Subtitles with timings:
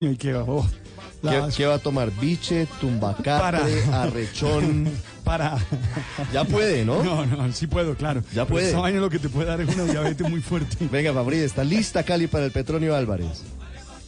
[0.00, 0.32] Y que.
[0.32, 2.12] ¿Qué, Las- qué va a tomar?
[2.20, 4.02] Biche, tumbacatre, Para.
[4.02, 4.88] arrechón.
[5.24, 5.58] Para.
[6.32, 7.02] Ya puede, ¿no?
[7.02, 8.20] No, no, sí puedo, claro.
[8.32, 8.68] Ya Pero puede.
[8.68, 10.76] Esa vaina lo que te puede dar es una diabetes muy fuerte.
[10.92, 13.42] Venga, Fabri, ¿está lista Cali para el Petronio Álvarez?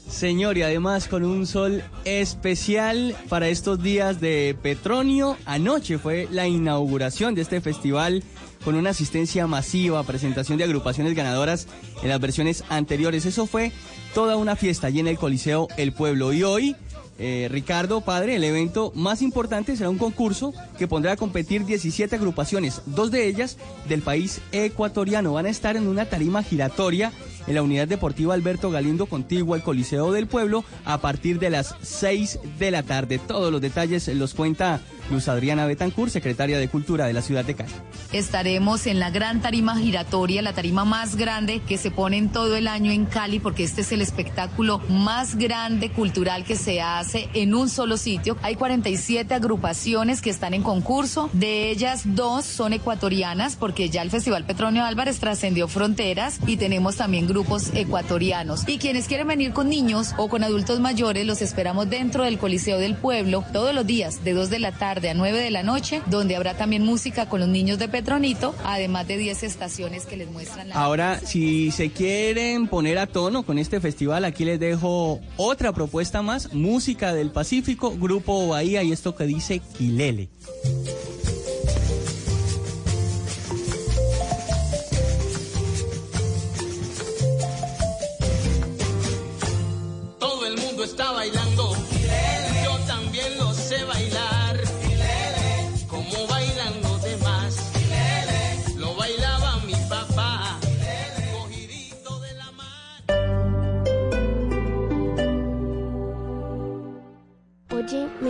[0.09, 5.37] Señor, y además con un sol especial para estos días de Petronio.
[5.47, 8.23] Anoche fue la inauguración de este festival
[8.65, 11.67] con una asistencia masiva, presentación de agrupaciones ganadoras
[12.03, 13.27] en las versiones anteriores.
[13.27, 13.73] Eso fue
[14.15, 16.33] toda una fiesta allí en el Coliseo El Pueblo.
[16.33, 16.77] Y hoy,
[17.19, 22.17] eh, Ricardo, padre, el evento más importante será un concurso que pondrá a competir 17
[22.17, 23.57] agrupaciones, dos de ellas
[23.89, 25.33] del país ecuatoriano.
[25.33, 27.13] Van a estar en una tarima giratoria
[27.51, 31.75] en la unidad deportiva Alberto Galindo contigua al Coliseo del Pueblo a partir de las
[31.83, 33.19] 6 de la tarde.
[33.19, 37.57] Todos los detalles los cuenta Luz Adriana Betancourt, secretaria de Cultura de la ciudad de
[37.57, 37.73] Cali.
[38.13, 42.55] Estaremos en la gran tarima giratoria, la tarima más grande que se pone en todo
[42.55, 47.29] el año en Cali, porque este es el espectáculo más grande cultural que se hace
[47.35, 48.37] en un solo sitio.
[48.43, 54.11] Hay 47 agrupaciones que están en concurso, de ellas dos son ecuatorianas, porque ya el
[54.11, 57.40] Festival Petronio Álvarez trascendió fronteras y tenemos también grupos
[57.75, 58.65] ecuatorianos.
[58.67, 62.79] Y quienes quieren venir con niños o con adultos mayores, los esperamos dentro del Coliseo
[62.79, 66.03] del Pueblo todos los días, de 2 de la tarde a 9 de la noche,
[66.07, 70.31] donde habrá también música con los niños de Petronito, además de 10 estaciones que les
[70.31, 70.75] muestran la...
[70.75, 76.23] Ahora, si se quieren poner a tono con este festival, aquí les dejo otra propuesta
[76.23, 80.29] más, música del Pacífico, Grupo Bahía y esto que dice Quilele.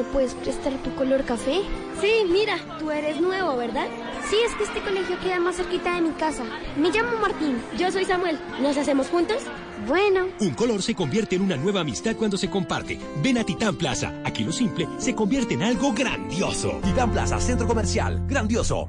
[0.01, 1.61] ¿Me puedes prestar tu color café?
[2.01, 3.87] Sí, mira, tú eres nuevo, ¿verdad?
[4.31, 6.43] Sí, es que este colegio queda más cerquita de mi casa.
[6.79, 7.59] Me llamo Martín.
[7.79, 8.39] Yo soy Samuel.
[8.63, 9.43] ¿Nos hacemos juntos?
[9.87, 10.29] Bueno.
[10.41, 12.99] Un color se convierte en una nueva amistad cuando se comparte.
[13.23, 14.15] Ven a Titán Plaza.
[14.25, 16.81] Aquí lo simple se convierte en algo grandioso.
[16.83, 18.25] Titán Plaza, centro comercial.
[18.27, 18.89] Grandioso.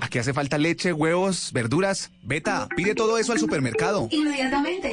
[0.00, 2.12] Aquí hace falta leche, huevos, verduras.
[2.22, 4.06] Beta, pide todo eso al supermercado.
[4.10, 4.92] Inmediatamente.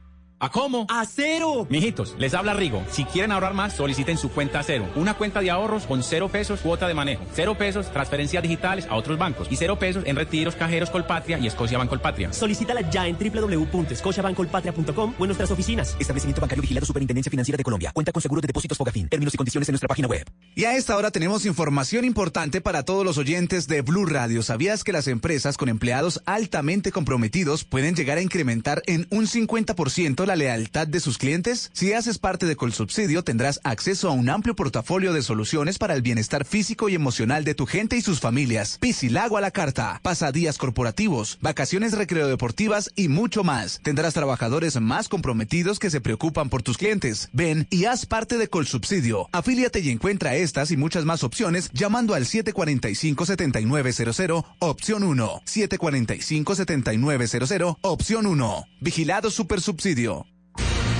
[0.43, 0.87] ¿A cómo?
[0.89, 1.67] ¡A cero!
[1.69, 2.83] Mijitos, les habla Rigo.
[2.89, 4.89] Si quieren ahorrar más, soliciten su cuenta a cero.
[4.95, 7.23] Una cuenta de ahorros con cero pesos cuota de manejo.
[7.35, 9.47] Cero pesos transferencias digitales a otros bancos.
[9.51, 12.33] Y cero pesos en retiros cajeros Colpatria y Escocia Bancolpatria.
[12.33, 15.95] Solicítala ya en www.scotiabancolpatria.com o en nuestras oficinas.
[15.99, 17.91] Establecimiento bancario vigilado Superintendencia Financiera de Colombia.
[17.93, 19.09] Cuenta con seguro de depósitos Fogafín.
[19.09, 20.25] Términos y condiciones en nuestra página web.
[20.55, 24.41] Y a esta hora tenemos información importante para todos los oyentes de Blue Radio.
[24.41, 30.30] ¿Sabías que las empresas con empleados altamente comprometidos pueden llegar a incrementar en un 50%
[30.31, 31.71] la lealtad de sus clientes?
[31.73, 36.01] Si haces parte de Colsubsidio, tendrás acceso a un amplio portafolio de soluciones para el
[36.01, 38.77] bienestar físico y emocional de tu gente y sus familias.
[38.79, 43.81] Piscilago a la carta, pasadías corporativos, vacaciones recreodeportivas y mucho más.
[43.83, 47.27] Tendrás trabajadores más comprometidos que se preocupan por tus clientes.
[47.33, 49.27] Ven y haz parte de Colsubsidio.
[49.33, 55.41] Afíliate y encuentra estas y muchas más opciones llamando al 745-7900, opción 1.
[55.45, 58.65] 745-7900, opción 1.
[58.79, 60.20] Vigilado Supersubsidio.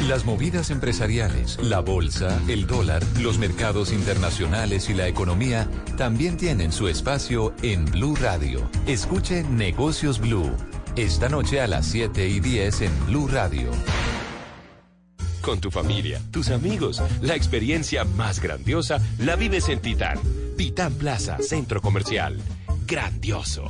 [0.08, 6.72] Las movidas empresariales, la bolsa, el dólar, los mercados internacionales y la economía también tienen
[6.72, 8.68] su espacio en Blue Radio.
[8.88, 10.52] Escuche Negocios Blue.
[10.96, 13.70] Esta noche a las 7 y 10 en Blue Radio.
[15.40, 20.20] Con tu familia, tus amigos, la experiencia más grandiosa la vives en Titán.
[20.58, 22.40] Titán Plaza, centro comercial.
[22.88, 23.70] Grandioso.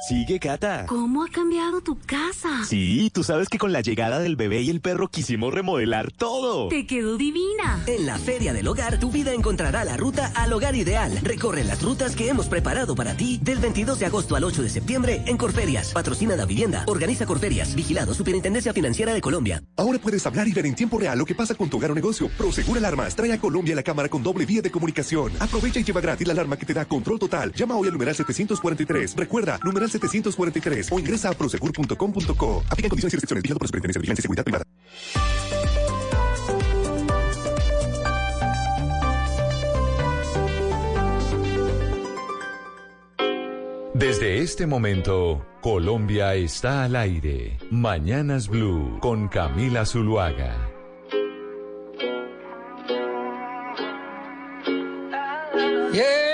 [0.00, 0.86] Sigue, Cata.
[0.86, 2.64] ¿Cómo ha cambiado tu casa?
[2.64, 6.68] Sí, tú sabes que con la llegada del bebé y el perro quisimos remodelar todo.
[6.68, 7.82] Te quedó divina.
[7.86, 11.18] En la Feria del Hogar, tu vida encontrará la ruta al hogar ideal.
[11.22, 14.68] Recorre las rutas que hemos preparado para ti del 22 de agosto al 8 de
[14.68, 15.92] septiembre en Corferias.
[15.92, 16.84] Patrocina la vivienda.
[16.86, 17.74] Organiza Corferias.
[17.74, 19.62] Vigilado Superintendencia Financiera de Colombia.
[19.76, 21.94] Ahora puedes hablar y ver en tiempo real lo que pasa con tu hogar o
[21.94, 22.28] negocio.
[22.36, 25.32] Prosegur Alarmas trae a Colombia la cámara con doble vía de comunicación.
[25.40, 27.52] Aprovecha y lleva gratis la alarma que te da control total.
[27.54, 29.16] Llama hoy al numeral 743.
[29.16, 29.95] Recuerda, numeral 743
[30.90, 32.64] o ingresa a prosegur.com.co.
[32.70, 33.42] Aplican condiciones y restricciones.
[33.42, 34.64] Vigilado por la Superintendencia de Vigilancia y Seguridad Privada.
[43.94, 47.56] Desde este momento, Colombia está al aire.
[47.70, 50.54] Mañanas Blue con Camila Zuluaga.
[55.94, 56.25] Yeah,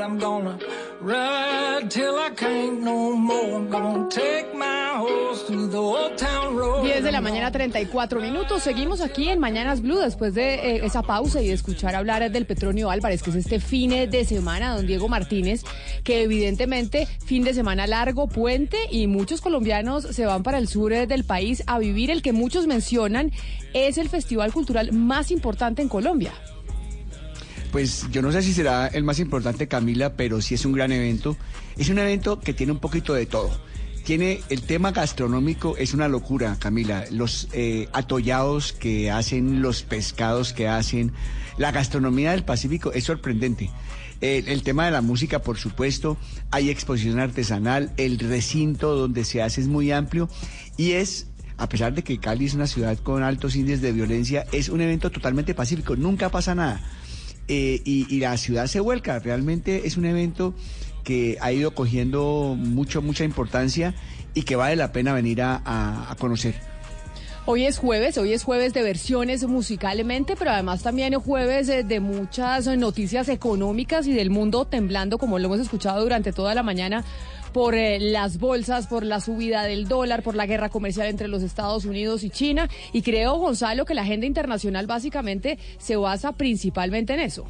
[0.00, 0.58] I'm gonna
[1.00, 3.56] ride till I can't no more.
[3.56, 6.84] I'm gonna take my horse to the old town road.
[6.84, 8.62] 10 de la mañana, 34 minutos.
[8.62, 12.46] Seguimos aquí en Mañanas Blue después de eh, esa pausa y de escuchar hablar del
[12.46, 15.64] Petronio Álvarez, que es este fin de semana, don Diego Martínez,
[16.04, 20.92] que evidentemente fin de semana largo, puente y muchos colombianos se van para el sur
[20.92, 23.32] eh, del país a vivir el que muchos mencionan
[23.74, 26.32] es el festival cultural más importante en Colombia.
[27.72, 30.92] Pues yo no sé si será el más importante, Camila, pero sí es un gran
[30.92, 31.36] evento.
[31.76, 33.50] Es un evento que tiene un poquito de todo.
[34.04, 37.04] Tiene el tema gastronómico, es una locura, Camila.
[37.10, 41.12] Los eh, atollados que hacen, los pescados que hacen,
[41.58, 43.70] la gastronomía del Pacífico es sorprendente.
[44.20, 46.16] Eh, el tema de la música, por supuesto,
[46.50, 50.28] hay exposición artesanal, el recinto donde se hace es muy amplio
[50.76, 51.26] y es
[51.58, 54.80] a pesar de que Cali es una ciudad con altos índices de violencia, es un
[54.80, 56.80] evento totalmente pacífico, nunca pasa nada.
[57.48, 60.54] Eh, y, y la ciudad se vuelca, realmente es un evento
[61.02, 63.94] que ha ido cogiendo mucho, mucha importancia
[64.34, 66.54] y que vale la pena venir a, a- conocer.
[67.46, 71.82] Hoy es jueves, hoy es jueves de versiones musicalmente, pero además también es jueves de,
[71.82, 76.62] de muchas noticias económicas y del mundo temblando, como lo hemos escuchado durante toda la
[76.62, 77.02] mañana,
[77.52, 81.42] por eh, las bolsas, por la subida del dólar, por la guerra comercial entre los
[81.42, 82.68] Estados Unidos y China.
[82.92, 87.46] Y creo, Gonzalo, que la agenda internacional básicamente se basa principalmente en eso.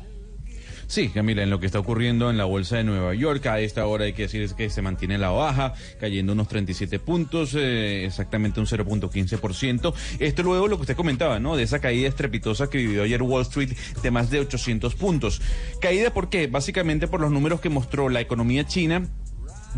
[0.88, 3.84] Sí, Camila, en lo que está ocurriendo en la bolsa de Nueva York, a esta
[3.84, 8.58] hora hay que decir que se mantiene la baja, cayendo unos 37 puntos, eh, exactamente
[8.58, 9.92] un 0.15%.
[10.18, 11.56] Esto luego lo que usted comentaba, ¿no?
[11.56, 15.42] De esa caída estrepitosa que vivió ayer Wall Street de más de 800 puntos.
[15.78, 16.46] ¿Caída por qué?
[16.46, 19.06] Básicamente por los números que mostró la economía china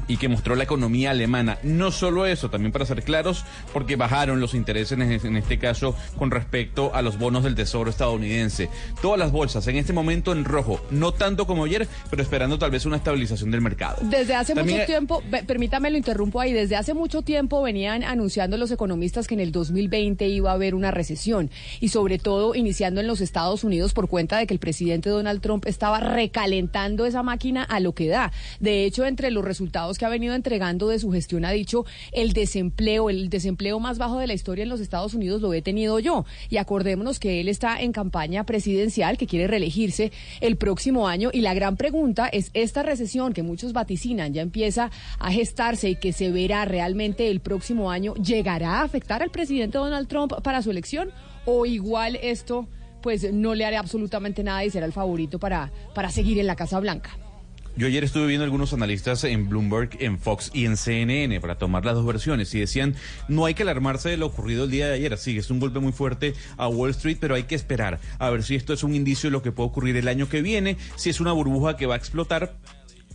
[0.08, 1.58] y que mostró la economía alemana.
[1.62, 6.30] No solo eso, también para ser claros, porque bajaron los intereses en, este caso con
[6.30, 8.68] respecto a los bonos del Tesoro estadounidense.
[9.02, 12.70] Todas las bolsas en este momento en rojo, no tanto como ayer, pero esperando tal
[12.70, 13.98] vez una estabilización del mercado.
[14.02, 18.56] Desde hace También- mucho tiempo, permítame lo interrumpo ahí, desde hace mucho tiempo venían anunciando
[18.56, 21.50] los economistas que en el 2020 iba a haber una recesión
[21.80, 25.40] y sobre todo iniciando en los Estados Unidos por cuenta de que el presidente Donald
[25.40, 28.32] Trump estaba recalentando esa máquina a lo que da.
[28.60, 32.32] De hecho, entre los resultados que ha venido entregando de su gestión ha dicho el
[32.32, 35.98] desempleo, el desempleo más bajo de la historia en los Estados Unidos lo he tenido
[35.98, 36.24] yo.
[36.48, 41.30] Y acordémonos que él está en campaña presidencial, que quiere reelegirse el próximo año.
[41.32, 45.96] Y la gran pregunta es, esta recesión que muchos vaticinan ya empieza a gestarse y
[45.96, 50.62] que se verá realmente el próximo año, ¿llegará a afectar al presidente Donald Trump para
[50.62, 51.10] su elección?
[51.46, 52.68] ¿O igual esto
[53.02, 56.56] pues no le hará absolutamente nada y será el favorito para, para seguir en la
[56.56, 57.29] Casa Blanca?
[57.76, 61.84] Yo ayer estuve viendo algunos analistas en Bloomberg, en Fox y en CNN para tomar
[61.84, 62.96] las dos versiones y decían,
[63.28, 65.78] no hay que alarmarse de lo ocurrido el día de ayer, sí, es un golpe
[65.78, 68.94] muy fuerte a Wall Street, pero hay que esperar a ver si esto es un
[68.94, 71.86] indicio de lo que puede ocurrir el año que viene, si es una burbuja que
[71.86, 72.54] va a explotar.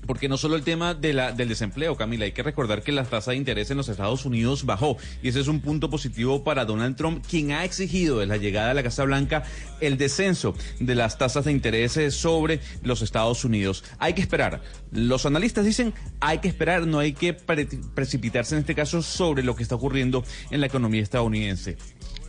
[0.05, 3.03] Porque no solo el tema de la, del desempleo, Camila, hay que recordar que la
[3.03, 6.65] tasa de interés en los Estados Unidos bajó y ese es un punto positivo para
[6.65, 9.43] Donald Trump, quien ha exigido desde la llegada a la Casa Blanca
[9.81, 13.83] el descenso de las tasas de interés sobre los Estados Unidos.
[13.97, 14.61] Hay que esperar.
[14.91, 19.43] Los analistas dicen hay que esperar, no hay que pre- precipitarse en este caso sobre
[19.43, 21.77] lo que está ocurriendo en la economía estadounidense.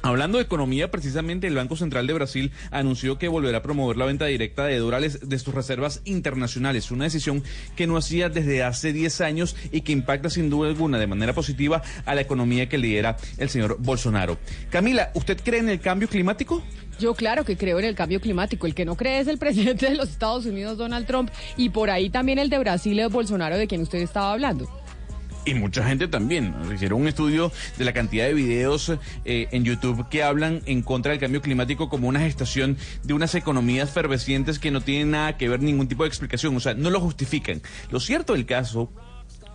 [0.07, 4.05] Hablando de economía, precisamente el Banco Central de Brasil anunció que volverá a promover la
[4.05, 7.43] venta directa de dólares de sus reservas internacionales, una decisión
[7.75, 11.33] que no hacía desde hace 10 años y que impacta sin duda alguna de manera
[11.33, 14.39] positiva a la economía que lidera el señor Bolsonaro.
[14.71, 16.63] Camila, ¿usted cree en el cambio climático?
[17.01, 18.69] Yo claro que creo en el cambio climático.
[18.69, 21.91] El que no cree es el presidente de los Estados Unidos, Donald Trump, y por
[21.91, 24.71] ahí también el de Brasil, el Bolsonaro, de quien usted estaba hablando.
[25.47, 26.53] Y mucha gente también.
[26.75, 28.93] Hicieron un estudio de la cantidad de videos
[29.25, 33.37] eh, en YouTube que hablan en contra del cambio climático como una gestación de unas
[33.37, 36.57] economías fervescientes que no tienen nada que ver ningún tipo de explicación.
[36.57, 37.63] O sea, no lo justifican.
[37.93, 38.91] Lo cierto del caso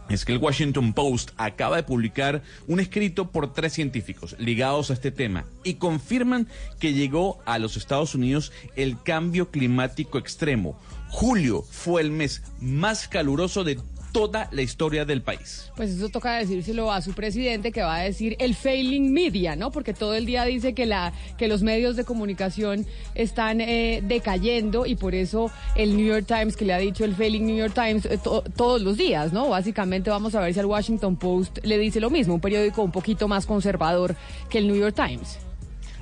[0.08, 4.94] es que el Washington Post acaba de publicar un escrito por tres científicos ligados a
[4.94, 6.48] este tema y confirman
[6.80, 10.80] que llegó a los Estados Unidos el cambio climático extremo.
[11.10, 13.78] Julio fue el mes más caluroso de
[14.12, 15.72] toda la historia del país.
[15.76, 19.72] Pues eso toca decírselo a su presidente que va a decir el failing media, ¿no?
[19.72, 24.86] Porque todo el día dice que la que los medios de comunicación están eh, decayendo
[24.86, 27.74] y por eso el New York Times que le ha dicho el failing New York
[27.74, 29.50] Times eh, to- todos los días, ¿no?
[29.50, 32.92] Básicamente vamos a ver si el Washington Post le dice lo mismo, un periódico un
[32.92, 34.16] poquito más conservador
[34.50, 35.40] que el New York Times.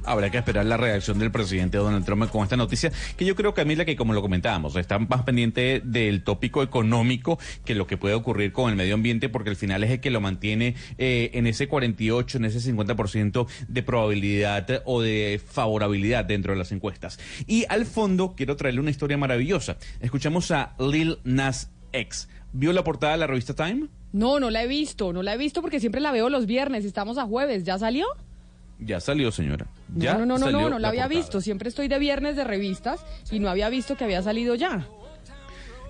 [0.06, 3.53] Habrá que esperar la reacción del presidente Donald Trump con esta noticia, que yo creo,
[3.53, 8.15] Camila, que como lo comentábamos, está más pendiente del tópico económico que lo que puede
[8.15, 11.48] ocurrir con el medio ambiente, porque al final es el que lo mantiene eh, en
[11.48, 17.20] ese 48, en ese 50% de probabilidad o de favorabilidad dentro de las encuestas.
[17.48, 19.77] Y al fondo, quiero traerle una historia maravillosa.
[20.00, 22.29] Escuchamos a Lil Nas X.
[22.51, 23.88] ¿Vio la portada de la revista Time?
[24.12, 26.84] No, no la he visto, no la he visto porque siempre la veo los viernes,
[26.84, 28.08] estamos a jueves, ¿ya salió?
[28.79, 29.68] Ya salió, señora.
[29.96, 31.22] Ya no, no, no, no, no, no la había portada.
[31.22, 34.88] visto, siempre estoy de viernes de revistas y no había visto que había salido ya.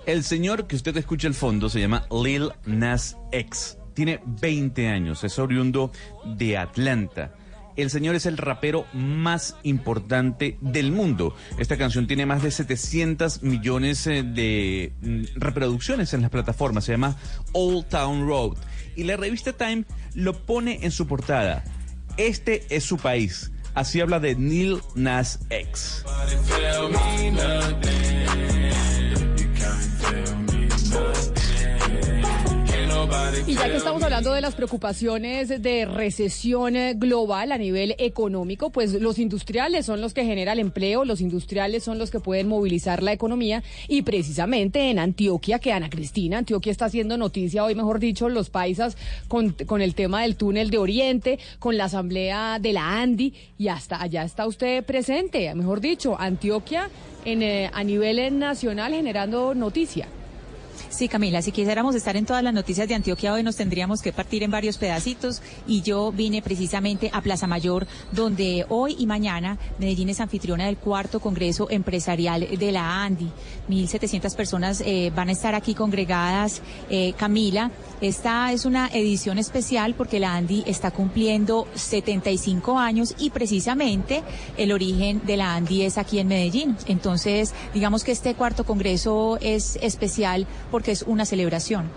[0.06, 3.78] El señor que usted escucha al fondo se llama Lil Nas X.
[3.94, 5.92] Tiene 20 años, es oriundo
[6.26, 7.36] de Atlanta.
[7.76, 11.36] El señor es el rapero más importante del mundo.
[11.58, 16.86] Esta canción tiene más de 700 millones eh, de mm, reproducciones en las plataformas.
[16.86, 17.16] Se llama
[17.54, 18.58] Old Town Road.
[18.96, 21.64] Y la revista Time lo pone en su portada.
[22.18, 23.52] Este es su país.
[23.80, 26.04] Así habla de Neil Nas X.
[33.48, 38.72] Y ya que estamos hablando de las preocupaciones de recesión eh, global a nivel económico,
[38.72, 42.48] pues los industriales son los que generan el empleo, los industriales son los que pueden
[42.48, 47.74] movilizar la economía y precisamente en Antioquia, que Ana Cristina, Antioquia está haciendo noticia hoy,
[47.74, 52.60] mejor dicho, los paisas con, con el tema del túnel de Oriente, con la asamblea
[52.60, 56.90] de la Andi y hasta allá está usted presente, mejor dicho, Antioquia
[57.24, 60.08] en, eh, a nivel nacional generando noticia.
[60.90, 64.12] Sí, Camila, si quisiéramos estar en todas las noticias de Antioquia hoy nos tendríamos que
[64.12, 69.60] partir en varios pedacitos y yo vine precisamente a Plaza Mayor donde hoy y mañana
[69.78, 73.30] Medellín es anfitriona del cuarto Congreso Empresarial de la ANDI.
[73.70, 76.64] 1.700 personas eh, van a estar aquí congregadas.
[76.90, 77.70] Eh, Camila,
[78.02, 84.24] esta es una edición especial porque la ANDI está cumpliendo 75 años y precisamente
[84.58, 86.76] el origen de la ANDI es aquí en Medellín.
[86.88, 90.48] Entonces, digamos que este cuarto Congreso es especial
[90.80, 91.90] porque es una celebración.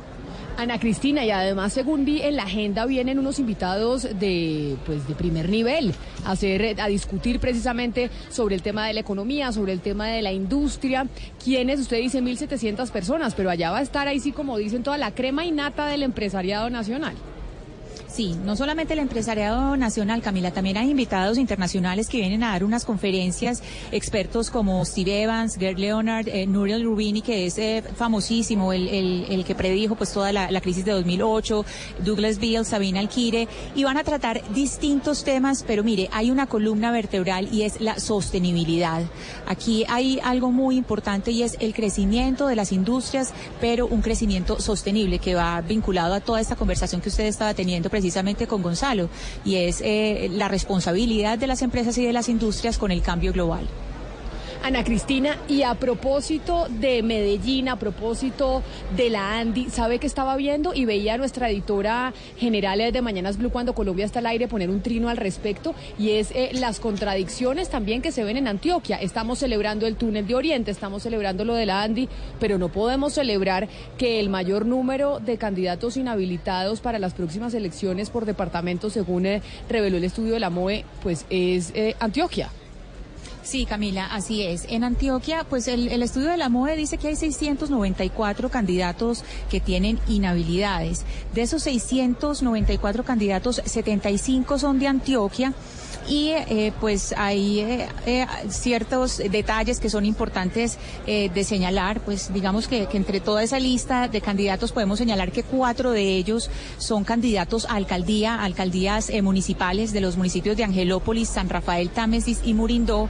[0.56, 5.14] Ana Cristina, y además, según vi en la agenda, vienen unos invitados de, pues, de
[5.14, 9.80] primer nivel a, hacer, a discutir precisamente sobre el tema de la economía, sobre el
[9.80, 11.06] tema de la industria.
[11.44, 11.78] ¿Quiénes?
[11.78, 15.14] Usted dice 1.700 personas, pero allá va a estar ahí sí, como dicen, toda la
[15.14, 17.14] crema y nata del empresariado nacional.
[18.12, 22.62] Sí, no solamente el empresariado nacional, Camila, también hay invitados internacionales que vienen a dar
[22.62, 28.74] unas conferencias, expertos como Steve Evans, Gerd Leonard, eh, Nuriel Rubini, que es eh, famosísimo,
[28.74, 31.64] el, que predijo pues toda la, crisis de 2008,
[32.04, 36.92] Douglas Beal, Sabina Alquire, y van a tratar distintos temas, pero mire, hay una columna
[36.92, 39.04] vertebral y es la sostenibilidad.
[39.46, 44.60] Aquí hay algo muy importante y es el crecimiento de las industrias, pero un crecimiento
[44.60, 49.08] sostenible que va vinculado a toda esta conversación que usted estaba teniendo precisamente con Gonzalo,
[49.44, 53.32] y es eh, la responsabilidad de las empresas y de las industrias con el cambio
[53.32, 53.68] global.
[54.62, 58.62] Ana Cristina, y a propósito de Medellín, a propósito
[58.96, 63.38] de la Andy, ¿sabe que estaba viendo y veía a nuestra editora general de Mañanas
[63.38, 65.74] Blue cuando Colombia está al aire poner un trino al respecto?
[65.98, 68.96] Y es eh, las contradicciones también que se ven en Antioquia.
[68.98, 73.14] Estamos celebrando el túnel de Oriente, estamos celebrando lo de la Andy, pero no podemos
[73.14, 79.26] celebrar que el mayor número de candidatos inhabilitados para las próximas elecciones por departamento, según
[79.26, 82.50] eh, reveló el estudio de la MOE, pues es eh, Antioquia.
[83.42, 84.66] Sí, Camila, así es.
[84.68, 89.60] En Antioquia, pues el, el estudio de la MOE dice que hay 694 candidatos que
[89.60, 91.04] tienen inhabilidades.
[91.34, 95.54] De esos 694 candidatos, 75 son de Antioquia
[96.08, 102.32] y eh, pues hay eh, eh, ciertos detalles que son importantes eh, de señalar, pues
[102.32, 106.50] digamos que, que entre toda esa lista de candidatos podemos señalar que cuatro de ellos
[106.78, 112.54] son candidatos a alcaldía, alcaldías municipales de los municipios de Angelópolis, San Rafael, Támesis y
[112.54, 113.08] Murindó.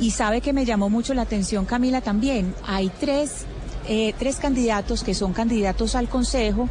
[0.00, 2.54] Y sabe que me llamó mucho la atención, Camila, también.
[2.66, 3.46] Hay tres,
[3.88, 6.68] eh, tres candidatos que son candidatos al Consejo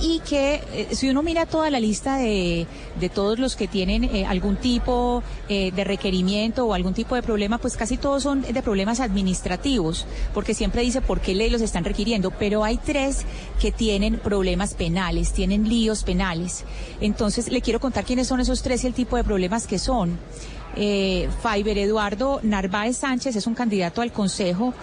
[0.00, 2.66] y que eh, si uno mira toda la lista de,
[2.98, 7.22] de todos los que tienen eh, algún tipo eh, de requerimiento o algún tipo de
[7.22, 11.62] problema, pues casi todos son de problemas administrativos, porque siempre dice por qué ley los
[11.62, 13.24] están requiriendo, pero hay tres
[13.60, 16.64] que tienen problemas penales, tienen líos penales.
[17.00, 20.18] Entonces le quiero contar quiénes son esos tres y el tipo de problemas que son.
[20.76, 24.74] Eh, Faiber Eduardo Narváez Sánchez es un candidato al Consejo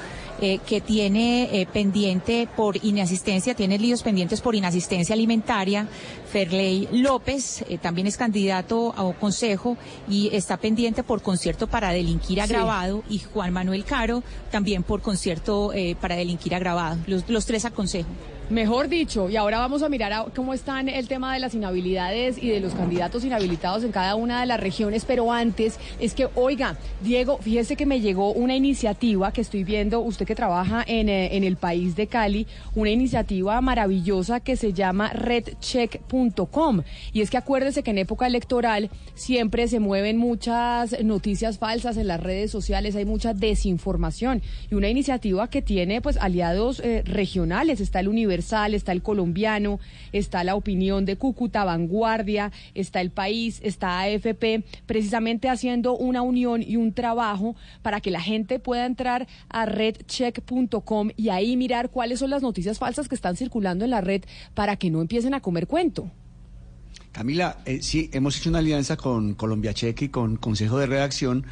[0.43, 5.87] eh, que tiene eh, pendiente por inasistencia, tiene líos pendientes por inasistencia alimentaria.
[6.31, 9.77] Ferley López eh, también es candidato a un consejo
[10.09, 12.39] y está pendiente por concierto para delinquir Sí.
[12.39, 13.03] agravado.
[13.07, 16.97] Y Juan Manuel Caro también por concierto para delinquir agravado.
[17.05, 18.09] Los, los tres a consejo.
[18.51, 22.37] Mejor dicho, y ahora vamos a mirar a cómo están el tema de las inhabilidades
[22.37, 26.27] y de los candidatos inhabilitados en cada una de las regiones, pero antes es que,
[26.35, 31.07] oiga, Diego, fíjese que me llegó una iniciativa que estoy viendo, usted que trabaja en,
[31.07, 36.81] eh, el país de Cali, una iniciativa maravillosa que se llama redcheck.com.
[37.13, 42.07] Y es que acuérdese que en época electoral siempre se mueven muchas noticias falsas en
[42.07, 44.41] las redes sociales, hay mucha desinformación.
[44.69, 48.09] Y una iniciativa que tiene pues aliados eh, regionales, está el
[48.73, 49.79] Está el Colombiano,
[50.11, 56.63] está la opinión de Cúcuta, Vanguardia, está el País, está AFP, precisamente haciendo una unión
[56.63, 62.19] y un trabajo para que la gente pueda entrar a redcheck.com y ahí mirar cuáles
[62.19, 65.41] son las noticias falsas que están circulando en la red para que no empiecen a
[65.41, 66.11] comer cuento.
[67.11, 71.45] Camila, eh, sí, hemos hecho una alianza con Colombia Cheque y con Consejo de Redacción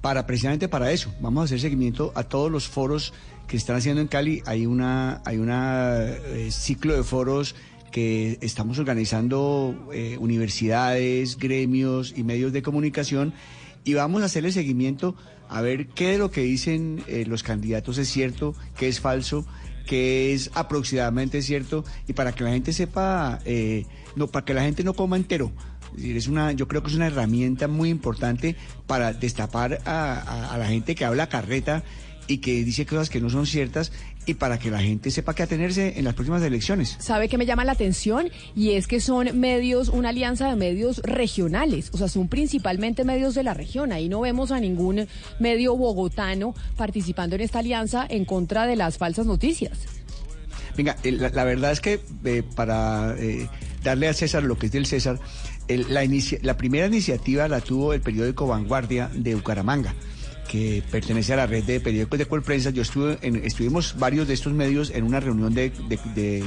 [0.00, 1.14] para precisamente para eso.
[1.20, 3.14] Vamos a hacer seguimiento a todos los foros
[3.48, 4.42] que están haciendo en Cali.
[4.46, 7.54] Hay una, hay una eh, ciclo de foros
[7.90, 13.32] que estamos organizando eh, universidades, gremios y medios de comunicación
[13.84, 15.14] y vamos a hacerle seguimiento
[15.48, 19.46] a ver qué de lo que dicen eh, los candidatos es cierto, qué es falso,
[19.86, 23.84] qué es aproximadamente cierto y para que la gente sepa, eh,
[24.16, 25.52] no, para que la gente no coma entero.
[26.02, 28.56] Es una, yo creo que es una herramienta muy importante
[28.88, 31.84] para destapar a- a la gente que habla carreta
[32.26, 33.92] y que dice cosas que no son ciertas
[34.26, 36.96] y para que la gente sepa qué atenerse en las próximas elecciones.
[36.98, 38.30] ¿Sabe qué me llama la atención?
[38.56, 43.34] Y es que son medios, una alianza de medios regionales, o sea, son principalmente medios
[43.34, 43.92] de la región.
[43.92, 45.06] Ahí no vemos a ningún
[45.38, 49.78] medio bogotano participando en esta alianza en contra de las falsas noticias.
[50.76, 53.48] Venga, eh, la, la verdad es que eh, para eh,
[53.82, 55.20] darle a César lo que es del César,
[55.68, 59.94] el- la, inicia- la primera iniciativa la tuvo el periódico Vanguardia de Bucaramanga
[60.54, 62.70] que pertenece a la red de periódicos de Colprensa.
[62.70, 65.72] Yo estuve en- estuvimos varios de estos medios en una reunión de,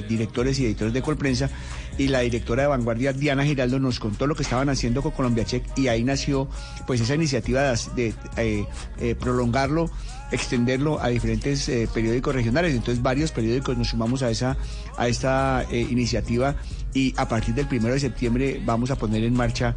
[0.07, 1.49] directores y editores de Colprensa
[1.97, 5.43] y la directora de Vanguardia, Diana Giraldo, nos contó lo que estaban haciendo con Colombia
[5.43, 6.47] Check y ahí nació
[6.85, 9.91] pues esa iniciativa de, eh, prolongarlo
[10.31, 12.73] extenderlo a diferentes eh, periódicos regionales.
[12.75, 14.55] Entonces varios periódicos nos sumamos a esa
[14.97, 16.55] a esta eh, iniciativa
[16.93, 19.75] y a partir del primero de septiembre vamos a poner en marcha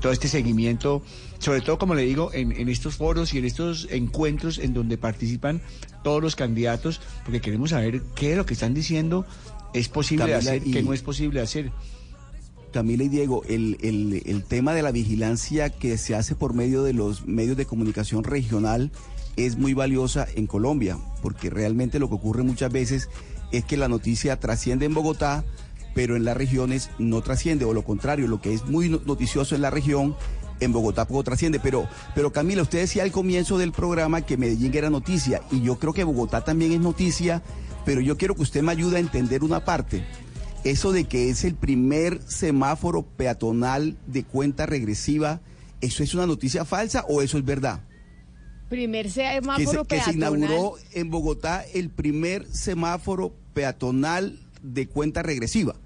[0.00, 1.02] todo este seguimiento,
[1.38, 4.98] sobre todo como le digo, en, en estos foros y en estos encuentros en donde
[4.98, 5.60] participan
[6.02, 9.26] todos los candidatos, porque queremos saber qué de lo que están diciendo
[9.74, 11.72] es posible Camila, hacer, qué y- no es posible hacer.
[12.72, 16.82] Camila y Diego, el, el- el tema de la vigilancia que se hace por medio
[16.82, 18.90] de los medios de comunicación regional
[19.36, 23.08] es muy valiosa en Colombia, porque realmente lo que ocurre muchas veces
[23.52, 25.44] es que la noticia trasciende en Bogotá,
[25.94, 29.54] pero en las regiones no trasciende, o lo contrario, lo que es muy no- noticioso
[29.54, 30.14] en la región,
[30.60, 31.60] en Bogotá poco trasciende.
[31.60, 35.78] Pero, pero Camila, usted decía al comienzo del programa que Medellín era noticia, y yo
[35.78, 37.42] creo que Bogotá también es noticia,
[37.84, 40.04] pero yo quiero que usted me ayude a entender una parte
[40.66, 45.40] eso de que es el primer semáforo peatonal de cuenta regresiva,
[45.80, 47.84] ¿eso es una noticia falsa o eso es verdad?
[48.68, 50.38] Primer Que se, semáforo que se peatonal.
[50.38, 55.76] inauguró en Bogotá el primer semáforo peatonal de cuenta regresiva.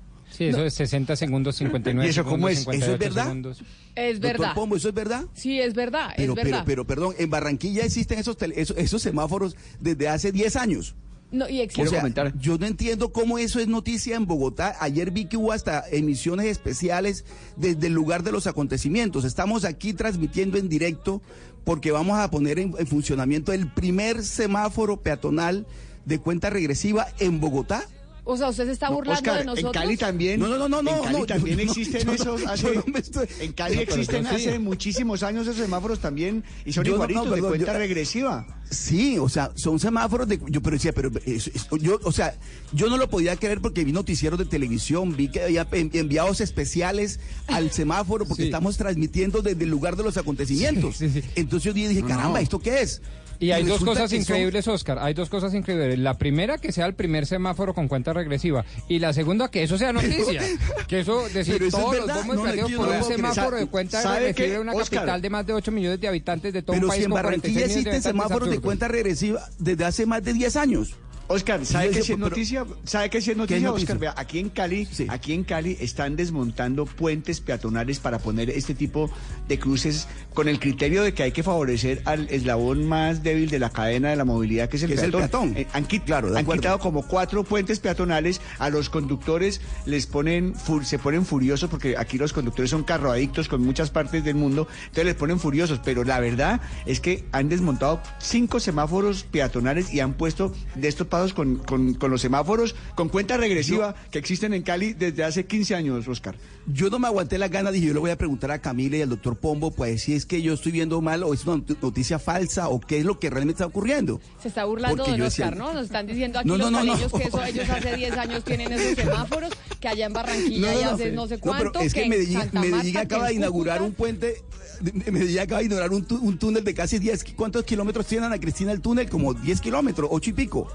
[0.40, 2.82] Sí, eso es 60 segundos, 59 ¿Y eso cómo segundos, es?
[2.82, 3.24] ¿Eso es 58 verdad?
[3.24, 3.62] segundos.
[3.94, 4.54] Es Doctor verdad.
[4.54, 5.24] Pombo, ¿eso es verdad?
[5.34, 6.64] Sí, es verdad, Pero, es pero, verdad.
[6.66, 10.94] pero, perdón, en Barranquilla existen esos, tele- esos, esos semáforos desde hace 10 años.
[11.30, 12.02] No, y O sea,
[12.40, 14.74] yo no entiendo cómo eso es noticia en Bogotá.
[14.80, 17.24] Ayer vi que hubo hasta emisiones especiales
[17.56, 19.24] desde el lugar de los acontecimientos.
[19.24, 21.22] Estamos aquí transmitiendo en directo
[21.62, 25.66] porque vamos a poner en, en funcionamiento el primer semáforo peatonal
[26.04, 27.84] de cuenta regresiva en Bogotá.
[28.32, 29.74] O sea, usted se está No, burlando Oscar, de nosotros.
[29.74, 30.40] En Cali también.
[30.40, 32.46] No, no, no, no, no, En Cali no, también yo existen no- esos.
[32.46, 36.84] hace- no me estoy- En Cali existen hace muchísimos años esos semáforos también y son
[36.84, 38.46] Yo no- no, igualitos de cuenta yo- regresiva.
[38.70, 40.38] Sí, o sea, son semáforos de.
[40.48, 42.36] Yo, pero decía, pero es- es- yo, o sea,
[42.72, 46.40] yo no lo podía creer porque vi noticieros de televisión, vi que había en- enviados
[46.40, 51.00] especiales al semáforo porque estamos transmitiendo desde el lugar de los acontecimientos.
[51.02, 52.44] Entonces yo dije, caramba, no.
[52.44, 53.02] ¿esto qué es?
[53.40, 54.98] Y hay dos cosas son- increíbles, Oscar.
[55.00, 55.98] Hay dos cosas increíbles.
[55.98, 58.64] La primera, que sea el primer semáforo con cuenta regresiva.
[58.86, 60.42] Y la segunda, que eso sea noticia.
[60.88, 63.66] que eso, decir, Pero es todos los bombos No, yo por no un semáforo de
[63.66, 64.98] cuenta ¿sabe regresiva en una Oscar?
[65.00, 67.10] capital de más de 8 millones de habitantes de todo un Pero país si en
[67.10, 70.94] con 46 Barranquilla existen semáforos de cuenta regresiva desde hace más de 10 años.
[71.32, 72.66] Oscar, ¿sabe qué sí es noticia?
[72.82, 73.84] ¿Sabe qué sí es ¿Qué noticia, es noticia?
[73.84, 73.98] Oscar?
[73.98, 79.08] Vea, aquí en Cali, aquí en Cali están desmontando puentes peatonales para poner este tipo
[79.46, 83.60] de cruces con el criterio de que hay que favorecer al eslabón más débil de
[83.60, 85.52] la cadena de la movilidad, que es el Que es el peatón.
[85.52, 85.56] peatón.
[85.56, 90.98] Eh, han, Claro, han quitado como cuatro puentes peatonales, a los conductores les ponen se
[90.98, 95.14] ponen furiosos porque aquí los conductores son carroadictos con muchas partes del mundo, entonces les
[95.14, 100.52] ponen furiosos, pero la verdad es que han desmontado cinco semáforos peatonales y han puesto
[100.74, 105.22] de estos con, con- con los semáforos con cuenta regresiva que existen en Cali desde
[105.24, 106.36] hace 15 años, Oscar.
[106.66, 109.02] Yo no me aguanté las ganas, dije, yo le voy a preguntar a Camila y
[109.02, 111.80] al doctor Pombo, pues si es que yo estoy viendo mal o es una not-
[111.82, 114.20] noticia falsa o qué es lo que realmente está ocurriendo.
[114.42, 115.72] Se está burlando Porque de yo Oscar, decía- ¿no?
[115.74, 118.72] Nos están diciendo aquí No, no, los no, que eso, ellos hace 10 años tienen
[118.72, 121.72] esos semáforos, que allá en Barranquilla ya hace no sé No, cuánto.
[121.72, 123.88] pero es que, Medellín, acaba que de inaugurar Cúcuta.
[123.88, 124.42] un puente,
[124.80, 128.72] de- Medellín acaba de inaugurar un, túnel de casi 10, ¿cuántos kilómetros tienen a Cristina
[128.72, 129.08] el túnel?
[129.08, 130.68] Como 10 kilómetros, 8 y pico.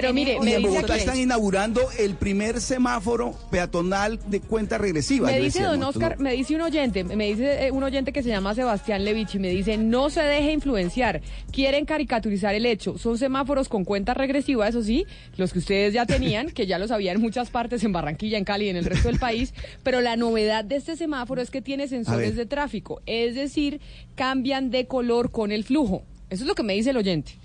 [0.00, 4.78] Pero mire, me en dice Bogotá aquí- están inaugurando el primer semáforo peatonal de cuenta
[4.78, 5.28] regresiva.
[5.30, 8.28] Me dice don Oscar, me dice un oyente, me dice eh, un oyente que se
[8.28, 13.16] llama Sebastián Levich y me dice, no se deje influenciar, quieren caricaturizar el hecho, son
[13.16, 15.06] semáforos con cuenta regresiva, eso sí,
[15.36, 18.44] los que ustedes ya tenían, que ya los había en muchas partes, en Barranquilla, en
[18.44, 21.62] Cali y en el resto del país, pero la novedad de este semáforo es que
[21.62, 23.80] tiene sensores de tráfico, es decir,
[24.14, 26.02] cambian de color con el flujo.
[26.28, 27.38] Eso es lo que me dice el oyente.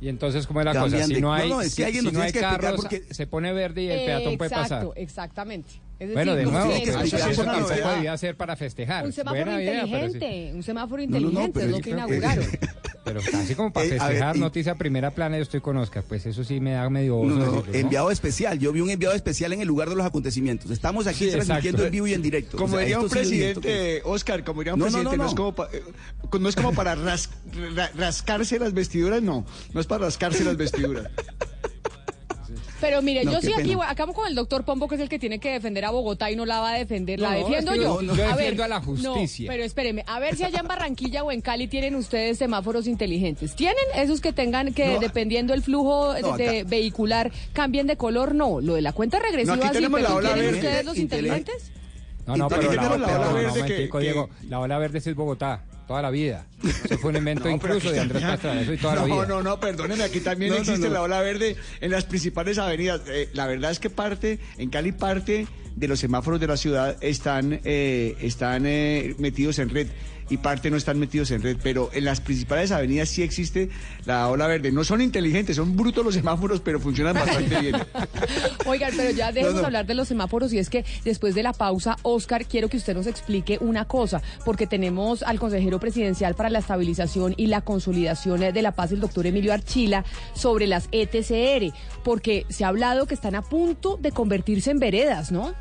[0.00, 1.06] Y entonces, ¿cómo es la Cambian cosa?
[1.08, 3.52] Si de- no hay, no, no, es que si- no hay carros, porque- se pone
[3.52, 4.64] verde y el peatón puede pasar.
[4.64, 5.70] Exacto, exactamente.
[5.98, 7.94] Es Bueno, de nuevo, eso, eso novedad.
[7.94, 9.06] debía ser para festejar.
[9.06, 10.14] Un semáforo Buena idea, pero sí.
[10.14, 12.44] inteligente, un semáforo No, no, no, inteligente, pero es lo que inauguraron.
[13.06, 16.02] Pero casi como para Eh, ver, festejar y- noticia primera plana, yo estoy con Oscar.
[16.02, 17.14] Pues eso sí me da medio...
[17.14, 17.78] No, oso no, no, decirlo, ¿no?
[17.78, 18.58] enviado especial.
[18.58, 20.72] Yo vi un enviado especial en el lugar de los acontecimientos.
[20.72, 21.86] Estamos aquí Sí, transmitiendo exacto.
[21.86, 22.56] en vivo y en directo.
[22.56, 25.28] Como O sea, diría un presidente, Oscar, como diría un No, no, presidente, no, no,
[25.28, 25.36] es no.
[25.36, 25.82] como pa- eh,
[26.40, 27.30] no es como para ras-
[27.76, 31.08] ra- rascarse las vestiduras, no, no es para rascarse las vestiduras.
[32.80, 35.18] Pero mire, No, yo sí aquí acabo con el doctor Pombo, que es el que
[35.18, 37.78] tiene que defender a Bogotá y no la va a defender, la No, defiendo es
[37.78, 38.00] que yo.
[38.02, 39.46] yo- yo a defiendo a la justicia.
[39.46, 42.86] No, pero espéreme, a ver si allá en Barranquilla o en Cali tienen ustedes semáforos
[42.86, 43.54] inteligentes.
[43.54, 45.00] ¿Tienen esos que tengan que, No.
[45.00, 48.34] dependiendo el flujo de- No, de acá- vehicular, cambien de color?
[48.34, 50.58] No, lo de la cuenta regresiva No, aquí sí, tenemos pero la ola ¿tienen verde.
[50.68, 51.52] ustedes los Inteligente.
[51.52, 51.72] inteligentes?
[52.26, 55.62] No, no, pero la, la ola no, verde que- Diego, la ola verde es Bogotá,
[55.86, 56.46] toda la vida.
[56.62, 59.26] Eso fue un invento No, incluso de Andrés Pastrana, eso y toda la no, vida.
[59.26, 63.02] No, no, perdónenme, aquí también No, existe la ola verde en las principales avenidas.
[63.08, 66.96] Eh, la verdad es que parte, en Cali parte de los semáforos de la ciudad
[67.00, 69.88] están, eh, están eh, metidos en red
[70.28, 73.68] y parte no están metidos en red, pero en las principales avenidas sí existe
[74.04, 74.72] la ola verde.
[74.72, 77.76] No son inteligentes, son brutos los semáforos, pero funcionan bastante bien.
[78.66, 79.66] Oigan, pero ya dejemos No, no.
[79.66, 82.94] hablar de los semáforos y es que después de la pausa, Oscar, quiero que usted
[82.94, 88.40] nos explique una cosa, porque tenemos al consejero presidencial para la estabilización y la consolidación
[88.40, 91.72] de la paz, el doctor Emilio Archila, sobre las ETCR,
[92.04, 95.54] porque se ha hablado que están a punto de convertirse en veredas, ¿no?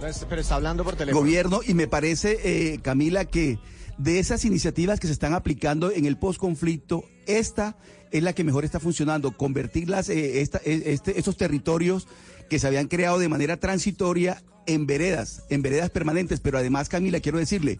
[0.00, 1.20] Pues, Pero está hablando por teléfono.
[1.20, 3.58] gobierno y me parece, eh, Camila, que
[3.98, 7.76] de esas iniciativas que se están aplicando en el posconflicto, esta
[8.10, 12.08] es la que mejor está funcionando, convertirlas, eh, esta, eh, este, esos territorios
[12.48, 17.20] que se habían creado de manera transitoria en veredas, en veredas permanentes, pero además, Camila,
[17.20, 17.78] quiero decirle,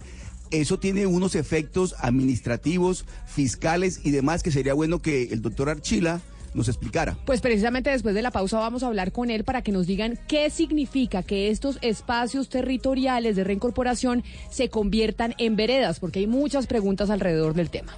[0.51, 6.21] eso tiene unos efectos administrativos, fiscales y demás que sería bueno que el doctor Archila
[6.55, 7.17] nos explicara.
[7.25, 10.19] Pues precisamente después de la pausa vamos a hablar con él para que nos digan
[10.29, 16.67] qué significa que estos espacios territoriales de reincorporación se conviertan en veredas, porque hay muchas
[16.67, 17.93] preguntas alrededor del tema.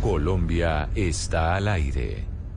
[0.00, 2.35] Colombia está al aire.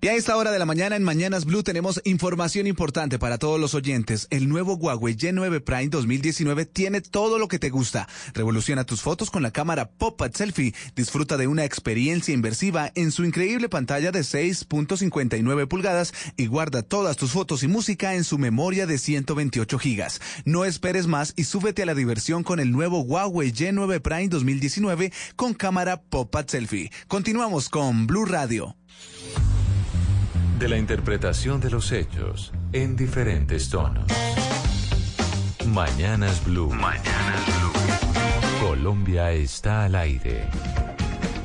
[0.00, 3.58] Y a esta hora de la mañana en Mañanas Blue tenemos información importante para todos
[3.58, 4.28] los oyentes.
[4.30, 8.06] El nuevo Huawei Y9 Prime 2019 tiene todo lo que te gusta.
[8.32, 10.72] Revoluciona tus fotos con la cámara Pop-Up Selfie.
[10.94, 17.16] Disfruta de una experiencia inversiva en su increíble pantalla de 6.59 pulgadas y guarda todas
[17.16, 20.20] tus fotos y música en su memoria de 128 gigas.
[20.44, 25.12] No esperes más y súbete a la diversión con el nuevo Huawei Y9 Prime 2019
[25.34, 26.92] con cámara Pop-Up Selfie.
[27.08, 28.76] Continuamos con Blue Radio
[30.58, 34.04] de la interpretación de los hechos en diferentes tonos.
[35.68, 36.70] Mañanas Blue.
[36.70, 38.66] Mañanas Blue.
[38.66, 40.42] Colombia está al aire.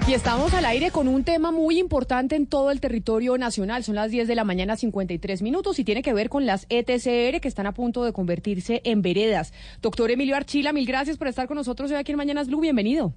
[0.07, 3.83] Y estamos al aire con un tema muy importante en todo el territorio nacional.
[3.83, 7.39] Son las 10 de la mañana, 53 minutos, y tiene que ver con las ETCR
[7.39, 9.53] que están a punto de convertirse en veredas.
[9.81, 12.61] Doctor Emilio Archila, mil gracias por estar con nosotros hoy aquí en Mañanas Blue.
[12.61, 13.13] Bienvenido.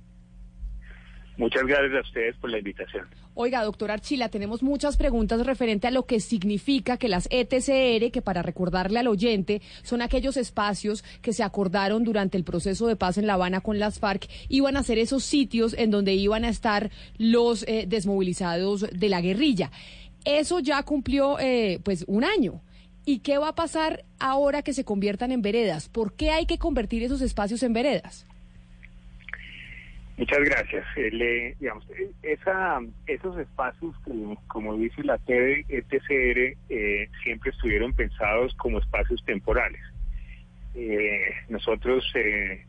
[1.38, 3.06] Muchas gracias a ustedes por la invitación.
[3.34, 8.22] Oiga, doctor Archila, tenemos muchas preguntas referente a lo que significa que las ETCR, que
[8.22, 13.18] para recordarle al oyente, son aquellos espacios que se acordaron durante el proceso de paz
[13.18, 16.48] en La Habana con las FARC, iban a ser esos sitios en donde iban a
[16.48, 19.70] estar los eh, desmovilizados de la guerrilla.
[20.24, 22.62] Eso ya cumplió eh, pues un año.
[23.04, 25.88] ¿Y qué va a pasar ahora que se conviertan en veredas?
[25.88, 28.26] ¿Por qué hay que convertir esos espacios en veredas?
[30.16, 30.86] Muchas gracias.
[31.60, 31.86] digamos,
[32.22, 34.12] esa, esos espacios que,
[34.46, 39.80] como dice la TED, ETCR, eh, siempre estuvieron pensados como espacios temporales.
[40.74, 42.64] Eh, nosotros eh,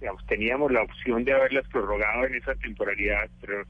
[0.00, 3.64] digamos, teníamos la opción de haberlas prorrogado en esa temporalidad, pero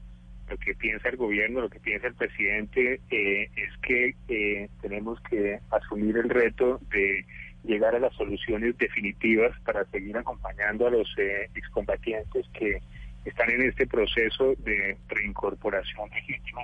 [0.49, 6.17] lo que piensa el gobierno, lo que piensa el presidente es que tenemos que asumir
[6.17, 7.25] el reto de
[7.63, 11.07] llegar a las soluciones definitivas para seguir acompañando a los
[11.53, 12.81] excombatientes que
[13.29, 16.63] están en este proceso de reincorporación legítima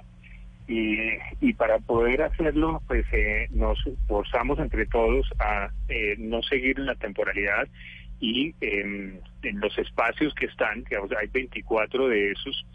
[0.67, 0.97] y,
[1.41, 6.95] y para poder hacerlo pues eh, nos forzamos entre todos a eh, no seguir la
[6.95, 7.67] temporalidad
[8.19, 9.21] y en
[9.59, 12.65] los espacios que están, digamos, hay 24 de esos,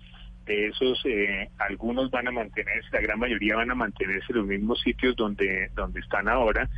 [0.45, 4.47] de esos eh, algunos van a mantenerse, la gran mayoría van a mantenerse en los
[4.47, 6.69] mismos sitios donde, donde están ahora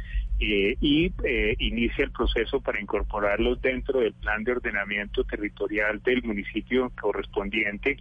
[0.45, 6.25] eh, y eh, inicia el proceso para incorporarlos dentro del plan de ordenamiento territorial del
[6.25, 7.99] municipio correspondiente.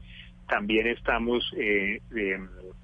[0.49, 2.01] También estamos eh,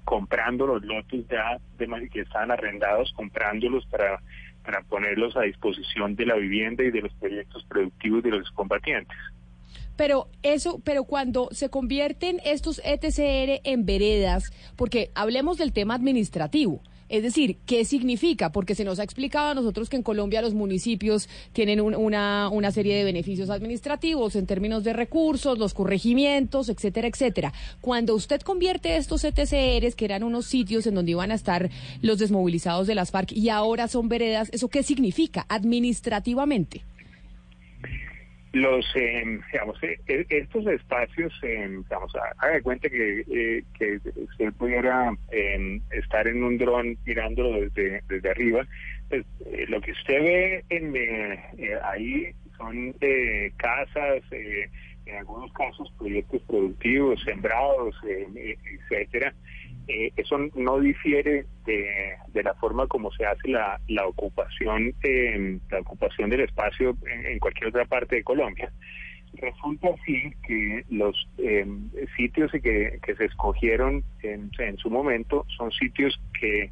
[0.04, 4.22] comprando los lotes ya de, que están arrendados, comprándolos para,
[4.64, 9.18] para ponerlos a disposición de la vivienda y de los proyectos productivos de los combatientes.
[9.96, 16.80] Pero eso, pero cuando se convierten estos ETCR en veredas, porque hablemos del tema administrativo.
[17.08, 18.52] Es decir, ¿qué significa?
[18.52, 22.70] Porque se nos ha explicado a nosotros que en Colombia los municipios tienen una, una
[22.70, 27.52] serie de beneficios administrativos en términos de recursos, los corregimientos, etcétera, etcétera.
[27.80, 31.70] Cuando usted convierte estos ETCRs, que eran unos sitios en donde iban a estar
[32.02, 36.82] los desmovilizados de las FARC y ahora son veredas, ¿eso qué significa administrativamente?
[38.52, 44.00] Los eh, digamos eh, eh, estos espacios eh, digamos haga de cuenta que, eh, que
[44.16, 48.66] usted pudiera em, estar en un dron mirándolo desde desde arriba
[49.08, 49.24] pues,
[49.68, 50.94] lo que usted ve en
[51.82, 52.94] ahí son
[53.56, 59.34] casas en algunos casos proyectos productivos sembrados etcétera
[59.88, 65.58] eh, eso no difiere de, de, la forma como se hace la, la ocupación eh,
[65.70, 68.70] la ocupación del espacio en, cualquier otra parte de Colombia.
[69.34, 71.66] Resulta así que los eh,
[72.16, 76.70] sitios que, que se escogieron en, en su momento son sitios que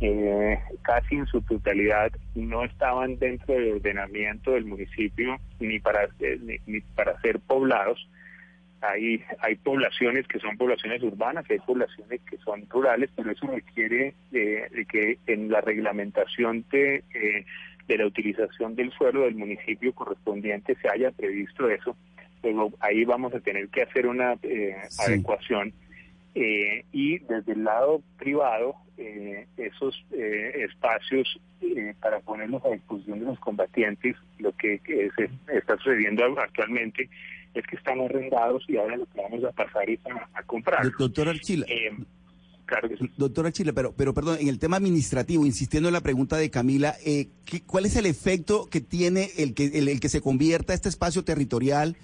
[0.00, 6.60] eh, casi en su totalidad no estaban dentro del ordenamiento del municipio ni para eh,
[6.66, 8.08] ni para ser poblados
[8.82, 14.14] hay, hay poblaciones que son poblaciones urbanas, hay poblaciones que son rurales, pero eso requiere
[14.30, 17.44] de que en la reglamentación de, eh,
[17.86, 21.96] de la utilización del suelo del municipio correspondiente se haya previsto eso.
[22.42, 25.72] Pero ahí vamos a tener que hacer una eh, adecuación.
[26.34, 28.74] Eh, y desde el lado privado,
[29.56, 31.40] esos espacios
[32.00, 37.08] para ponerlos a disposición de los combatientes, lo que, que se está sucediendo actualmente
[37.54, 40.00] es que están arrendados y ahora lo que vamos a pasar es
[40.34, 40.90] a, comprar.
[40.98, 41.90] Doctor Archila, eh,
[42.66, 43.10] claro que sí.
[43.16, 46.96] Doctora Chile, pero, pero perdón, en el tema administrativo, insistiendo en la pregunta de Camila,
[47.04, 50.72] eh, ¿qué- ¿cuál es el efecto que tiene el que, el, el que se convierta
[50.74, 51.96] este espacio territorial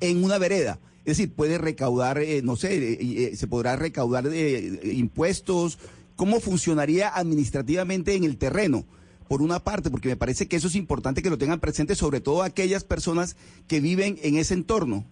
[0.00, 0.78] en una vereda?
[1.04, 5.78] Es decir, puede recaudar, eh, no sé, eh, eh, se podrá recaudar eh, impuestos.
[6.16, 8.84] ¿Cómo funcionaría administrativamente en el terreno?
[9.28, 12.20] Por una parte, porque me parece que eso es importante que lo tengan presente, sobre
[12.20, 13.36] todo aquellas personas
[13.68, 15.04] que viven en ese entorno.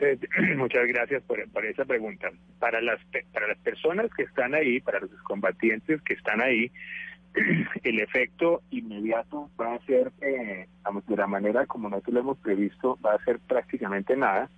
[0.00, 0.18] Eh,
[0.56, 2.30] Muchas gracias por, esa pregunta.
[2.58, 3.00] Para las
[3.32, 6.70] para las personas que están ahí, para los combatientes que están ahí,
[7.82, 10.66] el efecto inmediato va a ser, eh,
[11.08, 14.48] de la manera como nosotros lo hemos previsto, va a ser prácticamente nada.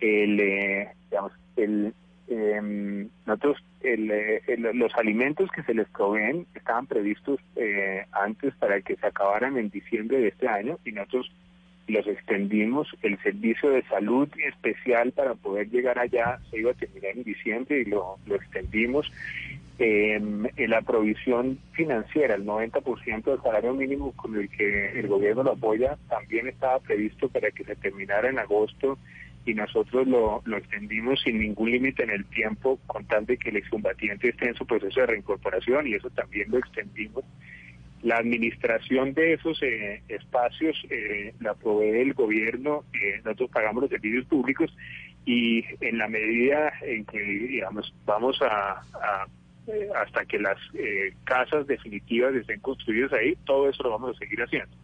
[0.00, 1.94] El, eh, digamos, el,
[2.32, 8.80] em, nosotros, el, eh, los alimentos que se les proveen estaban previstos eh, antes para
[8.80, 11.30] que se acabaran en diciembre de este año y nosotros
[11.88, 12.88] los extendimos.
[13.02, 17.80] El servicio de salud especial para poder llegar allá se iba a terminar en diciembre
[17.80, 19.12] y lo, extendimos.
[19.78, 20.20] Eh,
[20.68, 25.96] la provisión financiera, el 90% del salario mínimo con el que el gobierno lo apoya,
[26.08, 28.98] también estaba previsto para que se terminara en agosto
[29.44, 33.50] y nosotros lo, lo extendimos sin ningún límite en el tiempo, con tal de que
[33.50, 37.24] el excombatiente esté en su proceso de reincorporación y eso también lo extendimos.
[38.02, 43.90] La administración de esos eh, espacios eh, la provee el gobierno, eh, nosotros pagamos los
[43.90, 44.74] servicios públicos
[45.24, 49.26] y en la medida en que, digamos, vamos a, a,
[49.96, 54.42] hasta que las eh, casas definitivas estén construidas ahí, todo eso lo vamos a seguir
[54.42, 54.76] haciendo.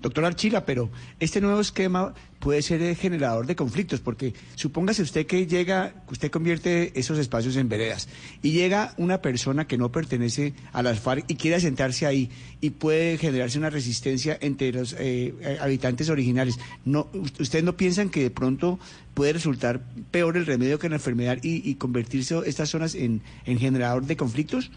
[0.00, 5.46] Doctor Archila, pero este nuevo esquema puede ser generador de conflictos, porque supóngase usted que
[5.46, 8.08] llega, usted convierte esos espacios en veredas,
[8.40, 12.30] y llega una persona que no pertenece a las FARC y quiere sentarse ahí,
[12.60, 16.58] y puede generarse una resistencia entre los eh, eh, habitantes originales.
[16.84, 17.08] No,
[17.40, 18.78] ¿Ustedes no piensan que de pronto
[19.14, 19.82] puede resultar
[20.12, 24.16] peor el remedio que la enfermedad y, y convertirse estas zonas en, en generador de
[24.16, 24.70] conflictos?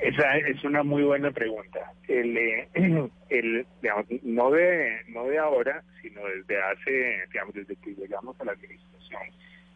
[0.00, 1.92] Esa es una muy buena pregunta.
[2.06, 2.68] El, eh,
[3.30, 8.44] el, digamos, no de no de ahora, sino desde hace, digamos, desde que llegamos a
[8.44, 9.22] la administración,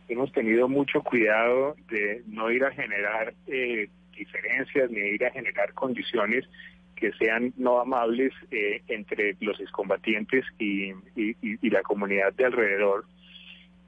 [0.09, 5.73] hemos tenido mucho cuidado de no ir a generar eh, diferencias ni ir a generar
[5.73, 6.49] condiciones
[6.95, 13.05] que sean no amables eh, entre los excombatientes y, y, la comunidad de alrededor.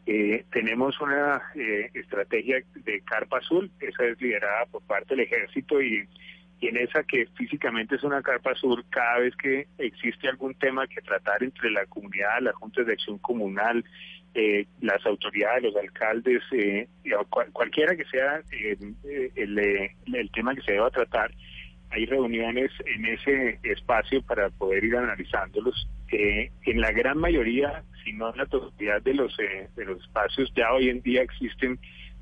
[0.06, 5.80] Eh, tenemos una eh, estrategia de carpa azul, esa es liderada por parte del ejército
[5.80, 6.06] y,
[6.60, 11.02] en esa que físicamente es una carpa azul, cada vez que existe algún tema que
[11.02, 13.84] tratar entre la comunidad, las juntas de acción comunal,
[14.34, 16.88] eh, las autoridades, los alcaldes, eh,
[17.28, 18.76] cual- cualquiera que sea eh,
[19.36, 21.32] el, el tema que se deba tratar,
[21.90, 25.86] hay reuniones en ese espacio para poder ir analizándolos.
[26.14, 30.00] Eh, en la gran mayoría, si no en la totalidad de los eh, de los
[30.00, 31.78] espacios, ya hoy en día existen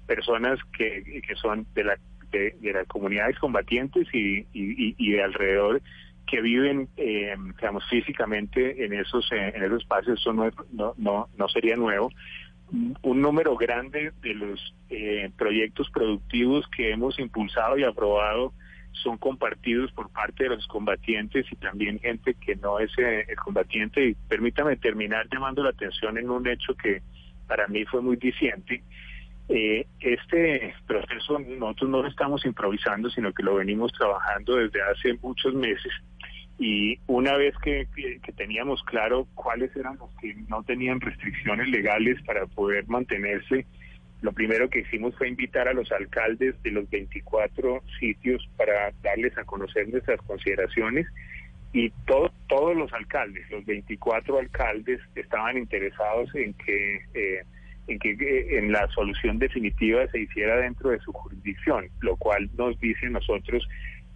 [0.06, 1.98] personas que, que son de la
[2.30, 5.82] de, las comunidades combatientes y, y, de alrededor
[6.26, 10.18] que viven, eh, digamos, físicamente en esos eh, en esos espacios.
[10.18, 12.10] Eso no, no, no, no sería nuevo
[13.02, 18.54] un número grande de los eh, proyectos productivos que hemos impulsado y aprobado
[18.92, 23.36] son compartidos por parte de los combatientes y también gente que no es eh, el
[23.36, 24.08] combatiente.
[24.08, 27.02] Y permítame terminar llamando la atención en un hecho que
[27.48, 28.82] para mí fue muy diciente.
[29.48, 35.14] Eh, este proceso nosotros no lo estamos improvisando, sino que lo venimos trabajando desde hace
[35.22, 35.92] muchos meses.
[36.58, 42.22] Y una vez que, que- teníamos claro cuáles eran los que no tenían restricciones legales
[42.24, 43.66] para poder mantenerse,
[44.22, 49.36] lo primero que hicimos fue invitar a los alcaldes de los 24 sitios para darles
[49.36, 51.06] a conocer nuestras consideraciones
[51.72, 57.42] y todo- todos los alcaldes, los 24 alcaldes estaban interesados en que eh,
[57.88, 62.78] en que eh, la solución definitiva se hiciera dentro de su jurisdicción, lo cual nos
[62.78, 63.66] dice nosotros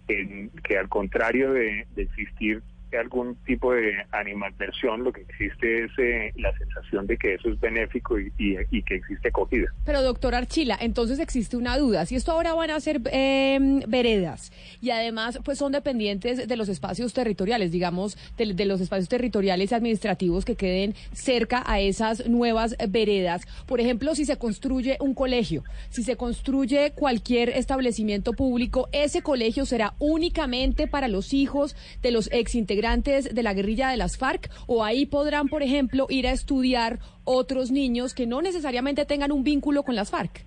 [0.07, 2.61] en- que al contrario de existir
[2.95, 7.59] algún tipo de animadversión, lo que existe es eh, la sensación de que eso es
[7.59, 9.67] benéfico y, y- que existe acogida.
[9.85, 12.05] Pero doctor Archila, entonces existe una duda.
[12.05, 16.69] Si esto ahora van a ser eh, veredas y además pues son dependientes de los
[16.69, 23.41] espacios territoriales, digamos, de, los espacios territoriales administrativos que queden cerca a esas nuevas veredas.
[23.65, 29.65] Por ejemplo, si se construye un colegio, si se construye cualquier establecimiento público, ese colegio
[29.65, 34.83] será únicamente para los hijos de los exintegrantes de la guerrilla de las FARC o
[34.83, 39.83] ahí podrán, por ejemplo, ir a estudiar otros niños que no necesariamente tengan un vínculo
[39.83, 40.45] con las FARC.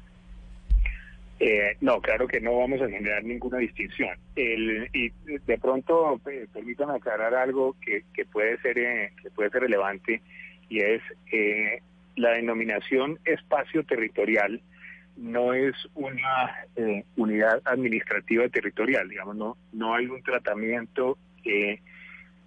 [1.41, 4.11] Eh, no, claro que no vamos a generar ninguna distinción.
[4.37, 9.51] El, y de pronto, eh, permítame aclarar algo que, que puede ser eh, que puede
[9.51, 10.21] ser relevante
[10.69, 11.81] y es eh,
[12.17, 14.61] la denominación espacio territorial
[15.17, 21.19] no es una eh, unidad administrativa territorial, digamos, no, no hay un tratamiento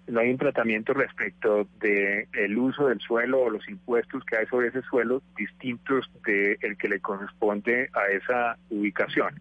[0.06, 4.46] no hay un tratamiento respecto de el uso del suelo o los impuestos que hay
[4.46, 9.40] sobre ese suelo distintos de el que le corresponde a esa ubicación.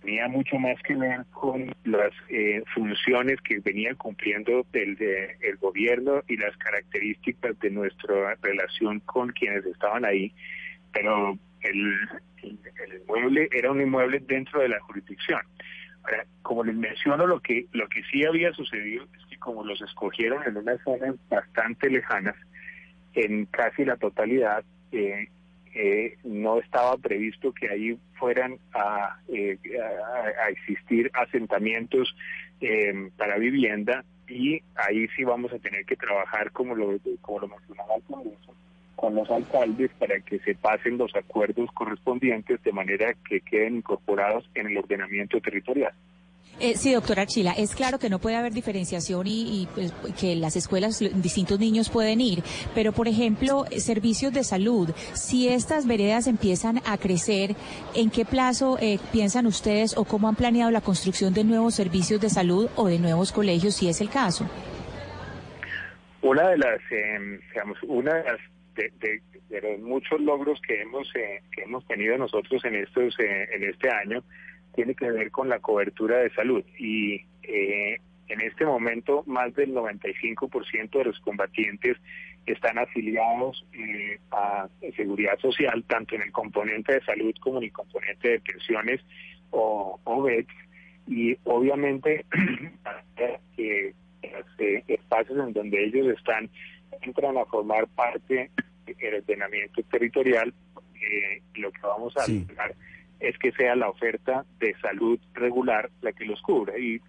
[0.00, 5.56] Tenía mucho más que ver con las eh, funciones que venía cumpliendo el, de, el
[5.56, 10.32] gobierno y las características de nuestra relación con quienes estaban ahí,
[10.92, 11.98] pero el,
[12.42, 15.40] el, el inmueble era un inmueble dentro de la jurisdicción.
[16.04, 20.42] Ahora, como les menciono, lo que lo que sí había sucedido es como los escogieron
[20.46, 22.36] en unas zonas bastante lejanas,
[23.14, 25.28] en casi la totalidad, eh,
[25.74, 29.58] eh, no estaba previsto que ahí fueran a, eh,
[30.42, 32.14] a, existir asentamientos
[32.60, 37.48] eh, para vivienda y ahí sí vamos a tener que trabajar como lo como lo
[37.48, 38.54] mencionaba al comienzo
[38.96, 44.50] con los alcaldes para que se pasen los acuerdos correspondientes de manera que queden incorporados
[44.56, 45.92] en el ordenamiento territorial.
[46.60, 50.34] Eh, sí, doctora Archila, es claro que no puede haber diferenciación y, y, pues, que
[50.34, 52.42] las escuelas distintos niños pueden ir,
[52.74, 57.54] pero por ejemplo, servicios de salud, si estas veredas empiezan a crecer,
[57.94, 62.20] ¿en qué plazo eh, piensan ustedes o cómo han planeado la construcción de nuevos servicios
[62.20, 64.48] de salud o de nuevos colegios, si es el caso?
[66.22, 68.40] Una de las, eh, digamos, una de las
[69.48, 73.64] de, los muchos logros que hemos eh, que hemos tenido nosotros en estos eh, en
[73.64, 74.22] este año
[74.78, 79.74] tiene que ver con la cobertura de salud y eh, en este momento más del
[79.74, 81.96] 95% de los combatientes
[82.46, 87.72] están afiliados eh, a seguridad social tanto en el componente de salud como en el
[87.72, 89.00] componente de pensiones
[89.50, 90.28] o, o
[91.08, 92.24] y obviamente
[93.56, 93.92] eh,
[94.86, 96.48] espacios en donde ellos están
[97.02, 98.48] entran a formar parte
[98.86, 100.54] del ordenamiento territorial,
[100.94, 102.46] eh, lo que vamos a sí.
[102.48, 102.76] lograr
[103.20, 106.78] es que sea la oferta de salud regular la que los cubra.
[106.78, 107.00] Y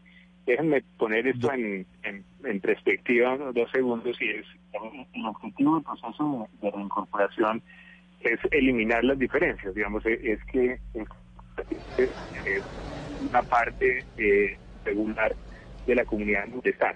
[0.46, 4.46] déjenme poner esto en, en, en perspectiva dos segundos y es
[5.14, 7.62] el objetivo del proceso de reincorporación
[8.22, 11.08] es eliminar las diferencias, digamos, es que es,
[11.98, 12.64] es
[13.30, 15.34] una parte eh, regular
[15.86, 16.96] de la comunidad donde están.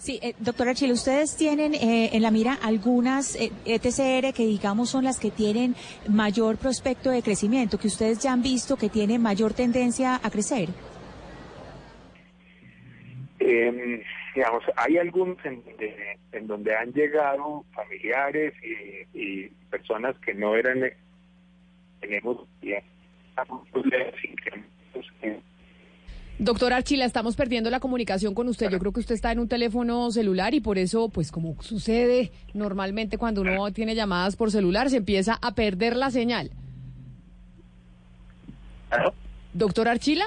[0.00, 4.88] Sí, eh, doctora Chile, ustedes tienen eh, en la mira algunas eh, ETCR que digamos
[4.88, 5.74] son las que tienen
[6.08, 10.70] mayor prospecto de crecimiento, que ustedes ya han visto que tienen mayor tendencia a crecer.
[13.40, 14.02] Eh,
[14.34, 18.54] digamos, hay algunos en donde, en han llegado familiares
[19.12, 20.80] y, personas que no eran,
[22.00, 22.82] tenemos ya,
[26.40, 28.70] Doctor Archila, estamos perdiendo la comunicación con usted.
[28.70, 32.32] Yo creo que usted está en un teléfono celular y por eso, pues como sucede
[32.54, 36.50] normalmente cuando uno tiene llamadas por celular, se empieza a perder la señal.
[39.52, 40.24] Doctor Archila.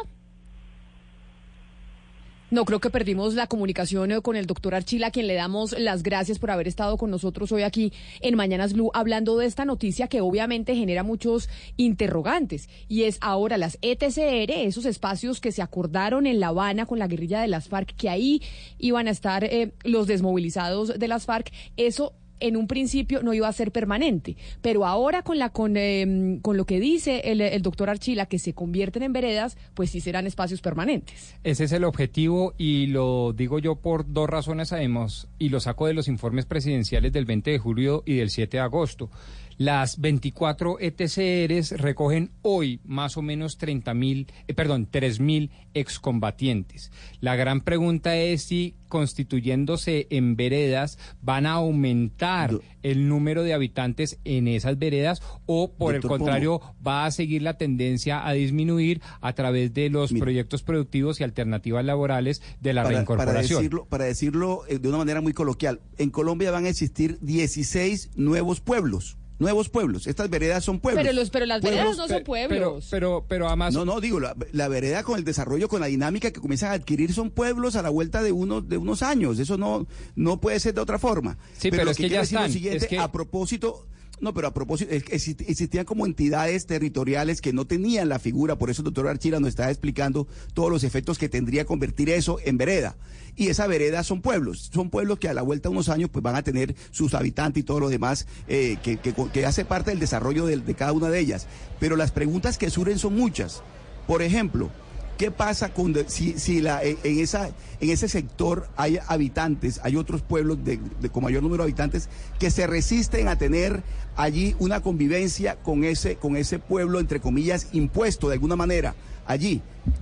[2.54, 5.76] No, creo que perdimos la comunicación eh, con el doctor Archila, a quien le damos
[5.76, 7.91] las gracias por haber estado con nosotros hoy aquí
[8.22, 12.70] en Mañanas Blue hablando de esta noticia que obviamente genera muchos interrogantes.
[12.88, 17.08] Y es ahora las ETCR, esos espacios que se acordaron en La Habana con la
[17.08, 18.39] guerrilla de las FARC, que ahí
[18.78, 22.14] iban a estar eh, los desmovilizados de las FARC, eso
[22.44, 26.58] en un principio no iba a ser permanente, pero ahora con la con, eh, con
[26.58, 30.28] lo que dice el, el, doctor Archila que se convierten en veredas, pues sí serán
[30.28, 31.36] espacios permanentes.
[31.44, 35.88] Ese es el objetivo y lo digo yo por dos razones sabemos y lo saco
[35.88, 39.10] de los informes presidenciales del 20 de julio y del 7 de agosto.
[39.58, 46.91] Las 24 ETCRs recogen hoy más o menos 30 mil, eh, perdón, 3 mil excombatientes.
[47.20, 53.54] La gran pregunta es si constituyéndose en veredas van a aumentar Do el número de
[53.54, 56.76] habitantes en esas veredas o por Doctor el contrario Pomo.
[56.86, 61.24] va a seguir la tendencia a disminuir a través de los Mira, proyectos productivos y
[61.24, 63.36] alternativas laborales de la para, reincorporación.
[63.36, 67.18] Para decirlo, para decirlo eh, de una manera muy coloquial, en Colombia van a existir
[67.22, 70.08] 16 nuevos pueblos nuevos pueblos.
[70.08, 71.04] Estas veredas son pueblos.
[71.04, 72.50] Pero, los, pero las pueblos, veredas no son pueblos.
[72.50, 73.74] Pero, pero, pero además.
[73.74, 76.74] No, no, digo, la, la, vereda con el desarrollo, con la dinámica que comienzan a
[76.74, 79.38] adquirir son pueblos a la vuelta de unos, de unos años.
[79.38, 79.86] Eso no,
[80.16, 81.38] no puede ser de otra forma.
[81.58, 82.48] Sí, pero, pero es que, que ya están.
[82.48, 82.98] Lo siguiente, es que...
[82.98, 83.86] a propósito.
[84.20, 88.82] No, pero a propósito, existían como entidades territoriales que no tenían la figura, por eso
[88.82, 92.95] el doctor Archila nos está explicando todos los efectos que tendría convertir eso en vereda.
[93.36, 96.22] Y esa vereda son pueblos, son pueblos que a la vuelta de unos años pues
[96.22, 100.45] van a tener sus habitantes y todo lo demás eh, que, hace parte del desarrollo
[100.45, 101.47] de, de cada una de ellas.
[101.80, 103.64] Pero las preguntas que surgen son muchas.
[104.07, 104.70] Por ejemplo,
[105.18, 107.49] ¿Qué pasa con si, si la, en, esa,
[107.80, 110.80] en ese sector hay habitantes, hay otros pueblos de,
[111.11, 112.09] con mayor número de habitantes
[112.39, 113.84] que se resisten a tener
[114.16, 118.95] allí una convivencia con ese, con ese pueblo, entre comillas, impuesto de alguna manera
[119.26, 119.61] allí?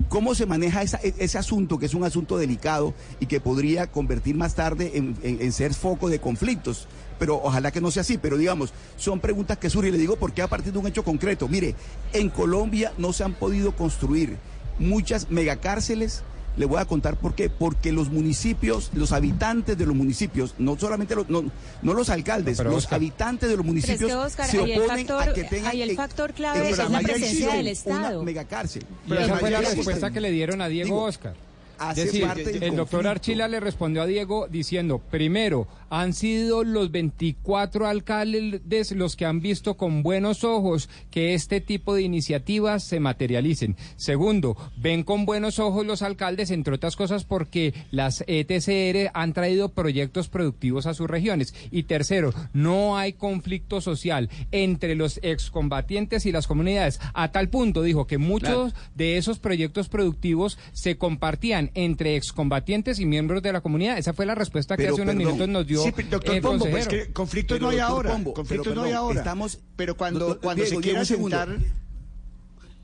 [0.10, 3.88] ¿Cómo se maneja esa- e- ese asunto, que es un asunto delicado y que podría
[3.88, 6.88] convertir más tarde en, en- en ser foco de conflictos?
[7.20, 10.16] Pero ojalá que no sea así, pero digamos, son preguntas que surgen y le digo
[10.16, 11.48] por qué a partir de un hecho concreto.
[11.48, 11.76] Mire,
[12.14, 14.38] en Colombia no se han podido construir
[14.82, 16.24] muchas megacárceles.
[16.58, 17.50] Le voy a contar por qué.
[17.50, 21.46] Porque los municipios, los habitantes de los municipios, no solamente los, no,
[21.82, 24.50] no los alcaldes, No, pero los Oscar- habitantes de los Pero es municipios que, Oscar,
[24.50, 28.16] se oponen a factor- que tengan el factor clave en es la presencia del Estado.
[28.20, 28.84] Una megacárcel.
[29.08, 31.36] Y esa fue la respuesta que le dieron a Diego Digo, Oscar.
[31.80, 33.08] hace Es decir, parte del el doctor.
[33.08, 39.42] Archila le respondió a Diego diciendo, primero, han sido los 24 alcaldes los que han
[39.42, 43.76] visto con buenos ojos que este tipo de iniciativas se materialicen.
[43.98, 49.70] Segundo, ven con buenos ojos los alcaldes, entre otras cosas, porque las ETCR han traído
[49.70, 51.54] proyectos productivos a sus regiones.
[51.72, 57.02] Y tercero, no hay conflicto social entre los excombatientes y las comunidades.
[57.14, 63.06] A tal punto, dijo, que muchos de esos proyectos productivos se compartían entre excombatientes y
[63.06, 63.98] miembros de la comunidad.
[63.98, 65.34] Esa fue la respuesta que Pero, hace unos perdón.
[65.34, 68.12] minutos nos dio Sí, pero, doctor el Pombo, pues que conflictos Pero, no hay ahora.
[68.12, 69.20] Pombo, conflictos pero, no hay ahora.
[69.20, 71.38] estamos- pero cuando, Doctor- cuando Diego, se quiera segundo.
[71.38, 71.60] sentar...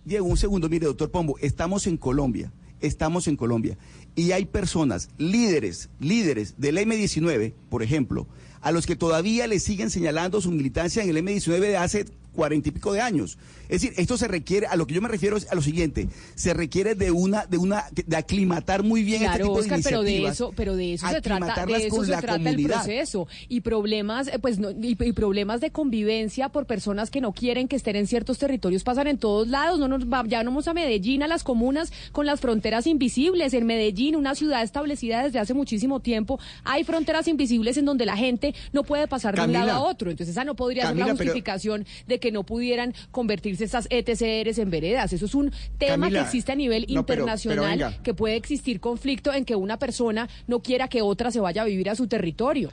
[0.06, 3.78] Diego, un segundo, mire, doctor Pombo, estamos en Colombia, estamos en Colombia,
[4.16, 8.26] y hay personas, líderes, líderes del M19, por ejemplo,
[8.62, 12.70] a los que todavía le siguen señalando su militancia en el M19 de hace cuarenta
[12.70, 13.38] y pico de años.
[13.70, 16.08] Es decir, esto se requiere, a lo que yo me refiero es a lo siguiente,
[16.36, 19.84] se requiere de una, de una, de aclimatar muy bien este Claro, tipo Oscar, de
[19.84, 20.36] pero de iniciativas.
[20.36, 23.62] eso, pero de eso se trata, de eso con se la trata el proceso y
[23.62, 27.76] problemas, eh, pues, no- y, y problemas de convivencia por personas que no quieren que
[27.76, 29.80] estén en ciertos territorios pasan en todos lados.
[29.80, 33.54] No nos va- ya no vamos a Medellín, a las comunas con las fronteras invisibles.
[33.54, 38.16] En Medellín, una ciudad establecida desde hace muchísimo tiempo, hay fronteras invisibles en donde la
[38.18, 40.12] gente no puede pasar de un lado a otro.
[40.12, 44.58] Entonces esa no podría ser la pero- justificación de que no pudieran convertirse estas ETCRs
[44.60, 45.14] en veredas.
[45.14, 48.36] Eso es un tema Camila, que existe a nivel no, pero- pero internacional que puede
[48.36, 51.96] existir conflicto en que una persona no quiera que otra se vaya a vivir a
[51.96, 52.72] su territorio.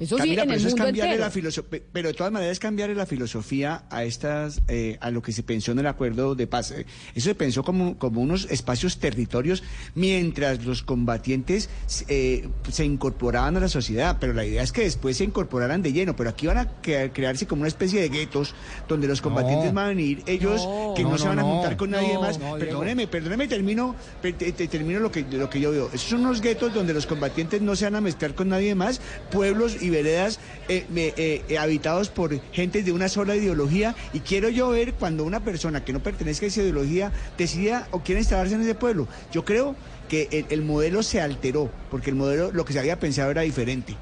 [0.00, 1.24] Eso sí, Camila, en pero el eso es cambiarle entero.
[1.26, 5.22] la filosofía, pero de todas maneras es cambiarle la filosofía a estas, eh, a lo
[5.22, 6.70] que se pensó en el acuerdo de paz.
[6.72, 9.62] Eh, Eso se pensó como, como unos espacios territorios
[9.94, 11.68] mientras los combatientes
[12.08, 15.92] eh, se incorporaban a la sociedad, pero la idea es que después se incorporaran de
[15.92, 18.54] lleno, pero aquí van a cre- crearse como una especie de guetos
[18.88, 20.94] donde los combatientes van a venir ellos No.
[20.96, 22.38] que no, No, se no, van a juntar con nadie No, más.
[22.38, 25.88] perdóneme, perdóneme, termino, pe- te- te- termino lo que, lo que yo veo.
[25.92, 29.00] Esos son unos guetos donde los combatientes no se van a mezclar con nadie más,
[29.30, 33.94] pueblos y veredas eh, eh, eh, habitados por gentes de una sola ideología.
[34.12, 38.00] Y quiero yo ver cuando una persona que no pertenezca a esa ideología decida o
[38.00, 39.06] quiere instalarse en ese pueblo.
[39.32, 39.76] Yo creo
[40.08, 43.42] que el, el modelo se alteró, porque el modelo, lo que se había pensado era
[43.42, 43.96] diferente.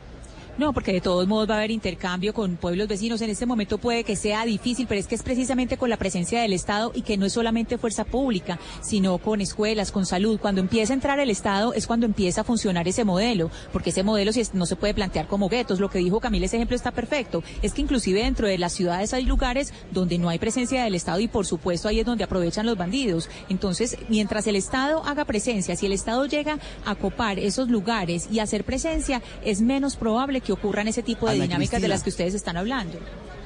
[0.58, 3.22] No, porque de todos modos va a haber intercambio con pueblos vecinos.
[3.22, 6.42] En este momento puede que sea difícil, pero es que es precisamente con la presencia
[6.42, 10.38] del Estado y que no es solamente fuerza pública, sino con escuelas, con salud.
[10.38, 14.02] Cuando empieza a entrar el Estado es cuando empieza a funcionar ese modelo, porque ese
[14.02, 15.80] modelo es- no se puede plantear como guetos.
[15.80, 17.42] Lo que dijo Camila, ese ejemplo está perfecto.
[17.62, 21.18] Es que inclusive dentro de las ciudades hay lugares donde no hay presencia del Estado
[21.20, 23.30] y por supuesto ahí es donde aprovechan los bandidos.
[23.48, 28.40] Entonces, mientras el Estado haga presencia, si el Estado llega a copar esos lugares y
[28.40, 32.10] hacer presencia, es menos probable que ocurran ese tipo de Ana dinámicas de las que
[32.10, 32.98] ustedes están hablando.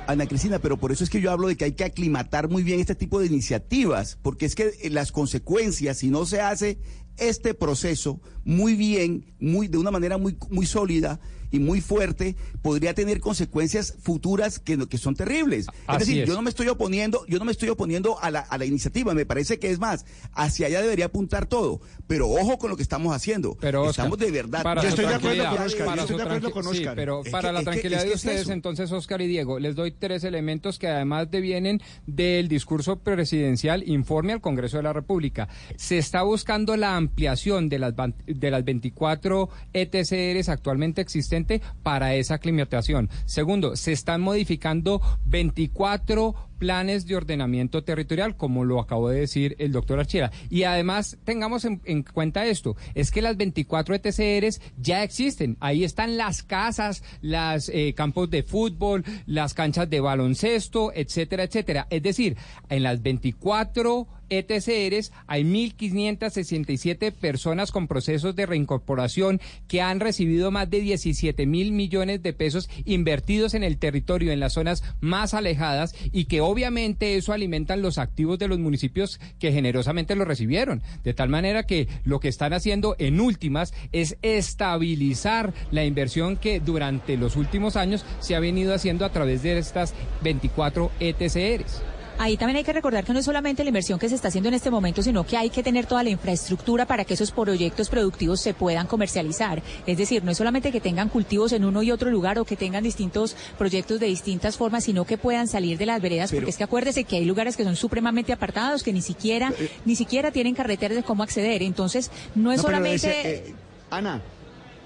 [0.07, 2.63] Ana Cristina, pero por eso es que yo hablo de que hay que aclimatar muy
[2.63, 6.79] bien este tipo de iniciativas, porque es que eh, las consecuencias, si no se hace
[7.17, 11.19] este proceso muy bien, muy de una manera muy muy sólida
[11.57, 15.67] y muy fuerte, podría tener consecuencias futuras que, no- que son terribles.
[15.87, 16.29] Así es decir, es.
[16.29, 19.15] yo no me estoy oponiendo, yo no me estoy oponiendo a la, a la iniciativa,
[19.15, 22.83] me parece que es más, hacia allá debería apuntar todo, pero ojo con lo que
[22.83, 23.57] estamos haciendo.
[23.61, 24.63] Pero, Oscar, estamos de verdad.
[24.63, 26.95] para Yo estoy de acuerdo con Oscar, para yo estoy de acuerdo con sí, Oscar.
[26.97, 28.53] pero Es para que- la tranquilidad que de es ustedes, eso.
[28.53, 34.33] entonces, Oscar y Diego, les doy tres elementos que además devienen del discurso presidencial informe
[34.33, 35.49] al Congreso de la República.
[35.77, 41.46] Se está buscando la ampliación de las, van- de las 24 ETCRs actualmente existentes
[41.83, 43.11] para esa aclimatación.
[43.25, 49.73] Segundo, se están modificando 24 planes de ordenamiento territorial, como lo acabó de decir el
[49.73, 50.31] doctor Archera.
[50.51, 55.57] Y además, tengamos en, en cuenta esto, es que las 24 ETCRs ya existen.
[55.61, 61.87] Ahí están las casas, las eh, campos de fútbol, las canchas de baloncesto, etcétera, etcétera.
[61.91, 62.37] Es decir,
[62.69, 70.69] en las 24 ETCRs hay 1.567 personas con procesos de reincorporación que han recibido más
[70.69, 75.95] de 17 mil millones de pesos invertidos en el territorio, en las zonas más alejadas
[76.13, 80.83] y que obviamente eso alimentan los activos de los municipios que generosamente lo recibieron.
[81.05, 86.61] De tal manera que lo que están haciendo en últimas es estabilizar la inversión que
[86.61, 91.83] durante los últimos años se ha venido haciendo a través de estas 24 ETCRs.
[92.19, 94.49] Ahí también hay que recordar que no es solamente la inversión que se está haciendo
[94.49, 97.91] en este momento, sino que hay que tener toda la infraestructura para que esos proyectos
[97.91, 99.63] productivos se puedan comercializar.
[99.87, 102.57] Es decir, no es solamente que tengan cultivos en uno y otro lugar o que
[102.57, 106.57] tengan distintos proyectos de distintas formas, sino que puedan salir de las veredas, porque es
[106.57, 109.53] que acuérdese que hay lugares que son supremamente apartados, que ni siquiera,
[109.85, 111.63] ni siquiera tienen carreteras de cómo acceder.
[111.63, 112.95] Entonces, no es No, solamente...
[112.95, 113.55] ese, eh,
[113.91, 114.23] Ana,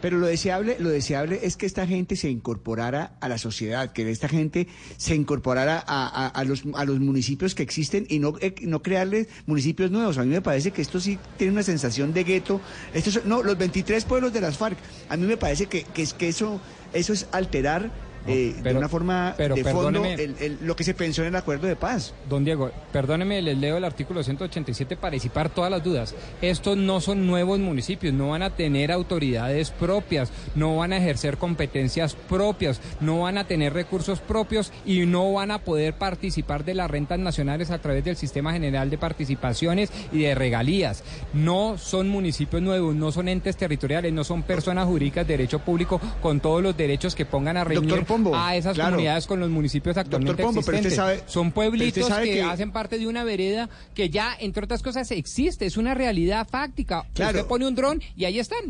[0.01, 4.11] pero lo deseable, lo deseable es que esta gente se incorporara a la sociedad, que
[4.11, 8.83] esta gente se incorporara a, los, a los municipios que existen y no, eh, no
[8.83, 10.19] crearles municipios nuevos.
[10.19, 12.61] A mí me parece que esto sí tiene una sensación de gueto.
[12.95, 14.79] Estos no, los 23 pueblos de las FARC.
[15.09, 16.61] A mí me parece que, que, es, que eso,
[16.93, 17.91] eso es alterar
[18.27, 20.15] eh, de pero- una forma pero de fondo perdóneme.
[20.15, 22.13] el- el- lo que se pensó en el acuerdo de paz.
[22.29, 26.15] Don Diego, perdóneme, les leo el artículo 187 para disipar todas las dudas.
[26.43, 31.39] Estos no son nuevos municipios, no van a tener autoridades propias, no van a ejercer
[31.39, 36.75] competencias propias, no van a tener recursos propios y no van a poder participar de
[36.75, 41.03] las rentas nacionales a través del Sistema General de Participaciones y de regalías.
[41.33, 46.01] No son municipios nuevos, no son entes territoriales, no son personas jurídicas de derecho público
[46.23, 48.91] con todos los derechos que pongan a reunir Pombo, a esas claro.
[48.91, 50.95] comunidades con los municipios actualmente Pombo, existentes.
[50.97, 54.83] sabe- son pueblitos sabe que, que- hacen parte de una vereda que ya, entre otras
[54.83, 57.05] cosas, existe, es una realidad fáctica.
[57.15, 57.39] Claro.
[57.39, 58.61] Usted pone un dron y ahí están.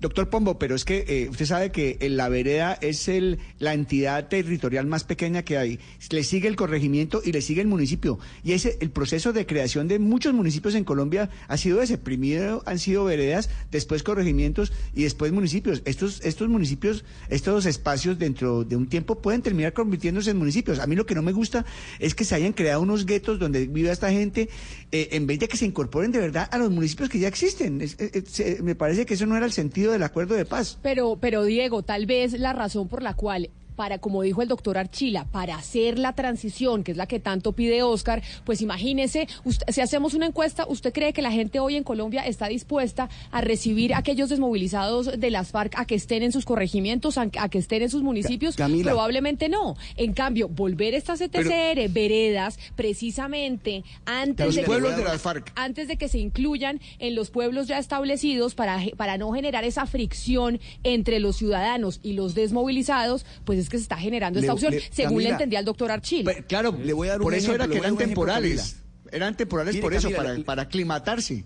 [0.00, 3.74] Doctor Pombo, pero es que eh, usted sabe que eh, la vereda es el, la
[3.74, 5.80] entidad territorial más pequeña que hay.
[6.10, 8.18] Le sigue el corregimiento y le sigue el municipio.
[8.44, 11.98] Y ese, el proceso de creación de muchos municipios en Colombia ha sido ese.
[11.98, 15.82] Primero han sido veredas, después corregimientos y después municipios.
[15.84, 20.78] Estos, estos municipios, estos espacios dentro de un tiempo pueden terminar convirtiéndose en municipios.
[20.78, 21.66] A mí lo que no me gusta
[21.98, 24.48] es que se hayan creado unos guetos donde viva esta gente
[24.92, 27.82] eh, en vez de que se incorporen de verdad a los municipios que ya existen.
[27.88, 30.78] Se- me parece que eso no era el sentido del acuerdo de paz.
[30.82, 34.76] Pero, pero Diego, tal vez la razón por la cual para, como dijo el doctor
[34.76, 39.66] Archila, para hacer la transición, que es la que tanto pide Oscar, pues imagínese, usted-
[39.72, 43.40] si hacemos una encuesta, ¿usted cree que la gente hoy en Colombia está dispuesta a
[43.40, 47.48] recibir a aquellos desmovilizados de las FARC a que estén en sus corregimientos, a, a
[47.48, 48.56] que estén en sus municipios?
[48.56, 48.90] Camila.
[48.90, 49.76] Probablemente no.
[49.96, 55.52] En cambio, volver estas ETCR, veredas, precisamente antes de que de las FARC.
[55.54, 59.86] antes de que se incluyan en los pueblos ya establecidos para, para no generar esa
[59.86, 64.54] fricción entre los ciudadanos y los desmovilizados, pues es que se está generando esta Le-
[64.54, 66.28] opción, le- según le Camila, entendía el doctor Archil.
[66.48, 68.76] Claro, Le voy a dar un por eso ejemplo, era le que eran ejemplo, temporales.
[69.10, 71.44] Eran temporales Mire, por eso, Camila, para, le- para aclimatarse.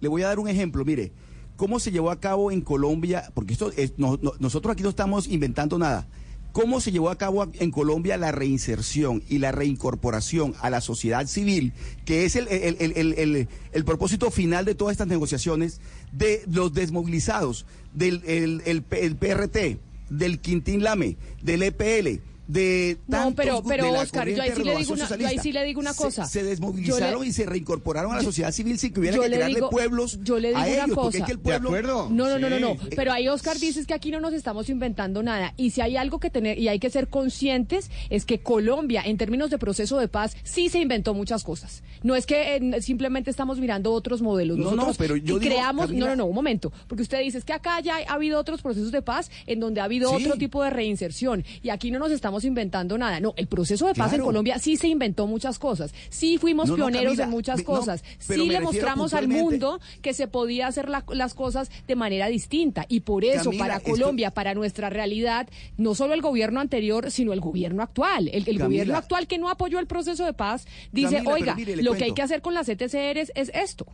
[0.00, 1.12] Le voy a dar un ejemplo, mire,
[1.56, 4.88] cómo se llevó a cabo en Colombia, porque esto es- no- no- nosotros aquí no
[4.88, 6.08] estamos inventando nada.
[6.52, 11.26] ¿Cómo se llevó a cabo en Colombia la reinserción y la reincorporación a la sociedad
[11.28, 11.72] civil,
[12.04, 15.80] que es el, el- el- el- el- el propósito final de todas estas negociaciones,
[16.12, 19.78] de los desmovilizados, del el, el- el PRT,
[20.10, 22.29] del Quintín Lame, del EPL?
[22.50, 25.08] De No, tantos pero- gu- pero, de la Oscar, yo ahí sí le digo una-
[25.16, 26.24] yo ahí sí le digo una cosa.
[26.24, 29.36] Se, desmovilizaron le- y se reincorporaron a la sociedad civil sin que hubiera que le
[29.36, 31.18] crearle digo- pueblos yo le digo a una ellos, porque cosa.
[31.18, 31.70] es que el pueblo...
[32.10, 32.76] No, no, no, no, no.
[32.96, 35.54] Pero ahí Oscar dices que aquí no nos estamos inventando nada.
[35.56, 39.16] Y si hay algo que tener y hay que ser conscientes es que Colombia, en
[39.16, 41.82] términos de proceso de paz, sí se inventó muchas cosas.
[42.02, 44.58] No es que eh, simplemente estamos mirando otros modelos.
[44.58, 45.86] No, no, Nosotros pero yo y digo, creamos.
[45.86, 46.72] Camila- No, no, no, un momento.
[46.88, 49.80] Porque usted dice es que acá ya ha habido otros procesos de paz en donde
[49.80, 50.24] ha habido Sí.
[50.24, 51.44] otro tipo de reinserción.
[51.62, 53.20] Y aquí no nos estamos inventando nada.
[53.20, 54.20] No, el proceso de paz en.
[54.22, 55.92] Colombia sí se inventó muchas cosas.
[56.08, 58.04] Sí fuimos No, no, pioneros Camila, en muchas me- cosas.
[58.18, 62.86] sí le mostramos al mundo que se podía hacer la- las cosas de manera distinta.
[62.88, 67.10] Y por eso, Camila, para esto- Colombia, para nuestra realidad, no solo el gobierno anterior,
[67.10, 68.28] sino el gobierno actual.
[68.28, 68.64] El, el Camila.
[68.66, 72.12] gobierno actual que no apoyó el proceso de paz dice, oiga, mire, lo que hay
[72.12, 73.86] que hacer con las ETCRs es esto.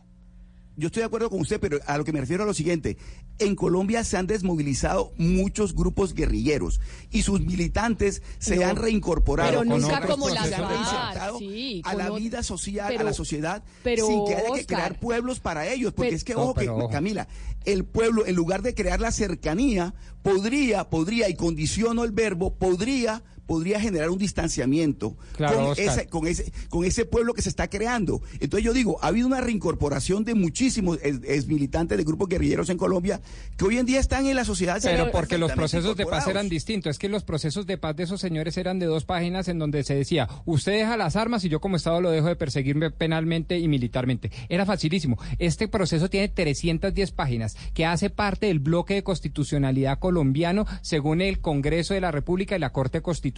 [0.79, 2.97] Yo estoy de acuerdo con usted, pero a lo que me refiero a lo siguiente.
[3.39, 9.49] En Colombia se han desmovilizado muchos grupos guerrilleros y sus militantes se No, han reincorporado.
[9.49, 14.25] pero nunca como FARC, sí, a con la vida social, a la sociedad, pero, sin
[14.25, 15.93] que haya que Oscar, crear pueblos para ellos.
[15.93, 16.67] Porque pero- es que, ojo, que.
[16.91, 17.27] Camila,
[17.65, 23.23] el pueblo, en lugar de crear la cercanía, podría, podría, y condiciono el verbo, podría
[23.47, 27.69] podría generar un distanciamiento Claro, con, ese, con, ese, con ese pueblo que se está
[27.69, 28.21] creando.
[28.39, 32.69] Entonces yo digo, ha habido una reincorporación de muchísimos ex, ex militantes de grupos guerrilleros
[32.69, 33.21] en Colombia
[33.57, 34.79] que hoy en día están en la sociedad.
[34.83, 36.91] Pero porque los procesos de paz eran distintos.
[36.91, 39.83] Es que los procesos de paz de esos señores eran de dos páginas en donde
[39.83, 43.57] se decía, usted deja las armas y yo como Estado lo dejo de perseguirme penalmente
[43.57, 44.31] y militarmente.
[44.49, 45.17] Era facilísimo.
[45.39, 51.39] Este proceso tiene 310 páginas, que hace parte del bloque de constitucionalidad colombiano según el
[51.39, 53.36] Congreso de la República y la Corte Constitucional.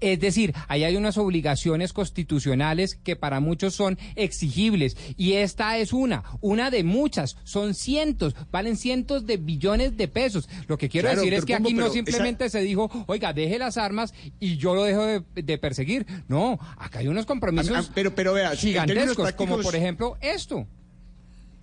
[0.00, 4.96] Es decir, ahí hay unas obligaciones constitucionales que para muchos son exigibles.
[5.16, 7.36] Y esta es una, una de muchas.
[7.44, 10.48] Son cientos, valen cientos de billones de pesos.
[10.68, 13.58] Lo que quiero Claro, decir es que aquí no pero simplemente se dijo, oiga, deje
[13.58, 16.06] las armas y yo lo dejo de, de perseguir.
[16.28, 20.66] No, acá hay unos compromisos Ah, ah, pero- pero vea, gigantescos, como por ejemplo esto.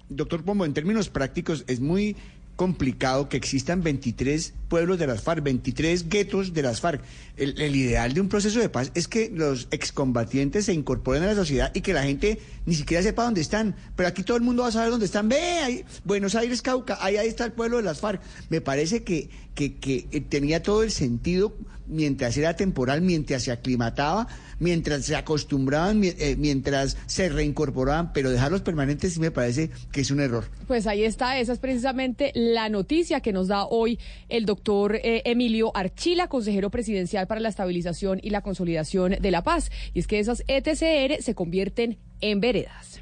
[0.10, 2.16] Doctor Pombo, en términos prácticos es muy
[2.60, 7.02] complicado que existan 23 pueblos de las FARC, 23 guetos de las FARC.
[7.38, 11.36] El, ideal de un proceso de paz es que los excombatientes se incorporen a la
[11.36, 13.78] sociedad y que la gente ni siquiera sepa dónde están.
[13.96, 15.30] Pero aquí todo el mundo va a saber dónde están.
[15.30, 18.22] Ve, ahí, Buenos Aires, Cauca, ahí, ahí está el pueblo de las FARC.
[18.50, 19.30] Me parece que,
[19.60, 21.54] que, eh, tenía todo el sentido
[21.88, 24.28] mientras era temporal, mientras se aclimataba,
[24.60, 30.12] mientras se acostumbraban, eh, mientras se reincorporaban, pero dejarlos permanentes sí me parece que es
[30.12, 30.46] un error.
[30.68, 34.00] Pues ahí está, esa es precisamente la noticia que nos da hoy
[34.30, 39.44] el doctor eh, Emilio Archila, consejero presidencial para la estabilización y la consolidación de la
[39.44, 39.72] paz.
[39.94, 43.02] Y es que esas ETCR se convierten en veredas.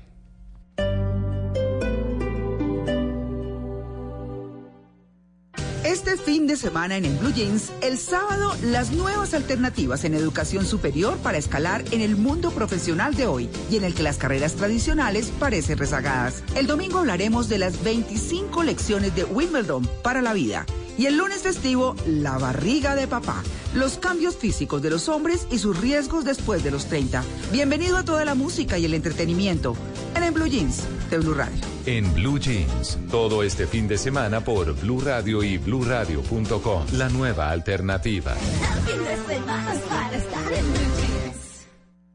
[5.84, 10.66] Este fin de semana en el Blue Jeans, el sábado, las nuevas alternativas en educación
[10.66, 14.56] superior para escalar en el mundo profesional de hoy y en el que las carreras
[14.56, 16.44] tradicionales parecen rezagadas.
[16.56, 20.66] El domingo hablaremos de las 25 lecciones de Wimbledon para la vida.
[20.98, 23.44] Y el lunes festivo, la barriga de papá,
[23.74, 27.24] los cambios físicos de los hombres y sus riesgos después de los 30.
[27.52, 29.76] Bienvenido a toda la música y el entretenimiento
[30.16, 31.62] en el Blue Jeans de Blue Radio.
[31.86, 36.86] En Blue Jeans, todo este fin de semana por Blue Radio y bluradio.com.
[36.94, 38.36] La nueva alternativa.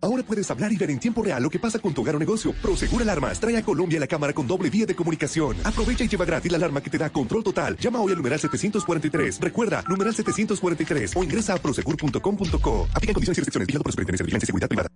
[0.03, 2.19] Ahora puedes hablar y ver en tiempo real lo que pasa con tu hogar o
[2.19, 2.53] negocio.
[2.61, 5.57] Prosegur Alarmas trae a Colombia la cámara con doble vía de comunicación.
[5.63, 7.77] Aprovecha y lleva gratis la alarma que te da control total.
[7.77, 9.41] Llama hoy al numeral 743.
[9.41, 12.89] Recuerda, numeral 743 o ingresa a prosegur.com.co.
[12.93, 13.67] Aplica condiciones y restricciones.
[13.69, 14.89] Vigilado por Superintendencia de Vigilancia y Seguridad Privada.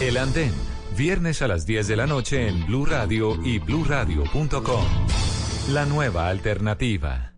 [0.00, 0.52] El Andén,
[0.96, 4.84] viernes a las 10 de la noche en Blue Radio y bluradio.com.
[5.70, 7.37] La nueva alternativa.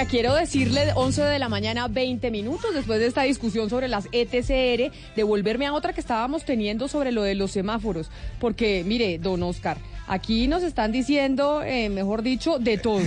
[0.00, 4.08] Oiga, quiero decirle 11 de la mañana, 20 minutos después de esta discusión sobre las
[4.12, 8.08] ETCR, devolverme a otra que estábamos teniendo sobre lo de los semáforos.
[8.38, 9.76] Porque, mire, don Oscar,
[10.06, 13.02] aquí nos están diciendo, eh, mejor dicho, de todo.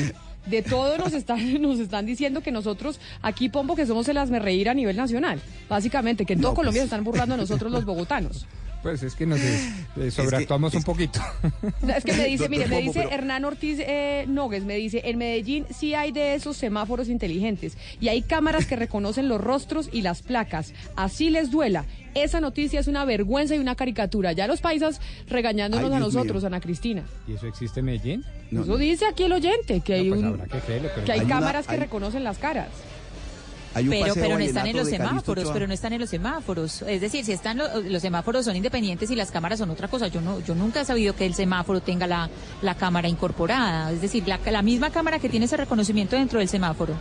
[0.46, 4.70] De todo nos están, nos están diciendo que nosotros, aquí Pombo, que somos el reír
[4.70, 5.42] a nivel nacional.
[5.68, 6.58] Básicamente, que en todo pues.
[6.58, 8.46] Colombia se están burlando de nosotros los bogotanos.
[8.84, 9.40] Pues es que nos
[9.98, 11.20] eh, sobreactuamos un poquito.
[11.82, 15.02] No, Es que me dice, mire, me dice pero- Hernán Ortiz eh, Nogues, me dice,
[15.06, 19.90] en Medellín sí hay de esos semáforos inteligentes y hay cámaras que reconocen los rostros
[19.92, 20.74] y las placas.
[20.96, 21.86] Así les duela.
[22.14, 24.34] Esa noticia es una vergüenza y una caricatura.
[24.34, 26.48] Ya los paisas regañándonos Ay, a nosotros, mío.
[26.48, 27.04] Ana Cristina.
[27.28, 28.24] ¿Y eso existe en Medellín?
[28.52, 31.36] Eso dice aquí el oyente, que hay, pues un- que creerlo, que hay Hay una-
[31.36, 32.68] cámaras que hay- reconocen las caras.
[33.76, 36.10] Hay un Pero, paseo pero no están en los semáforos, pero no están en los
[36.10, 36.82] semáforos.
[36.84, 40.08] Es decir, si están lo- los semáforos son independientes y las cámaras son otra cosa.
[40.08, 42.30] Yo no, yo nunca he sabido que el semáforo tenga la,
[42.62, 43.92] la cámara incorporada.
[43.92, 46.94] Es decir, la, la misma cámara que tiene ese reconocimiento dentro del semáforo.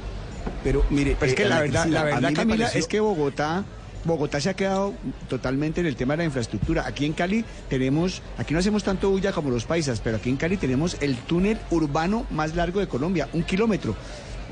[0.64, 3.00] Pero mire, Pero es que eh, la Ana verdad, la verdad Camila, pareció- es que
[3.00, 3.64] Bogotá,
[4.04, 4.94] Bogotá se ha quedado
[5.28, 6.86] totalmente en el tema de la infraestructura.
[6.86, 10.36] Aquí en Cali tenemos, aquí no hacemos tanto bulla como los paisas, pero aquí en
[10.36, 13.94] Cali tenemos el túnel urbano más largo de Colombia, un kilómetro.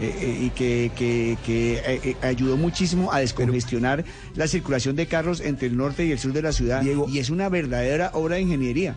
[0.01, 5.41] Eh, eh, y que, que- que, eh, ayudó muchísimo a descongestionar la circulación de carros
[5.41, 8.43] entre el norte y el sur de la ciudad y es una verdadera obra de
[8.43, 8.97] ingeniería.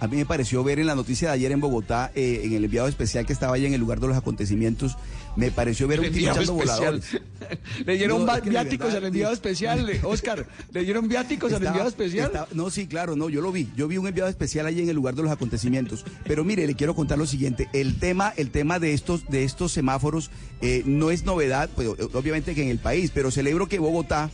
[0.00, 2.64] A mí me pareció ver en la noticia de ayer en Bogotá, eh, en el
[2.64, 4.96] enviado especial que estaba allá en el lugar de los acontecimientos,
[5.36, 6.56] me pareció ver utilizando especial.
[6.56, 7.04] voladores.
[7.86, 10.46] Le dieron No, es que viáticos verdad, al enviado especial, Oscar.
[10.72, 12.26] Le dieron viáticos al enviado especial.
[12.28, 13.68] estaba- no, sí, claro, no, yo lo vi.
[13.76, 16.04] Yo vi un enviado especial allí en el lugar de los acontecimientos.
[16.24, 17.68] Pero mire, le quiero contar lo siguiente.
[17.72, 20.30] El tema, el tema de estos, de estos semáforos
[20.62, 24.30] eh, no es novedad, pues obviamente que en el país, pero celebro que Bogotá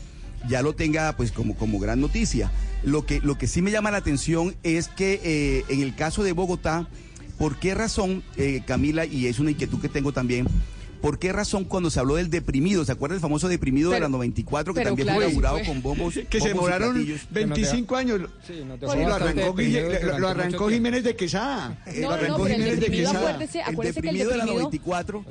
[0.48, 2.50] ya lo tenga pues como, como gran noticia.
[2.82, 6.22] Lo que, lo que sí me llama la atención es que eh, en el caso
[6.22, 6.88] de Bogotá,
[7.38, 10.46] ¿por qué razón, eh, Camila, y es una inquietud que tengo también,
[11.06, 14.06] ¿Por qué razón cuando se habló del deprimido, se acuerda el famoso deprimido de Pero-
[14.06, 15.66] la 94 que también claro, fue inaugurado fue.
[15.66, 16.14] con bombos?
[16.28, 17.20] Que se bombos demoraron platillos?
[17.30, 18.20] 25 años.
[18.44, 21.78] Sí, lo arrancó, lo- lo Jiménez de Quesada.
[21.86, 23.28] Eh, No, lo no, arrancó el Jiménez de deprimido, Quesada.
[23.30, 25.24] acuérdese, acuérdese que el deprimido de la deprimido 94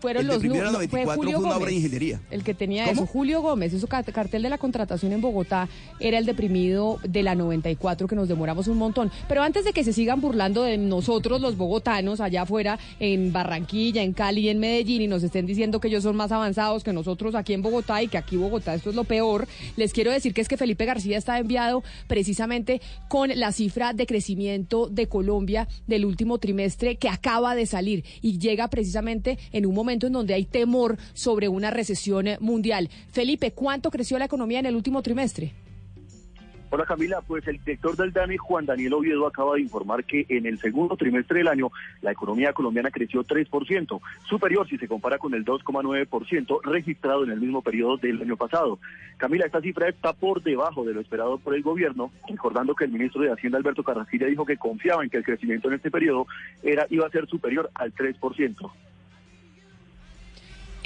[0.00, 1.74] fueron el los deprimido de la nu- fue 94 Julio fue una obra Gómez, de
[1.76, 2.20] ingeniería.
[2.32, 3.02] El que tenía ¿Cómo?
[3.04, 5.68] eso, Julio Gómez, eso ca- cartel de la contratación en Bogotá
[6.00, 9.12] era el deprimido de la 94 que nos demoramos un montón.
[9.28, 14.02] Pero antes de que se sigan burlando de nosotros los bogotanos allá afuera en Barranquilla,
[14.02, 17.34] en Cali en Medellín y nos estén diciendo que ellos son más avanzados que nosotros
[17.34, 20.40] aquí en Bogotá y que aquí Bogotá esto es lo peor, les quiero decir que
[20.40, 26.04] es que Felipe García está enviado precisamente con la cifra de crecimiento de Colombia del
[26.04, 30.44] último trimestre que acaba de salir y llega precisamente en un momento en donde hay
[30.44, 32.88] temor sobre una recesión mundial.
[33.10, 35.65] Felipe, ¿cuánto creció la economía en el último trimestre?
[36.68, 40.46] Hola Camila, pues el director del DANE, Juan Daniel Oviedo, acaba de informar que en
[40.46, 41.70] el segundo trimestre del año
[42.02, 47.40] la economía colombiana creció 3%, superior si se compara con el 2,9% registrado en el
[47.40, 48.80] mismo periodo del año pasado.
[49.16, 52.90] Camila, esta cifra está por debajo de lo esperado por el gobierno, recordando que el
[52.90, 56.26] ministro de Hacienda, Alberto Carrasquilla, dijo que confiaba en que el crecimiento en este periodo
[56.64, 58.72] era iba a ser superior al 3%.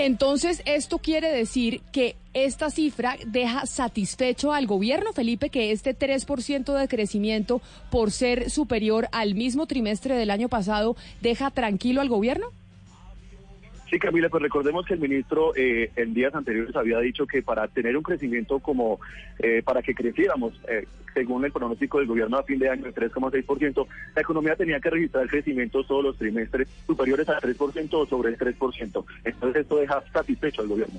[0.03, 6.73] Entonces, esto quiere decir que esta cifra deja satisfecho al gobierno, Felipe, que este 3%
[6.73, 12.47] de crecimiento, por ser superior al mismo trimestre del año pasado, deja tranquilo al gobierno.
[13.91, 17.69] Sí, Camila, pues recordemos que el ministro eh, en días anteriores había dicho que para
[17.69, 19.01] tener un crecimiento como,
[19.39, 22.95] eh, para que creciéramos, eh, según el pronóstico del gobierno a fin de año de
[22.95, 28.31] 3,6%, la economía tenía que registrar crecimientos todos los trimestres superiores al 3% o sobre
[28.31, 29.05] el 3%.
[29.25, 30.99] Entonces esto deja satisfecho al gobierno.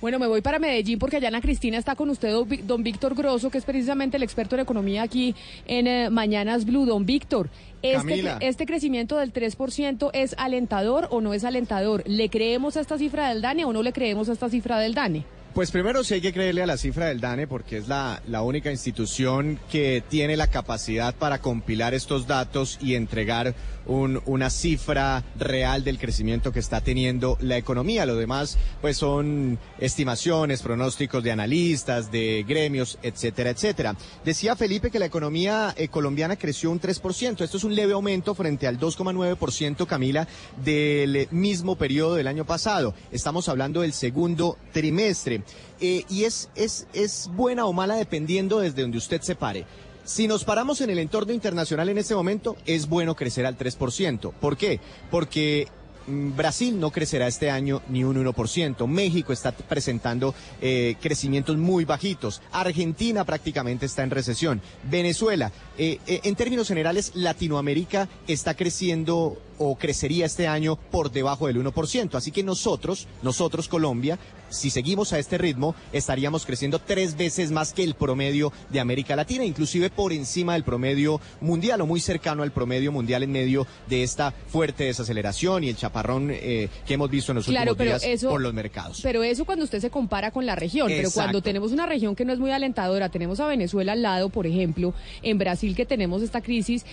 [0.00, 2.82] Bueno, me voy para Medellín porque allá Ana Cristina está con usted, don Ví- don
[2.82, 5.34] Víctor Grosso, que es precisamente el experto en economía aquí
[5.66, 6.86] en eh, Mañanas Blue.
[6.86, 7.50] Don Víctor,
[7.82, 12.02] este, ¿este crecimiento del 3% es alentador o no es alentador?
[12.06, 14.94] ¿Le creemos a esta cifra del DANE o no le creemos a esta cifra del
[14.94, 15.24] DANE?
[15.54, 18.70] Pues primero sí hay que creerle a la cifra del DANE porque es la, única
[18.70, 23.54] institución que tiene la capacidad para compilar estos datos y entregar
[23.86, 28.06] un- una cifra real del crecimiento que está teniendo la economía.
[28.06, 33.96] Lo demás pues son estimaciones, pronósticos de analistas, de gremios, etcétera, etcétera.
[34.24, 37.42] Decía Felipe que la economía eh, colombiana creció un 3%.
[37.44, 40.26] Esto es un leve aumento frente al 2,9% Camila
[40.64, 42.94] del eh, mismo periodo del año pasado.
[43.12, 45.42] Estamos hablando del segundo trimestre.
[45.80, 49.64] Eh, y es, es, es buena o mala dependiendo desde donde usted se pare.
[50.10, 54.32] Si nos paramos en el entorno internacional en este momento, es bueno crecer al 3%.
[54.32, 54.80] ¿Por qué?
[55.08, 55.68] Porque
[56.08, 58.88] mm, Brasil no crecerá este año ni un 1%.
[58.88, 62.42] México está presentando eh, crecimientos muy bajitos.
[62.50, 64.60] Argentina prácticamente está en recesión.
[64.90, 71.46] Venezuela, eh, eh, en términos generales, Latinoamérica está creciendo o crecería este año por debajo
[71.46, 72.14] del 1%.
[72.14, 77.74] Así que nosotros, nosotros Colombia, si seguimos a este ritmo, estaríamos creciendo tres veces más
[77.74, 82.42] que el promedio de América Latina, inclusive por encima del promedio mundial o muy cercano
[82.42, 87.10] al promedio mundial en medio de esta fuerte desaceleración y el chaparrón eh, que hemos
[87.10, 89.00] visto en los Claro, últimos pero días eso- por los mercados.
[89.02, 90.88] Pero eso cuando usted se compara con la región.
[90.88, 94.30] Pero cuando tenemos una región que no es muy alentadora, tenemos a Venezuela al lado,
[94.30, 96.86] por ejemplo, en Brasil que tenemos esta crisis,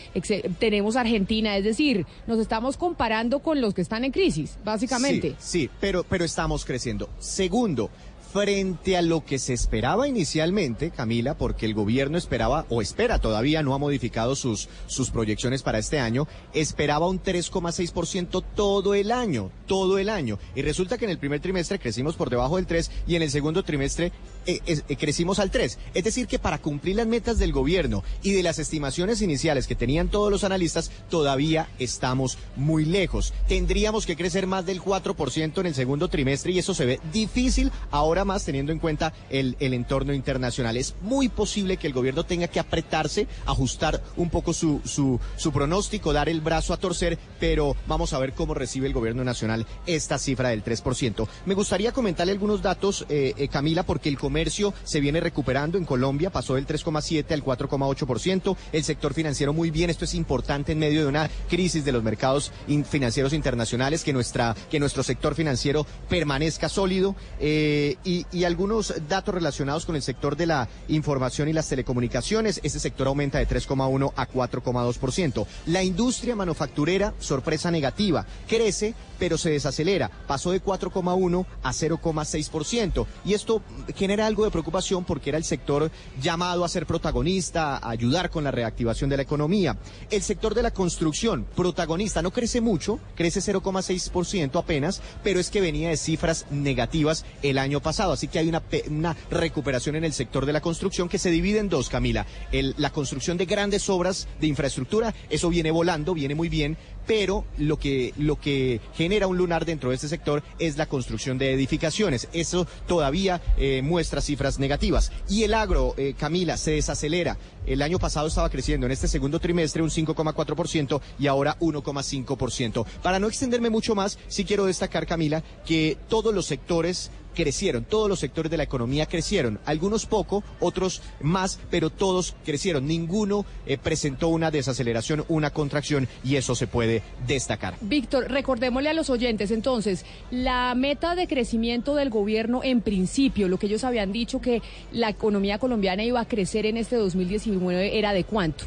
[0.60, 5.36] tenemos Argentina, es decir, nos estamos comparando con los que están en crisis, básicamente.
[5.38, 7.08] Sí, sí, pero, pero estamos creciendo.
[7.20, 7.92] Segundo,
[8.34, 13.62] frente a lo que se esperaba inicialmente, Camila, porque el gobierno esperaba, o espera todavía,
[13.62, 19.52] no ha modificado sus, sus proyecciones para este año, esperaba un 3,6% todo el año,
[19.68, 20.40] todo el año.
[20.56, 23.30] Y resulta que en el primer trimestre crecimos por debajo del 3 y en el
[23.30, 24.12] segundo trimestre
[24.48, 25.78] eh, eh, crecimos al 3.
[25.94, 29.76] Es decir, que para cumplir las metas del gobierno y de las estimaciones iniciales que
[29.76, 33.34] tenían todos los analistas, todavía estamos muy lejos.
[33.48, 37.72] Tendríamos que crecer más del 4% en el segundo trimestre y eso se ve difícil
[37.92, 40.78] ahora más teniendo en cuenta el, el entorno internacional.
[40.78, 45.52] Es muy posible que el gobierno tenga que apretarse, ajustar un poco su, su, su
[45.52, 49.68] pronóstico, dar el brazo a torcer, pero vamos a ver cómo recibe el gobierno nacional
[49.86, 51.28] esta cifra del 3%.
[51.46, 55.80] Me gustaría comentarle algunos datos, eh, eh, Camila, porque el comercio comercio se viene recuperando
[55.80, 58.56] en Colombia, pasó del 3,7 al 4,8%.
[58.72, 62.04] El sector financiero muy bien, esto es importante en medio de una crisis de los
[62.04, 67.16] mercados in- financieros internacionales, que, nuestra, que nuestro sector financiero permanezca sólido.
[67.40, 72.60] eh, y, y algunos datos relacionados con el sector de la información y las telecomunicaciones,
[72.64, 75.48] ese sector aumenta de 3,1 a 4,2%.
[75.66, 83.08] La industria manufacturera, sorpresa negativa, crece pero se desacelera, pasó de 4,1 a 0,6%.
[83.26, 83.64] Y esto
[83.96, 85.90] genera algo de preocupación porque era el sector
[86.22, 89.78] llamado a ser protagonista, a ayudar con la reactivación de la economía.
[90.12, 95.62] El sector de la construcción, protagonista, no crece mucho, crece 0,6% apenas, pero es que
[95.62, 98.14] venía de cifras negativas el año pasado.
[98.14, 101.60] Así que hay una, una recuperación en el sector de la construcción que se divide
[101.60, 102.26] en dos, Camila.
[102.52, 106.78] La construcción de grandes obras de infraestructura, eso viene volando, viene muy bien,
[107.08, 111.38] pero lo que, lo que genera un lunar dentro de este sector es la construcción
[111.38, 112.28] de edificaciones.
[112.34, 115.12] Eso todavía eh, muestra cifras negativas.
[115.30, 117.38] Y el agro, eh, Camila, se desacelera.
[117.66, 122.86] El año pasado estaba creciendo en este segundo trimestre un 5,4% y ahora 1,5%.
[123.02, 128.10] Para no extenderme mucho más, sí quiero destacar, Camila, que todos los sectores crecieron, todos
[128.10, 132.88] los sectores de la economía crecieron, algunos poco, otros más, pero todos crecieron.
[132.88, 137.76] Ninguno eh, presentó una desaceleración, una contracción y eso se puede destacar.
[137.82, 143.60] Víctor, recordémosle a los oyentes entonces, la meta de crecimiento del gobierno en principio, lo
[143.60, 148.14] que ellos habían dicho que la economía colombiana iba a crecer en este 2019 era
[148.14, 148.66] de cuánto?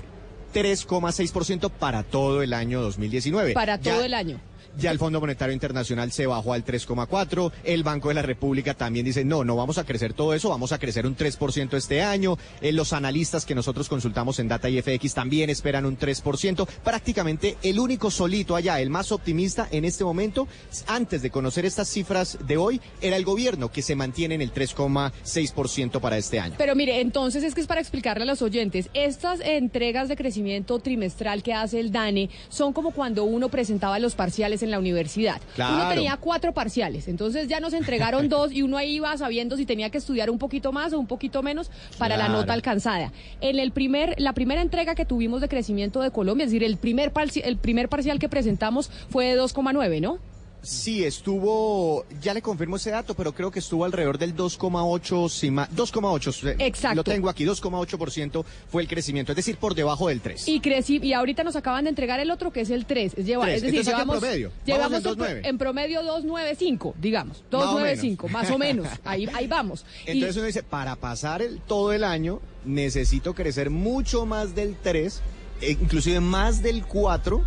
[0.54, 3.52] 3,6% para todo el año 2019.
[3.52, 4.40] Para Ya- todo el año.
[4.78, 7.52] Ya el Fondo Monetario Internacional se bajó al 3,4.
[7.64, 10.72] El Banco de la República también dice, no, no vamos a crecer todo eso, vamos
[10.72, 12.38] a crecer un 3% este año.
[12.60, 16.66] Eh, los analistas que nosotros consultamos en Data y FX también esperan un 3%.
[16.84, 20.48] Prácticamente el único solito allá, el más optimista en este momento,
[20.86, 24.52] antes de conocer estas cifras de hoy, era el gobierno, que se mantiene en el
[24.52, 26.54] 3,6% para este año.
[26.58, 30.78] Pero mire, entonces es que es para explicarle a los oyentes, estas entregas de crecimiento
[30.78, 35.40] trimestral que hace el DANE son como cuando uno presentaba los parciales en la universidad.
[35.54, 35.74] Claro.
[35.76, 39.66] Uno tenía cuatro parciales, entonces ya nos entregaron dos y uno ahí iba sabiendo si
[39.66, 43.12] tenía que estudiar un poquito más o un poquito menos para la nota alcanzada.
[43.40, 46.76] En el primer, la primera entrega que tuvimos de crecimiento de Colombia, es decir, el
[46.76, 50.18] primer, parci- el primer parcial que presentamos fue de 2,9, ¿no?
[50.62, 55.50] Sí, estuvo, ya le confirmo ese dato, pero creo que estuvo alrededor del 2,8, si
[55.50, 56.48] ma- 2,8.
[56.50, 56.96] eh, Exacto.
[56.96, 60.48] Lo tengo aquí, 2,8% fue el crecimiento, es decir, por debajo del 3.
[60.48, 63.14] Y crecí, y ahorita nos acaban de entregar el otro que es el 3.
[63.16, 63.56] Es, lleva- Tres.
[63.56, 64.48] es decir, Entonces, ¿a qué llevamos, promedio?
[64.50, 65.40] Vamos llevamos en en, pro- 2.9.
[65.48, 67.36] en promedio 295, digamos.
[67.38, 68.42] Más o 295, menos.
[68.42, 68.86] más o menos.
[69.04, 69.84] Ahí, ahí vamos.
[70.06, 74.76] Y- Entonces uno dice, para pasar el, todo el año, necesito crecer mucho más del
[74.82, 75.22] 3,
[75.62, 77.42] e inclusive más del 4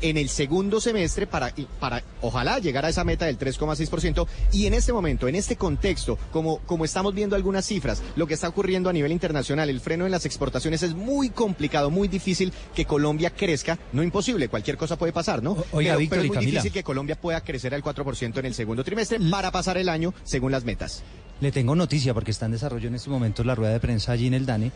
[0.00, 4.26] en el segundo semestre para, para ojalá llegar a esa meta del 3,6%.
[4.52, 8.34] Y en este momento, en este contexto, como, como estamos viendo algunas cifras, lo que
[8.34, 12.52] está ocurriendo a nivel internacional, el freno en las exportaciones es muy complicado, muy difícil
[12.74, 13.78] que Colombia crezca.
[13.92, 15.56] No imposible, cualquier cosa puede pasar, ¿no?
[15.72, 16.50] oiga, pero, Víctor pero es y muy Camila.
[16.50, 20.14] difícil que Colombia pueda crecer al 4% en el segundo trimestre para pasar el año
[20.24, 21.02] según las metas.
[21.40, 24.26] Le tengo noticia porque está en desarrollo en este momento la rueda de prensa allí
[24.26, 24.72] en el DANE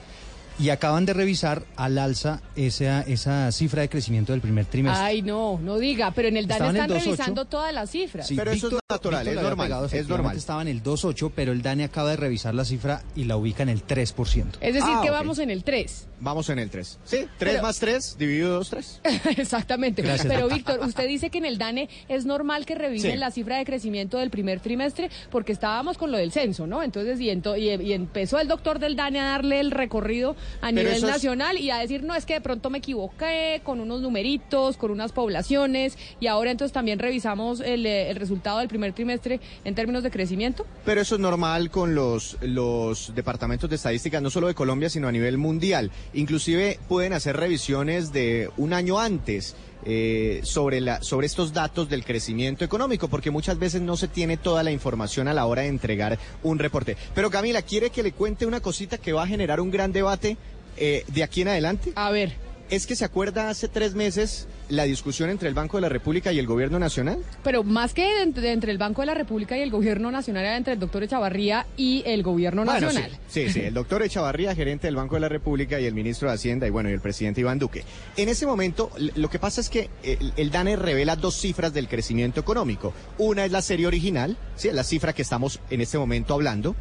[0.58, 5.02] y acaban de revisar al alza esa, esa cifra de crecimiento del primer trimestre.
[5.04, 7.04] Ay, no, no diga, pero en el DANE están 2.8.
[7.04, 8.26] revisando todas las cifras.
[8.26, 8.52] Sí, Víctor-
[8.88, 12.54] Víctor le había pegado, efectivamente Estaba en el 2.8, pero el DANE acaba de revisar
[12.54, 14.58] la cifra y la ubica en el 3%.
[14.60, 16.06] Es decir, Ah, que vamos en el 3.
[16.24, 16.98] Vamos en el 3.
[17.04, 19.00] Sí, 3 Pero- más 3 dividido 2, 3.
[19.38, 20.02] Exactamente.
[20.02, 20.32] Gracias.
[20.32, 23.16] Pero Víctor, usted dice que en el DANE es normal que revisen Sí.
[23.18, 26.82] la cifra de crecimiento del primer trimestre porque estábamos con lo del censo, ¿no?
[26.82, 30.68] Entonces, y, ento- y, y empezó el doctor del DANE a darle el recorrido a
[30.70, 33.80] Pero nivel es- nacional y a decir, no, es que de pronto me equivoqué con
[33.80, 38.68] unos numeritos, con unas poblaciones y ahora entonces también revisamos el, eh, el resultado del
[38.68, 40.66] primer trimestre en términos de crecimiento.
[40.84, 45.08] Pero eso es normal con los, los departamentos de estadística, no solo de Colombia, sino
[45.08, 45.90] a nivel mundial.
[46.14, 49.54] Inclusive pueden hacer revisiones de un año antes.
[49.84, 54.36] eh, sobre, la, sobre estos datos del crecimiento económico, porque muchas veces no se tiene
[54.36, 56.96] toda la información a la hora de entregar un reporte.
[57.14, 60.36] Pero Camila, ¿quiere que le cuente una cosita que va a generar un gran debate
[60.76, 61.92] eh, de aquí en adelante?
[61.96, 62.32] A ver.
[62.70, 66.32] Es que se acuerda hace tres meses la discusión entre el Banco de la República
[66.32, 67.18] y el Gobierno Nacional.
[67.44, 70.72] Pero más que entre, el Banco de la República y el Gobierno Nacional, era entre
[70.72, 73.10] el doctor Echavarría y el Gobierno Bueno, Nacional.
[73.28, 76.28] sí, sí, sí, el doctor Echavarría, gerente del Banco de la República, y el ministro
[76.28, 77.84] de Hacienda, y bueno, y el presidente Iván Duque.
[78.16, 81.88] En ese momento, lo que pasa es que el, el DANE revela dos cifras del
[81.88, 82.94] crecimiento económico.
[83.18, 86.74] Una es la serie original, sí, la cifra que estamos en este momento hablando.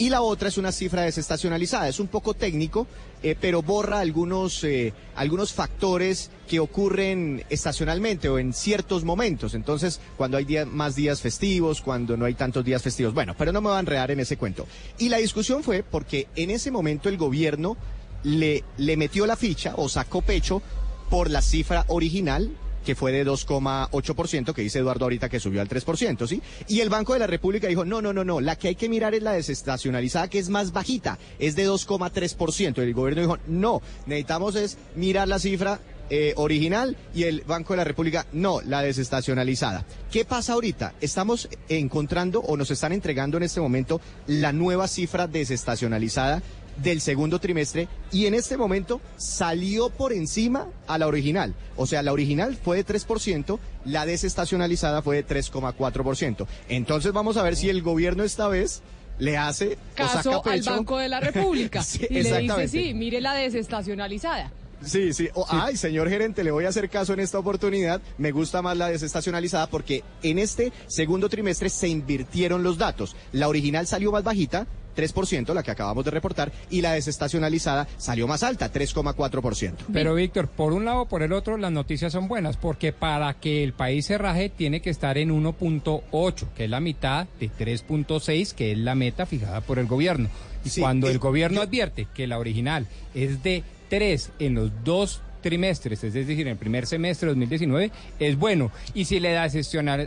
[0.00, 1.86] Y la otra es una cifra desestacionalizada.
[1.86, 2.86] Es un poco técnico,
[3.22, 9.52] eh, pero borra algunos, eh, algunos factores que ocurren estacionalmente o en ciertos momentos.
[9.52, 13.12] Entonces, cuando hay más días festivos, cuando no hay tantos días festivos.
[13.12, 14.66] Bueno, pero no me voy a enredar en ese cuento.
[14.96, 17.76] Y la discusión fue porque en ese momento el gobierno
[18.22, 20.62] le, le metió la ficha o sacó pecho
[21.10, 22.50] por la cifra original
[22.84, 26.42] que fue de 2,8%, que dice Eduardo ahorita que subió al 3%, ¿sí?
[26.68, 28.88] Y el Banco de la República dijo, no, no, no, no, la que hay que
[28.88, 32.78] mirar es la desestacionalizada, que es más bajita, es de 2,3%.
[32.78, 35.80] Y el gobierno dijo, no, necesitamos es mirar la cifra
[36.12, 39.84] eh, original y el Banco de la República, no, la desestacionalizada.
[40.10, 40.94] ¿Qué pasa ahorita?
[41.00, 46.42] Estamos encontrando o nos están entregando en este momento la nueva cifra desestacionalizada
[46.82, 51.54] del segundo trimestre y en este momento salió por encima a la original.
[51.76, 56.46] O sea, la original fue de 3%, la desestacionalizada fue de 3,4%.
[56.68, 58.82] Entonces vamos a ver si el gobierno esta vez
[59.18, 60.62] le hace o Caso saca al.
[60.62, 61.82] Banco de la República.
[61.82, 64.50] Sí, y le dice, sí, mire la desestacionalizada.
[64.84, 65.28] Sí, sí.
[65.34, 68.00] O, Ay, señor gerente, le voy a hacer caso en esta oportunidad.
[68.18, 73.14] Me gusta más la desestacionalizada porque en este segundo trimestre se invirtieron los datos.
[73.32, 74.66] La original salió más bajita,
[75.00, 79.74] 3%, la que acabamos de reportar, y la desestacionalizada salió más alta, 3,4%.
[79.92, 83.34] Pero Víctor, por un lado o por el otro, las noticias son buenas, porque para
[83.34, 87.50] que el país se raje tiene que estar en 1.8, que es la mitad de
[87.50, 90.28] 3.6, que es la meta fijada por el gobierno.
[90.64, 94.70] Y Sí, cuando eh, el gobierno advierte que la original es de 3 en los
[94.84, 98.70] dos trimestres, es decir, en el primer semestre de 2019, es bueno.
[98.94, 99.48] Y si le da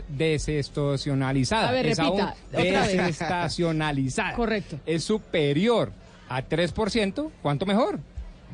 [0.08, 2.20] desestacionalizada, A ver, es aún
[2.52, 4.80] repita, desestacionalizada, Correcto.
[4.86, 5.92] es superior
[6.28, 8.00] a 3%, ¿cuánto mejor?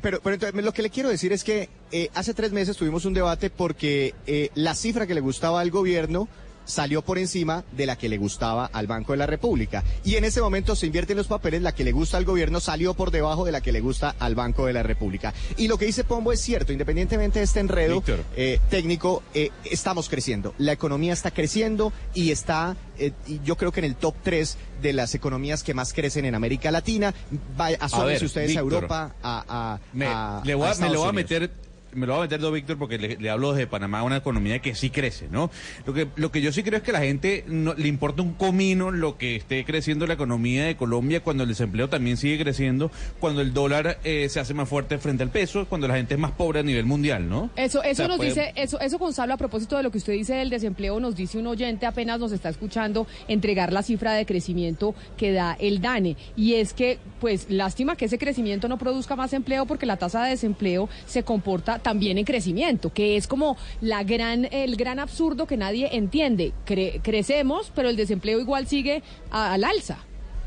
[0.01, 3.05] Pero, pero entonces, lo que le quiero decir es que eh, hace tres meses tuvimos
[3.05, 6.27] un debate porque eh, la cifra que le gustaba al gobierno
[6.65, 9.83] salió por encima de la que le gustaba al Banco de la República.
[10.03, 12.93] Y en ese momento se invierten los papeles, la que le gusta al gobierno salió
[12.93, 15.33] por debajo de la que le gusta al Banco de la República.
[15.57, 18.03] Y lo que dice Pombo es cierto, independientemente de este enredo
[18.35, 20.53] eh, técnico, eh, estamos creciendo.
[20.57, 24.57] La economía está creciendo y está, eh, y yo creo que en el top 3
[24.81, 27.13] de las economías que más crecen en América Latina.
[27.57, 28.61] Vaya, asómense ver, ustedes Víctor.
[28.63, 31.51] a Europa, a, a- Me, a- le voy a- a me lo voy a meter
[31.93, 34.59] me lo voy a meter, don Víctor, porque le, le hablo desde Panamá, una economía
[34.59, 35.51] que sí crece, ¿no?
[35.85, 38.21] Lo que, lo que yo sí creo es que a la gente no, le importa
[38.21, 42.41] un comino lo que esté creciendo la economía de Colombia cuando el desempleo también sigue
[42.41, 46.13] creciendo, cuando el dólar eh, se hace más fuerte frente al peso, cuando la gente
[46.13, 47.49] es más pobre a nivel mundial, ¿no?
[47.55, 49.97] Eso, eso O sea, nos puede- dice, eso, eso Gonzalo, a propósito de lo que
[49.97, 54.13] usted dice del desempleo, nos dice un oyente apenas nos está escuchando entregar la cifra
[54.13, 56.15] de crecimiento que da el DANE.
[56.35, 60.23] Y es que, pues, lástima que ese crecimiento no produzca más empleo porque la tasa
[60.23, 65.45] de desempleo se comporta también en crecimiento, que es como la gran, el gran absurdo
[65.47, 66.51] que nadie entiende.
[66.65, 69.97] Cre- crecemos, pero el desempleo igual sigue a- al alza.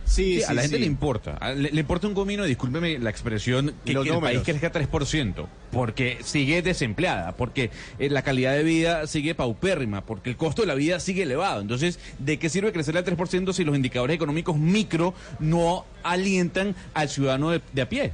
[0.07, 0.81] Sí, Sí, sí, a la gente sí.
[0.83, 1.55] le importa.
[1.55, 5.47] Le, le importa un comino, discúlpeme la expresión, que, Los que el país crezca 3%,
[5.73, 10.69] porque sigue desempleada, porque eh, la calidad de vida sigue paupérrima, porque el costo de
[10.69, 11.63] la vida sigue elevado.
[11.63, 17.09] Entonces, ¿de qué sirve crecer al 3% si los indicadores económicos micro no alientan al
[17.09, 18.13] ciudadano de, de a pie?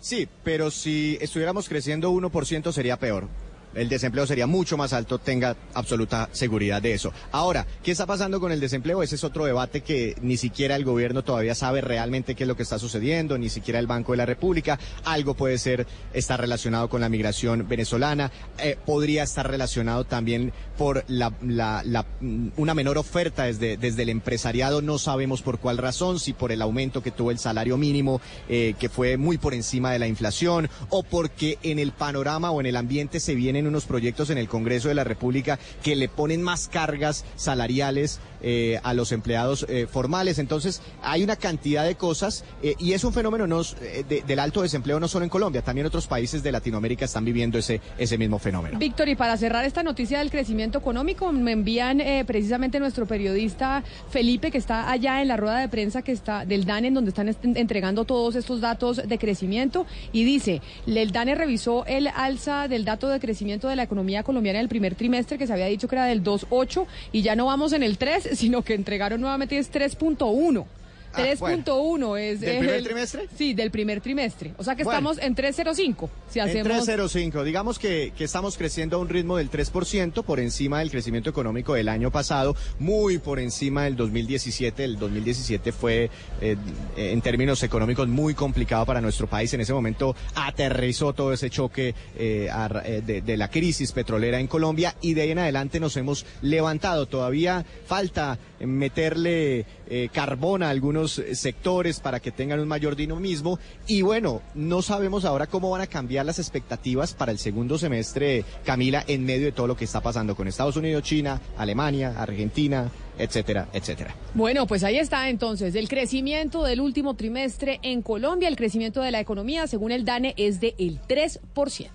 [0.00, 3.28] Sí, pero si estuviéramos creciendo 1% sería peor.
[3.74, 7.12] El desempleo sería mucho más alto, tenga absoluta seguridad de eso.
[7.32, 9.02] Ahora, ¿qué está pasando con el desempleo?
[9.02, 12.56] Ese es otro debate que ni siquiera el gobierno todavía sabe realmente qué es lo
[12.56, 14.78] que está sucediendo, ni siquiera el Banco de la República.
[15.04, 21.04] Algo puede ser, está relacionado con la migración venezolana, eh, podría estar relacionado también por
[21.08, 26.32] la, mm, una menor oferta desde, desde el empresariado, no sabemos por cuál razón, si
[26.32, 29.98] por el aumento que tuvo el salario mínimo, eh, que fue muy por encima de
[29.98, 34.30] la inflación, o porque en el panorama o en el ambiente se vienen unos proyectos
[34.30, 39.12] en el Congreso de la República que le ponen más cargas salariales eh, a los
[39.12, 40.38] empleados eh, formales.
[40.38, 44.38] Entonces, hay una cantidad de cosas eh, y es un fenómeno no, eh, de- del
[44.38, 48.18] alto desempleo no solo en Colombia, también otros países de Latinoamérica están viviendo ese, ese
[48.18, 48.78] mismo fenómeno.
[48.78, 54.50] Víctor, y para cerrar esta noticia del crecimiento económico, me envían precisamente nuestro periodista Felipe,
[54.50, 57.28] que está allá en la rueda de prensa que está del DANE, en donde están
[57.28, 62.84] est- entregando todos estos datos de crecimiento, y dice, el DANE revisó el alza del
[62.84, 65.88] dato de crecimiento de la economía colombiana en el primer trimestre, que se había dicho
[65.88, 69.58] que era del 2.8, y ya no vamos en el 3, sino que entregaron nuevamente
[69.58, 70.64] es 3.1.
[71.12, 73.28] Ah, 3.1 es ¿Del es primer el- trimestre?
[73.36, 74.52] Sí, del primer trimestre.
[74.58, 74.98] O sea que Bueno.
[74.98, 76.10] estamos en 3.05.
[76.30, 80.40] Si En hacemos 305, digamos que, que estamos creciendo a un ritmo del 3%, por
[80.40, 84.84] encima del crecimiento económico del año pasado, muy por encima del 2017.
[84.84, 86.56] El 2017 fue, eh,
[86.96, 89.52] en términos económicos, muy complicado para nuestro país.
[89.54, 94.40] En ese momento aterrizó todo ese choque eh, a eh, de, de la crisis petrolera
[94.40, 97.06] en Colombia y de ahí en adelante nos hemos levantado.
[97.06, 103.58] Todavía falta meterle eh, carbón a algunos eh, sectores para que tengan un mayor dinamismo.
[103.86, 108.44] Y bueno, no sabemos ahora cómo van a cambiar las expectativas para el segundo semestre,
[108.64, 112.90] Camila, en medio de todo lo que está pasando con Estados Unidos, China, Alemania, Argentina,
[113.18, 114.14] etcétera, etcétera.
[114.34, 119.10] Bueno, pues ahí está entonces el crecimiento del último trimestre en Colombia, el crecimiento de
[119.10, 121.88] la economía, según el DANE, es de el 3%.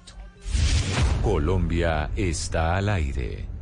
[1.23, 3.52] Colombia está al aire.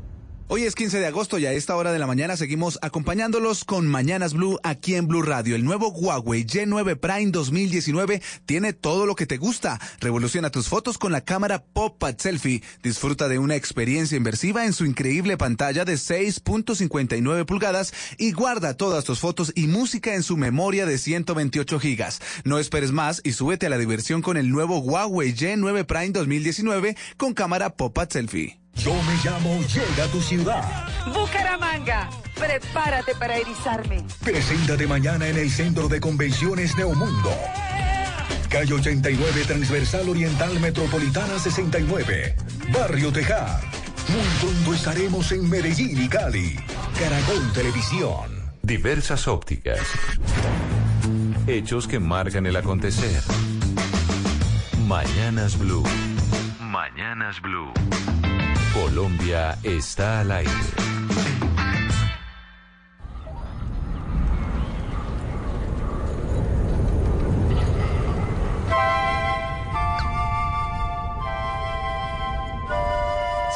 [0.54, 3.88] Hoy es 15 de agosto y a esta hora de la mañana seguimos acompañándolos con
[3.88, 5.56] Mañanas Blue aquí en Blue Radio.
[5.56, 9.80] El nuevo Huawei Y9 Prime 2019 tiene todo lo que te gusta.
[10.02, 12.62] Revoluciona tus fotos con la cámara Pop-Up Selfie.
[12.84, 19.06] Disfruta de una experiencia inversiva en su increíble pantalla de 6.59 pulgadas y guarda todas
[19.06, 22.20] tus fotos y música en su memoria de 128 gigas.
[22.44, 26.98] No esperes más y súbete a la diversión con el nuevo Huawei Y9 Prime 2019
[27.16, 28.61] con cámara Pop-Up Selfie.
[28.76, 30.88] Yo me llamo Llega a tu ciudad.
[31.14, 34.04] Bucaramanga, prepárate para erizarme.
[34.24, 37.32] Preséntate mañana en el Centro de Convenciones Neomundo.
[38.50, 42.36] Calle 89 Transversal Oriental Metropolitana 69.
[42.74, 43.62] Barrio Tejar.
[44.10, 46.56] Muy pronto estaremos en Medellín y Cali.
[47.00, 48.52] Caracol Televisión.
[48.62, 49.80] Diversas ópticas.
[51.48, 53.22] Hechos que marcan el acontecer.
[54.86, 55.84] Mañanas Blue.
[56.60, 57.72] Mañanas Blue.
[58.94, 60.52] Colombia está al aire.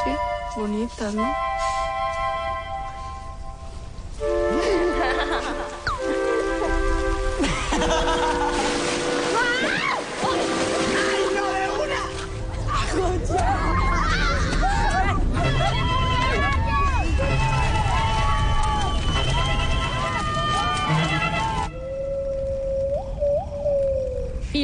[0.05, 0.11] Sí,
[0.55, 1.35] bonitas, ¿no?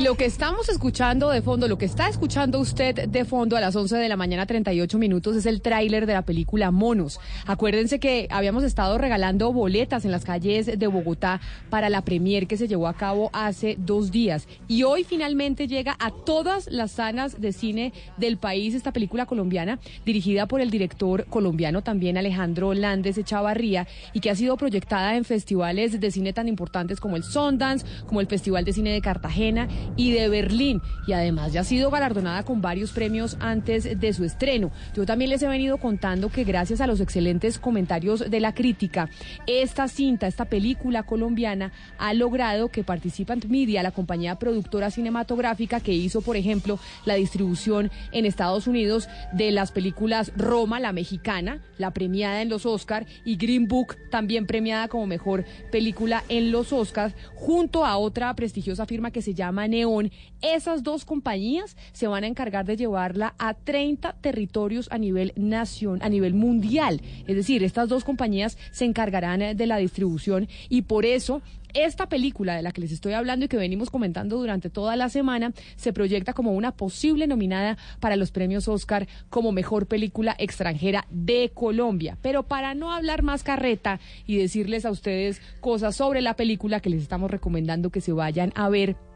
[0.03, 3.75] Lo que estamos escuchando de fondo, lo que está escuchando usted de fondo a las
[3.75, 7.19] 11 de la mañana 38 minutos es el tráiler de la película Monos.
[7.45, 12.57] Acuérdense que habíamos estado regalando boletas en las calles de Bogotá para la premier que
[12.57, 14.47] se llevó a cabo hace dos días.
[14.67, 19.77] Y hoy finalmente llega a todas las salas de cine del país esta película colombiana
[20.03, 25.25] dirigida por el director colombiano también Alejandro Landes Echavarría y que ha sido proyectada en
[25.25, 29.67] festivales de cine tan importantes como el Sundance, como el Festival de Cine de Cartagena
[29.95, 30.81] y de Berlín.
[31.07, 34.71] Y además ya ha sido galardonada con varios premios antes de su estreno.
[34.95, 39.09] Yo también les he venido contando que gracias a los excelentes comentarios de la crítica,
[39.47, 45.93] esta cinta, esta película colombiana, ha logrado que Participant Media, la compañía productora cinematográfica que
[45.93, 51.91] hizo, por ejemplo, la distribución en Estados Unidos de las películas Roma, la mexicana, la
[51.91, 57.13] premiada en los Oscar, y Green Book, también premiada como mejor película en los Oscars,
[57.35, 60.11] junto a otra prestigiosa firma que se llama Neón.
[60.41, 65.99] Esas dos compañías se van a encargar de llevarla a 30 territorios a nivel nación,
[66.03, 67.01] a nivel mundial.
[67.27, 71.41] Es decir, estas dos compañías se encargarán eh, de la distribución y por eso
[71.73, 75.09] esta película de la que les estoy hablando y que venimos comentando durante toda la
[75.09, 81.05] semana se proyecta como una posible nominada para los premios Oscar como mejor película extranjera
[81.09, 82.17] de Colombia.
[82.21, 86.89] Pero para no hablar más carreta y decirles a ustedes cosas sobre la película que
[86.89, 89.10] les estamos recomendando que se vayan a ver.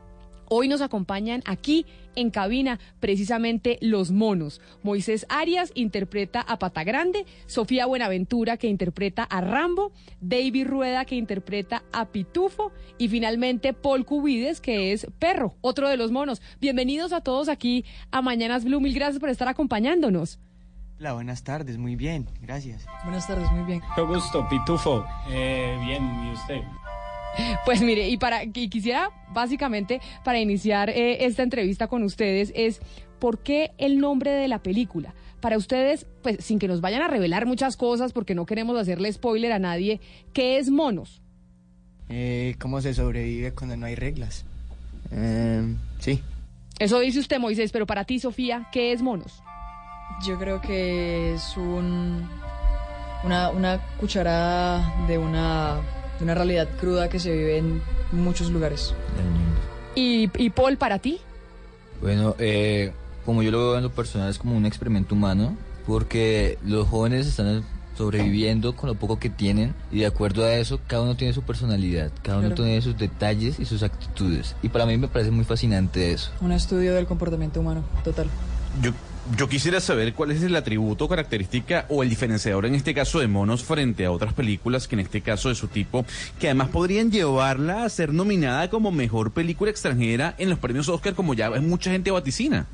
[0.48, 1.86] Hoy nos acompañan aquí
[2.16, 4.62] en cabina precisamente los monos.
[4.84, 9.92] Moisés Arias interpreta a Pata Grande, Sofía Buenaventura que interpreta a Rambo,
[10.22, 15.98] David Rueda que interpreta a Pitufo y finalmente Paul Cubides que es Perro, otro de
[15.98, 16.42] los monos.
[16.62, 18.80] Bienvenidos a todos aquí a Mañanas Blue.
[18.80, 20.40] Mil gracias por estar acompañándonos.
[20.98, 22.86] Hola, buenas tardes, muy bien, gracias.
[23.04, 23.82] Buenas tardes, muy bien.
[23.90, 25.06] Mucho gusto, Pitufo.
[25.30, 26.62] Eh, bien, ¿y usted?
[27.66, 32.80] Pues mire, y para y quisiera básicamente para iniciar eh, esta entrevista con ustedes es
[33.20, 35.14] ¿por qué el nombre de la película?
[35.42, 39.12] Para ustedes, pues sin que nos vayan a revelar muchas cosas porque no queremos hacerle
[39.12, 40.00] spoiler a nadie,
[40.34, 41.22] ¿qué es Monos?
[42.10, 44.46] Eh, ¿Cómo se sobrevive cuando no hay reglas?
[45.12, 46.22] Eh, sí.
[46.80, 49.42] Eso dice usted, Moisés, pero para ti, Sofía, ¿qué es Monos?
[50.26, 52.28] Yo creo que es un,
[53.24, 55.82] una, una cucharada de una,
[56.18, 57.82] de una realidad cruda que se vive en
[58.12, 58.94] muchos lugares.
[59.96, 61.20] ¿Y, y Paul, para ti?
[62.02, 62.92] Bueno, eh,
[63.26, 65.56] como yo lo veo en lo personal, es como un experimento humano,
[65.88, 67.64] porque los jóvenes están
[67.98, 71.44] sobreviviendo con lo poco que tienen y de acuerdo a eso cada uno tiene su
[71.44, 72.64] personalidad, cada uno Claro.
[72.64, 76.30] tiene sus detalles y sus actitudes y para mí me parece muy fascinante eso.
[76.42, 78.28] Un estudio del comportamiento humano, total.
[78.82, 78.92] Yo
[79.38, 83.28] yo quisiera saber cuál es el atributo, característica o el diferenciador en este caso de
[83.28, 86.06] Monos frente a otras películas que en este caso de su tipo,
[86.40, 91.16] que además podrían llevarla a ser nominada como mejor película extranjera en los premios Oscar,
[91.16, 92.68] como ya mucha gente vaticina.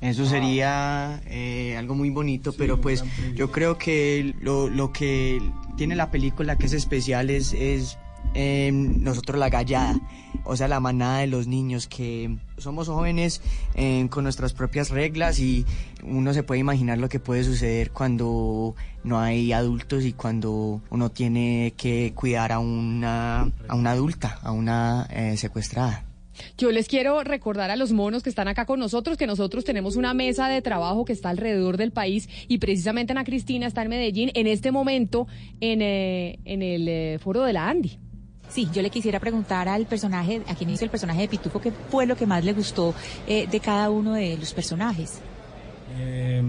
[0.00, 5.42] Eso sería eh, algo muy bonito, pero pues yo creo que lo, lo que
[5.76, 7.98] tiene la película que es especial es, es
[8.34, 10.00] eh, nosotros la gallada,
[10.44, 13.42] o sea, la manada de los niños que somos jóvenes
[13.74, 15.66] eh, con nuestras propias reglas y
[16.04, 21.10] uno se puede imaginar lo que puede suceder cuando no hay adultos y cuando uno
[21.10, 26.04] tiene que cuidar a una, a una adulta, a una eh, secuestrada.
[26.56, 29.96] Yo les quiero recordar a los monos que están acá con nosotros que nosotros tenemos
[29.96, 33.88] una mesa de trabajo que está alrededor del país y precisamente Ana Cristina está en
[33.88, 35.26] Medellín en este momento
[35.60, 37.98] en, eh, en el eh, foro de la Andy.
[38.50, 41.72] Sí, yo le quisiera preguntar al personaje, a quien hizo el personaje de Pitufo, qué
[41.90, 42.94] fue lo que más le gustó
[43.26, 45.20] eh, de cada uno de los personajes.
[45.98, 46.42] Eh,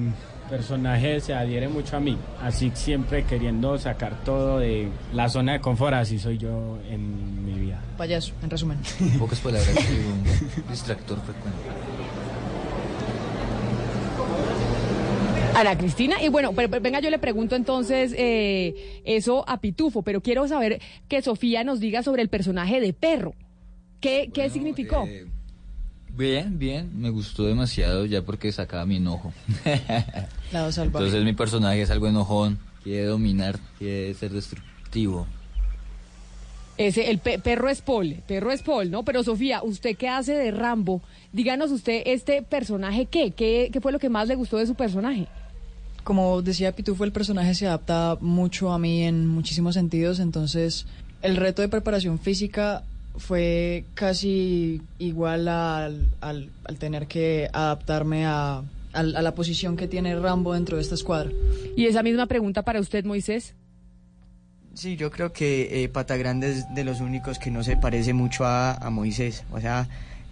[0.51, 5.61] personaje se adhiere mucho a mí, así siempre queriendo sacar todo de la zona de
[5.61, 7.79] confort, así soy yo en mi vida.
[7.97, 8.79] Payaso, en resumen.
[8.99, 11.57] En pocas palabras, soy un distractor frecuente.
[15.55, 20.01] Ana Cristina, y bueno, pero, pero venga, yo le pregunto entonces eh, eso a Pitufo,
[20.01, 23.33] pero quiero saber que Sofía nos diga sobre el personaje de perro.
[23.99, 25.05] ¿Qué, qué significó?
[25.07, 25.25] eh,
[26.13, 29.33] Bien, bien, me gustó demasiado ya porque sacaba mi enojo.
[30.51, 31.05] Lado salvaje.
[31.05, 35.27] Entonces mi personaje es algo enojón, quiere dominar, quiere ser destructivo.
[36.77, 39.03] Ese, el pe- perro es Paul, perro es Paul, ¿no?
[39.03, 41.01] Pero Sofía, ¿usted qué hace de Rambo?
[41.31, 43.31] Díganos usted, ¿este personaje qué?
[43.31, 45.27] ¿Qué, qué fue lo que más le gustó de su personaje?
[46.03, 50.87] Como decía Pitufo, el personaje se adapta mucho a mí en muchísimos sentidos, entonces
[51.21, 52.83] el reto de preparación física
[53.17, 58.63] fue casi igual al, al- al tener que adaptarme a,
[58.93, 61.29] al- a la posición que tiene Rambo dentro de esta escuadra.
[61.77, 63.53] Y esa misma pregunta para usted, Moisés.
[64.73, 68.13] Sí, yo creo que eh, Pata Grande es de los únicos que no se parece
[68.13, 69.43] mucho a, a Moisés.
[69.51, 69.87] O sea,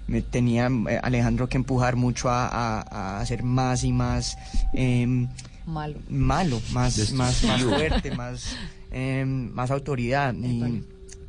[0.07, 4.37] me tenía eh, Alejandro que empujar mucho a, a- a hacer más y más
[4.73, 5.27] em,
[5.69, 5.99] Malo.
[6.09, 8.55] malo, más, más, más fuerte, más,
[8.91, 10.33] em, más autoridad.
[10.33, 10.83] Y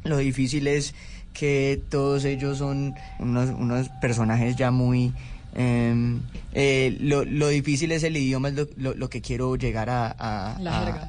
[0.05, 0.95] lo difícil es
[1.33, 5.13] que todos ellos son unos, unos personajes ya muy...
[5.55, 6.21] em,
[6.53, 10.11] eh, lo, lo difícil es el idioma, es lo, lo- lo que quiero llegar a,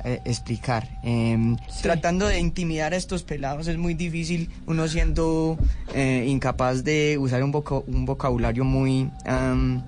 [0.06, 1.00] eh, explicar.
[1.04, 5.58] Em, Tratando de intimidar a estos pelados es muy difícil, uno siendo
[5.96, 9.10] eh, incapaz de usar un, voco- un vocabulario muy...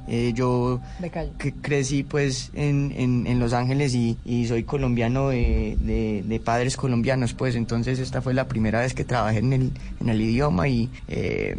[0.08, 0.80] eh, yo
[1.38, 6.40] que crecí pues en, en, en Los Ángeles y, y soy colombiano de, de- de
[6.40, 9.72] padres colombianos pues entonces esta fue la primera vez que trabajé en el,
[10.02, 11.56] en el idioma y eh,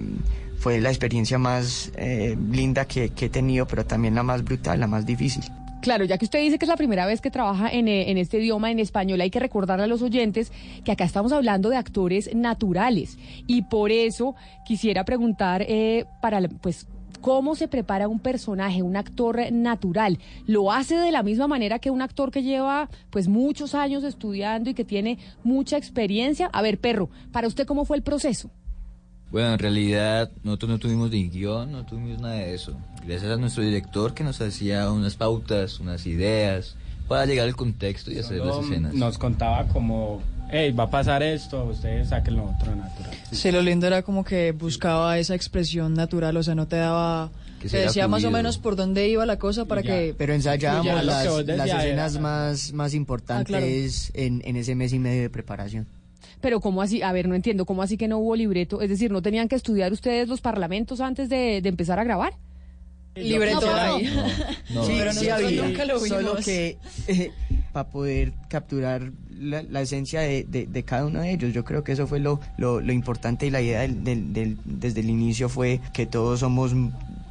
[0.64, 4.80] fue la experiencia más eh, linda que, que he tenido pero también la más brutal,
[4.80, 5.44] la más difícil.
[5.82, 8.16] Claro, ya que usted dice que es la primera vez que trabaja en, eh, en
[8.16, 11.76] este idioma en español, hay que recordarle a los oyentes que acá estamos hablando de
[11.76, 16.86] actores naturales y por eso quisiera preguntar eh, para, pues,
[17.20, 20.18] cómo se prepara un personaje, un actor natural.
[20.46, 24.70] ¿Lo hace de la misma manera que un actor que lleva, pues, muchos años estudiando
[24.70, 26.48] y que tiene mucha experiencia?
[26.54, 28.50] A ver, perro, para usted cómo fue el proceso.
[29.34, 32.72] Bueno, en realidad nosotros no tuvimos ni guion, no tuvimos nada de eso.
[33.04, 36.76] Gracias a nuestro director que nos hacía unas pautas, unas ideas,
[37.08, 38.94] para llegar al contexto y hacer las Solo escenas.
[38.94, 43.10] Nos contaba como, hey, va a pasar esto, ustedes saquen lo otro natural.
[43.32, 47.32] Sí, lo lindo era como que buscaba esa expresión natural, o sea, no te daba...
[47.60, 48.36] Que Te decía más o fluido.
[48.38, 50.14] menos por dónde iba la cosa para que...
[50.16, 51.02] Pero ensayábamos fluyera.
[51.02, 54.26] las, las escenas era- más, más importantes claro.
[54.28, 55.88] en, en ese mes y medio de preparación.
[56.44, 57.00] Pero ¿cómo así?
[57.00, 58.82] A ver, no entiendo, ¿cómo así que no hubo libreto?
[58.82, 62.34] Es decir, ¿no tenían que estudiar ustedes los parlamentos antes de, de empezar a grabar?
[63.14, 64.14] Libreto No, ahí.
[64.74, 66.44] No, Sí, pero sí había, nunca lo Solo vimos.
[66.44, 66.76] que
[67.72, 71.82] para poder capturar la, la esencia de, de- de cada uno de ellos, yo creo
[71.82, 75.08] que eso fue lo, lo, lo importante y la idea del, del- del- desde el
[75.08, 76.72] inicio fue que todos somos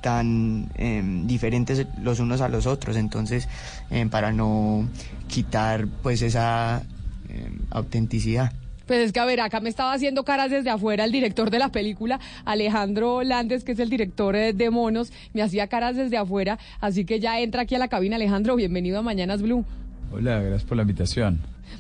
[0.02, 3.48] tan em, diferentes los unos a los otros, entonces
[3.92, 4.90] em, para no
[5.28, 6.82] quitar pues esa
[7.30, 8.52] em, autenticidad.
[8.88, 11.60] Pues es que, a ver, acá me estaba haciendo caras desde afuera el director de
[11.60, 16.18] la película, Alejandro Landes, que es el director eh, de Monos, me hacía caras desde
[16.18, 19.64] afuera, así que ya entra aquí a la cabina, Alejandro, bienvenido a Mañanas Blue.
[20.12, 21.40] Hola, gracias por la invitación.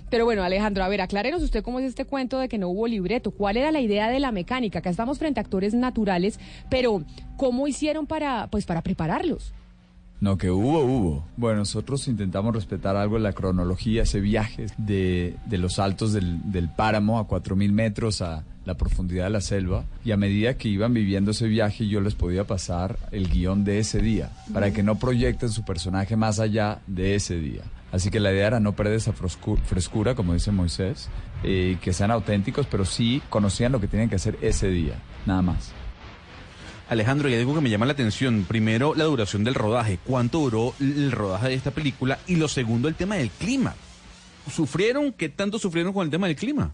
[0.09, 2.87] Pero bueno, Alejandro, a ver, aclárenos usted cómo es este cuento de que no hubo
[2.87, 3.31] libreto.
[3.31, 4.79] ¿Cuál era la idea de la mecánica?
[4.79, 6.39] Acá estamos frente a actores naturales,
[6.69, 7.03] pero
[7.35, 9.53] ¿cómo hicieron para, pues, para prepararlos?
[10.23, 11.27] No, que hubo, hubo.
[11.35, 16.49] Bueno, nosotros intentamos respetar algo en la cronología, ese viaje de, de los altos del,
[16.49, 19.83] del páramo a 4.000 metros a la profundidad de la selva.
[20.05, 23.79] Y a medida que iban viviendo ese viaje, yo les podía pasar el guion de
[23.79, 27.63] ese día, para que no proyecten su personaje más allá de ese día.
[27.91, 31.09] Así que la idea era no perder esa frescu- frescura, como dice Moisés,
[31.43, 34.93] eh, que sean auténticos, pero sí conocían lo que tenían que hacer ese día,
[35.25, 35.73] nada más.
[36.89, 38.45] Alejandro, y hay algo que me llama la atención.
[38.47, 39.99] Primero, la duración del rodaje.
[40.03, 42.19] ¿Cuánto duró el rodaje de esta película?
[42.27, 43.75] Y lo segundo, el tema del clima.
[44.51, 45.13] ¿Sufrieron?
[45.13, 46.73] ¿Qué tanto sufrieron con el tema del clima?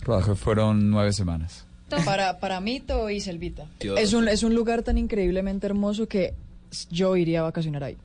[0.00, 1.66] Rodaje fueron nueve semanas.
[2.04, 3.66] Para, para Mito y Selvita.
[3.80, 6.32] Es un, es un lugar tan increíblemente hermoso que
[6.90, 7.98] yo iría a vacacionar ahí.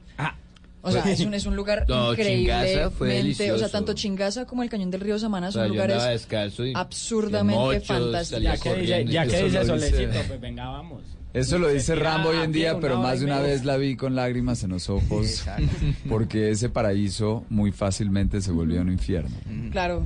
[0.87, 4.63] O sea, es un, es un lugar No, fue increíblemente, o sea, tanto Chingaza como
[4.63, 6.27] el Cañón del Río Samana O son sea, lugares
[6.59, 8.43] y- absurdamente fantásticos.
[8.43, 11.03] Ya que dice, ya que dice Solecito, pues venga, vamos.
[11.33, 13.95] Eso lo dice Rambo hoy en aquí día, pero más de una vez la vi
[13.95, 15.43] con lágrimas en los ojos,
[16.09, 19.35] porque ese paraíso muy fácilmente se volvió un infierno.
[19.71, 20.05] Claro.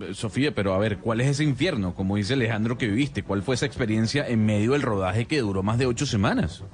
[0.00, 1.94] Eh, Sofía, pero a ver, ¿cuál es ese infierno?
[1.94, 5.62] Como dice Alejandro que viviste, ¿cuál fue esa experiencia en medio del rodaje que duró
[5.62, 6.64] más de ocho semanas?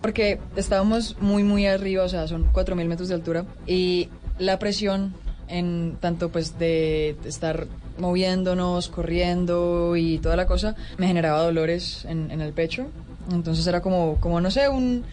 [0.00, 3.44] Porque estábamos muy, muy arriba, o sea, son 4.000 metros de altura.
[3.66, 4.08] Y
[4.38, 5.14] la presión
[5.48, 7.66] en tanto pues de estar
[7.98, 12.86] moviéndonos, corriendo y toda la cosa, me generaba dolores en, en el pecho.
[13.32, 15.04] Entonces era como, como, no sé, un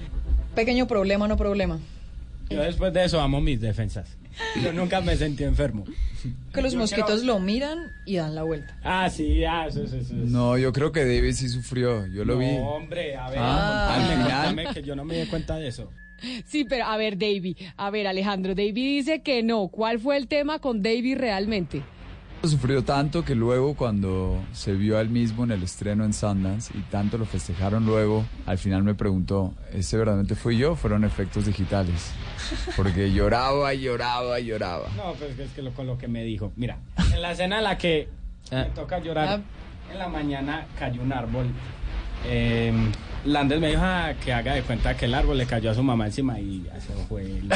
[0.55, 1.79] pequeño problema, no problema.
[2.49, 4.09] Yo después de eso amo mis defensas.
[4.63, 5.85] Yo nunca me sentí enfermo.
[6.53, 8.77] Que los Yo mosquitos creo- lo miran y dan la vuelta.
[8.83, 10.13] Ah, sí, ah, eso, eso, eso.
[10.15, 12.57] No, yo creo que David sí sufrió, yo lo no, vi.
[12.59, 15.67] hombre, a ver, Ah, contame, al final- contame que yo no me di cuenta de
[15.67, 15.89] eso.
[16.45, 19.67] Sí, pero a ver, Davy, a ver, Alejandro, Davy dice que no.
[19.67, 21.81] ¿Cuál fue el tema con Davy realmente?
[22.43, 26.73] Sufrió tanto que luego cuando se vio a él mismo en el estreno en Sundance
[26.77, 31.05] y tanto lo festejaron luego, al final me preguntó, ¿ese verdaderamente fui yo o fueron
[31.05, 32.11] efectos digitales?
[32.75, 34.89] Porque lloraba y lloraba y lloraba.
[34.97, 36.51] No, pues es que lo, con lo que me dijo.
[36.57, 36.79] Mira,
[37.13, 38.09] en la escena en la que
[38.51, 39.41] me toca llorar,
[39.89, 41.45] en la mañana cayó un árbol.
[42.25, 42.71] Eh,
[43.25, 45.81] Landes me dijo ah, que haga de cuenta que el árbol le cayó a su
[45.81, 47.55] mamá encima y eso fue lo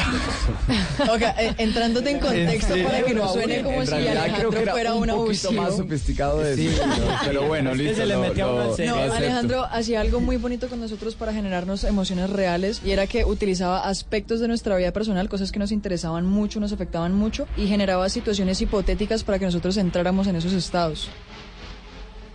[0.96, 1.12] pasó.
[1.12, 4.50] Ok, eh, entrándote en contexto ¿En para que no suene como En si Alejandro creo
[4.50, 5.62] que era fuera un un poquito abusivo.
[5.62, 7.96] más sofisticado de eso, pero, pero bueno, listo.
[7.96, 9.12] se le metió lo- No.
[9.12, 13.86] Alejandro hacía algo muy bonito con nosotros para generarnos emociones reales y era que utilizaba
[13.90, 18.08] aspectos de nuestra vida personal, cosas que nos interesaban mucho, nos afectaban mucho y generaba
[18.08, 21.10] situaciones hipotéticas para que nosotros entráramos en esos estados.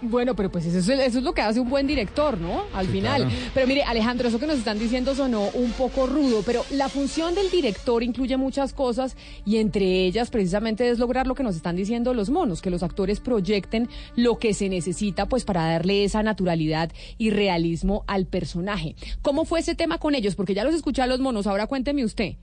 [0.05, 2.63] Bueno, pero pues eso es, eso es lo que hace un buen director, ¿no?
[2.73, 3.21] Al Sí, final.
[3.23, 3.35] claro.
[3.53, 7.33] Pero mire, Alejandro, eso que nos están diciendo sonó un poco rudo, pero la función
[7.35, 9.15] del director incluye muchas cosas
[9.45, 12.83] y entre ellas precisamente es lograr lo que nos están diciendo los monos, que los
[12.83, 18.95] actores proyecten lo que se necesita pues para darle esa naturalidad y realismo al personaje.
[19.21, 20.35] ¿Cómo fue ese tema con ellos?
[20.35, 22.33] Porque ya los escuché a los monos, ahora cuénteme usted.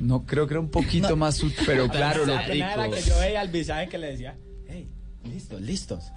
[0.00, 3.88] No, creo que era un poquito más, pero claro, lo que yo veía al visaje
[3.88, 4.36] que le decía,
[5.24, 6.12] listos, listos.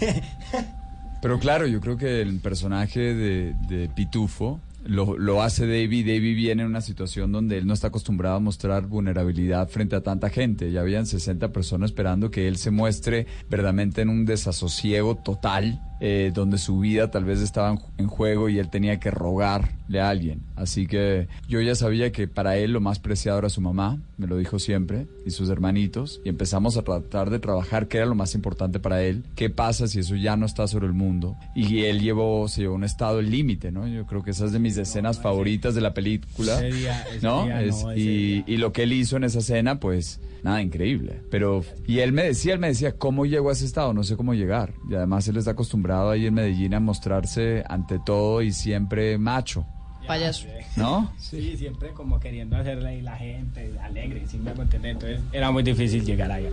[1.22, 6.02] Pero claro, yo creo que el personaje de, de Pitufo lo, lo hace Davey.
[6.02, 10.02] Davey viene en una situación donde él no está acostumbrado a mostrar vulnerabilidad frente a
[10.02, 10.72] tanta gente.
[10.72, 16.32] Ya habían 60 personas esperando que él se muestre verdaderamente en un desasosiego total, eh,
[16.34, 20.00] donde su vida tal vez estaba en, ju- en juego y él tenía que rogarle
[20.00, 20.40] a alguien.
[20.56, 24.26] Así que yo ya sabía que para él lo más preciado era su mamá, me
[24.26, 28.14] lo dijo siempre, y sus hermanitos, y empezamos a tratar de trabajar qué era lo
[28.14, 31.36] más importante para él, qué pasa si eso ya no está sobre el mundo.
[31.54, 33.86] Y él llevó, se llevó a un estado límite, ¿no?
[33.88, 36.54] Yo creo que esa es de mis escenas favoritas de la película.
[36.66, 37.44] Ese día- ese ¿no?
[37.44, 41.20] día Es- no, y, y lo que él hizo en esa escena, pues nada, increíble.
[41.30, 43.92] Pero, y él me decía, él me decía, ¿cómo llegó a ese estado?
[43.92, 44.72] No sé cómo llegar.
[44.90, 49.64] Y además él está acostumbrado ahí en Medellín a mostrarse ante todo y siempre macho.
[50.06, 50.46] Payaso.
[50.76, 51.12] ¿No?
[51.18, 54.92] Sí, siempre como queriendo hacerle ahí la gente alegre, sin me entender.
[54.92, 56.48] Entonces era muy difícil llegar allá.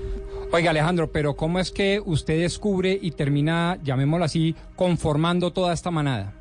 [0.52, 5.90] Oiga, Alejandro, pero ¿cómo es que usted descubre y termina, llamémoslo así, conformando toda esta
[5.90, 6.34] manada?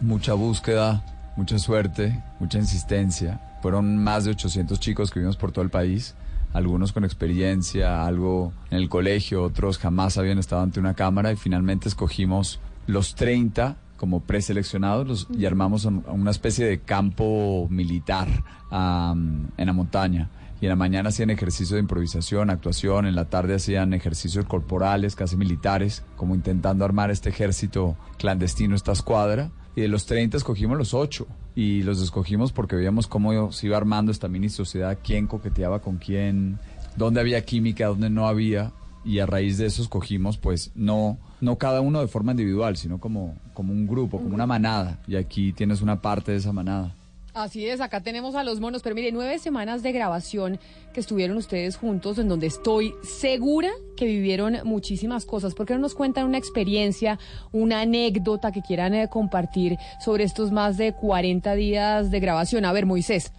[0.00, 1.04] mucha búsqueda,
[1.36, 3.40] mucha suerte, mucha insistencia.
[3.62, 6.14] Fueron más de 800 chicos que vimos por todo el país,
[6.56, 11.36] algunos con experiencia, algo en el colegio, otros jamás habían estado ante una cámara y
[11.36, 18.28] finalmente escogimos los 30 como preseleccionados los- y armamos un- una especie de campo militar
[18.70, 20.28] am, en la montaña.
[20.60, 25.14] Y en la mañana hacían ejercicio de improvisación, actuación, en la tarde hacían ejercicios corporales,
[25.14, 29.50] casi militares, como intentando armar este ejército clandestino, esta escuadra.
[29.74, 31.26] Y de los 30 escogimos los 8.
[31.56, 35.96] Y los escogimos porque veíamos cómo se iba armando esta mini sociedad, quién coqueteaba con
[35.96, 36.58] quién,
[36.96, 38.72] dónde había química, dónde no había.
[39.06, 42.98] Y a raíz de eso escogimos, pues, no, no cada uno de forma individual, sino
[42.98, 44.98] como, como un grupo, como una manada.
[45.08, 46.94] Y aquí tienes una parte de esa manada.
[47.36, 50.58] Así es, acá tenemos a los monos, pero mire, nueve semanas de grabación
[50.94, 55.52] que estuvieron ustedes juntos, en donde estoy segura que vivieron muchísimas cosas.
[55.52, 57.18] ¿Por qué no nos cuentan una experiencia,
[57.52, 62.64] una anécdota que quieran eh, compartir sobre estos más de 40 días de grabación?
[62.64, 63.32] A ver, Moisés.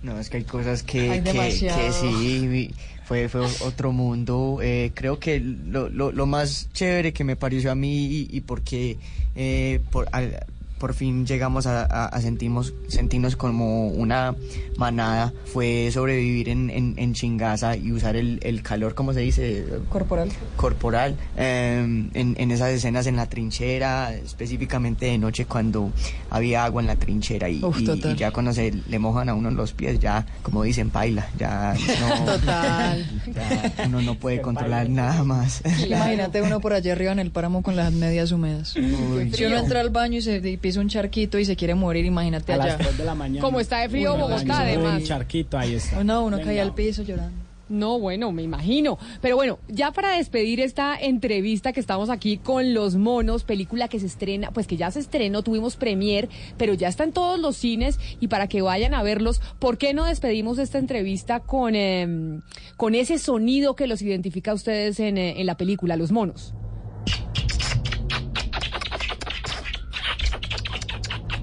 [0.00, 2.70] No, es que hay cosas que, Hay que, sí,
[3.04, 4.60] fue, fue otro mundo.
[4.62, 8.40] Eh, creo que lo, lo, lo más chévere que me pareció a mí y, y
[8.42, 8.96] porque
[9.34, 10.38] eh, por, al-
[10.78, 14.34] por fin llegamos a, a- a sentimos, sentirnos como una
[14.76, 19.64] manada fue sobrevivir en, en, en Chingaza y usar el, el calor, ¿cómo se dice?
[19.88, 20.30] Corporal.
[20.56, 21.78] corporal eh,
[22.14, 25.90] en, en esas escenas en la trinchera, específicamente de noche cuando
[26.30, 29.34] había agua en la trinchera y, Uf, y- y ya cuando se le mojan a
[29.34, 33.06] uno los pies, ya como dicen, paila, ya no, Total.
[33.34, 35.62] ya uno no puede controlar nada más.
[35.86, 38.70] Imagínate uno por allá arriba en el páramo con las medias húmedas.
[38.70, 42.04] si uno entra al baño y se y pisa un charquito y se quiere morir,
[42.04, 42.66] imagínate A allá.
[42.66, 43.40] las 3 de la mañana.
[43.40, 45.04] Como está de frío Uy, no, Bogotá, un además.
[45.04, 46.04] charquito, ahí está.
[46.04, 47.48] No, uno cae al piso llorando.
[47.70, 48.98] No, bueno, me imagino.
[49.20, 54.00] Pero bueno, ya para despedir esta entrevista que estamos aquí con Los Monos, película que
[54.00, 57.56] se estrena, pues que ya se estrenó, tuvimos premier, pero ya está en todos los
[57.58, 62.40] cines y para que vayan a verlos, ¿por qué no despedimos esta entrevista con, em,
[62.78, 66.54] con ese sonido que los identifica a ustedes en, eh, en la película, Los Monos?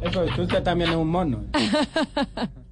[0.06, 1.44] Eso usted también es un mono.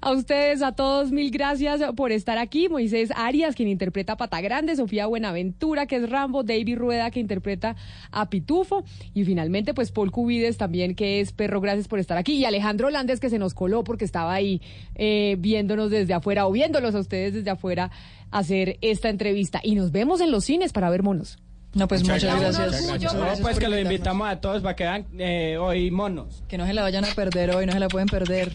[0.00, 2.70] A ustedes, a todos, mil gracias por estar aquí.
[2.70, 7.20] Moisés Arias, quien interpreta a Pata Grande, Sofía Buenaventura, que es Rambo, David Rueda, que
[7.20, 7.76] interpreta
[8.10, 8.82] a Pitufo,
[9.12, 12.88] y finalmente, pues Paul Cubides también, que es Perro, gracias por estar aquí, y Alejandro
[12.88, 14.62] Landes, que se nos coló porque estaba ahí
[14.94, 17.90] eh, viéndonos desde afuera, o viéndolos a ustedes desde afuera
[18.30, 19.60] hacer esta entrevista.
[19.62, 21.36] Y nos vemos en los cines para ver monos.
[21.74, 22.82] No, pues muchas, gracias.
[22.82, 26.44] Muchas No, pues que los invitamos a todos para que vean eh, hoy monos.
[26.48, 28.52] Que no se la vayan a perder hoy, no se la pueden perder.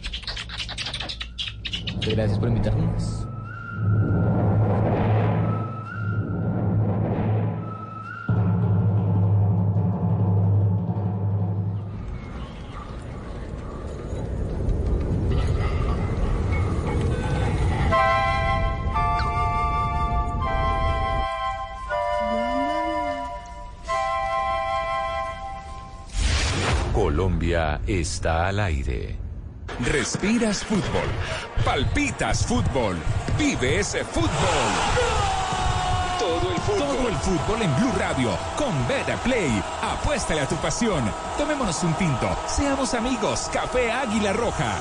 [1.94, 3.27] Muchas gracias por invitarnos.
[27.88, 29.18] Está al aire.
[29.80, 31.08] Respiras fútbol,
[31.64, 32.98] palpitas fútbol,
[33.38, 34.30] vive ese fútbol.
[36.20, 36.80] Todo el fútbol.
[36.80, 39.64] Todo el fútbol en Blue Radio con Beta Play.
[39.82, 41.04] Apuéstale a tu pasión.
[41.38, 42.30] Tomémonos un tinto.
[42.48, 43.50] Seamos amigos.
[43.54, 44.76] Café Águila Roja.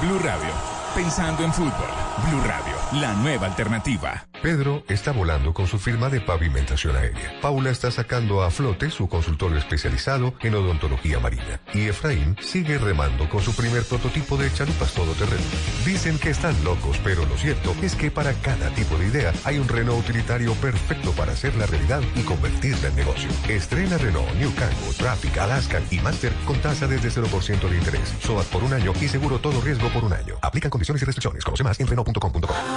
[0.00, 0.50] Blue Radio.
[0.94, 1.90] Pensando en fútbol.
[2.28, 4.28] Blue Radio, la nueva alternativa.
[4.42, 7.40] Pedro está volando con su firma de pavimentación aérea.
[7.40, 11.60] Paula está sacando a flote su consultorio especializado en odontología marina.
[11.74, 15.42] Y Efraín sigue remando con su primer prototipo de chalupas todoterreno.
[15.84, 19.58] Dicen que están locos, pero lo cierto es que para cada tipo de idea hay
[19.58, 23.28] un Renault utilitario perfecto para hacerla realidad y convertirla en negocio.
[23.48, 28.14] Estrena Renault New Kangoo, Traffic, Alaska y Master con tasa desde 0% de interés.
[28.20, 30.36] SOAT por un año y seguro todo riesgo por un año.
[30.42, 31.44] Aplican condiciones y restricciones.
[31.44, 32.75] Conoce más en Renault.com.co.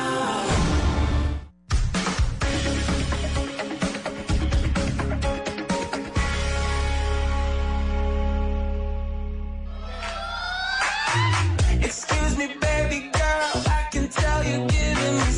[11.82, 15.32] Excuse me, baby girl, I can tell you're giving me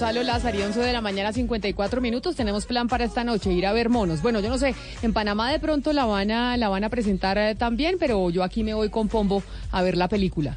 [0.00, 2.34] Gonzalo Lazarí, 11 de la mañana, 54 minutos.
[2.34, 4.22] Tenemos plan para esta noche, ir a ver monos.
[4.22, 7.36] Bueno, yo no sé, en Panamá de pronto la van a, la van a presentar
[7.36, 10.56] eh, también, pero yo aquí me voy con Pombo a ver la película.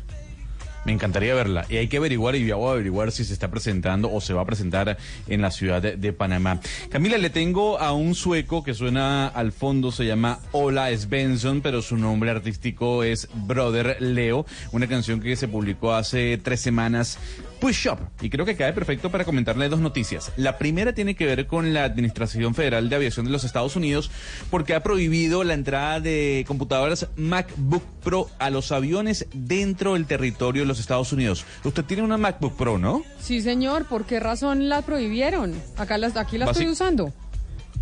[0.86, 1.66] Me encantaría verla.
[1.70, 4.34] Y hay que averiguar, y yo voy a averiguar si se está presentando o se
[4.34, 4.98] va a presentar
[5.28, 6.60] en la ciudad de, de Panamá.
[6.90, 11.82] Camila, le tengo a un sueco que suena al fondo, se llama Ola Svensson, pero
[11.82, 14.46] su nombre artístico es Brother Leo.
[14.72, 17.18] Una canción que se publicó hace tres semanas,
[17.64, 18.00] Push Up.
[18.20, 20.34] Y creo que cae perfecto para comentarle dos noticias.
[20.36, 24.12] La primera tiene que ver con la Administración Federal de Aviación de los Estados Unidos,
[24.50, 30.64] porque ha prohibido la entrada de computadoras MacBook Pro a los aviones dentro del territorio
[30.64, 31.46] de los Estados Unidos.
[31.64, 33.02] Usted tiene una MacBook Pro, ¿no?
[33.22, 35.54] Sí, señor, ¿por qué razón la prohibieron?
[35.78, 37.14] Acá las, aquí la estoy usando.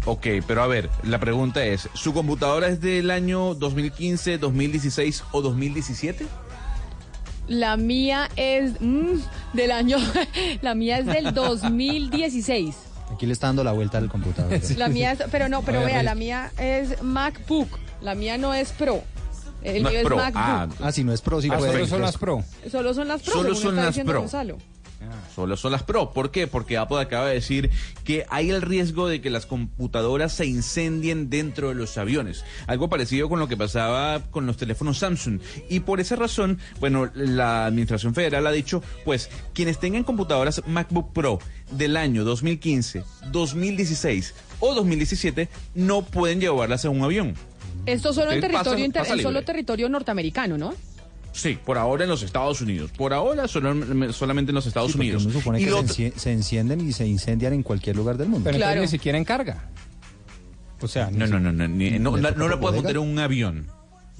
[0.05, 5.41] Ok, pero a ver, la pregunta es, ¿su computadora es del año 2015, 2016 o
[5.41, 6.27] 2017?
[7.47, 9.15] La mía es mm,
[9.53, 9.97] del año,
[10.61, 12.75] la mía es del 2016.
[13.13, 14.57] Aquí le está dando la vuelta al computador.
[14.77, 17.67] La mía es, pero no, pero vea, la mía es MacBook.
[18.01, 19.03] La mía no es Pro.
[19.63, 20.15] El No mío es es Pro.
[20.15, 20.77] MacBook.
[20.81, 21.71] Ah, si no es Pro, sí Ah, puede.
[21.73, 22.43] solo son las Pro.
[22.71, 24.19] Solo son las Pro, Solo según son está las diciendo Pro.
[24.21, 24.57] Gonzalo.
[25.35, 26.11] Solo son las Pro.
[26.11, 26.47] ¿Por qué?
[26.47, 27.69] Porque Apple acaba de decir
[28.03, 32.43] que hay el riesgo de que las computadoras se incendien dentro de los aviones.
[32.67, 35.39] Algo parecido con lo que pasaba con los teléfonos Samsung.
[35.69, 41.13] Y por esa razón, bueno, la Administración Federal ha dicho, pues, quienes tengan computadoras MacBook
[41.13, 41.39] Pro
[41.71, 47.33] del año 2015, 2016 o 2017 no pueden llevarlas en un avión.
[47.85, 50.73] Esto solo en territorio, inter- pasa en solo territorio norteamericano, ¿no?
[51.33, 52.91] Sí, por ahora en los Estados Unidos.
[52.97, 55.23] Por ahora solo- solamente en los Estados Sí, Unidos.
[55.25, 58.27] uno supone Y que lo se, se encienden y se incendian en cualquier lugar del
[58.29, 58.43] mundo.
[58.45, 59.69] Pero entonces ni siquiera en carga.
[60.81, 62.83] O sea, No, no, no, no, ni- no, ¿Le la- no la puede bodega?
[62.83, 63.67] montar en un avión.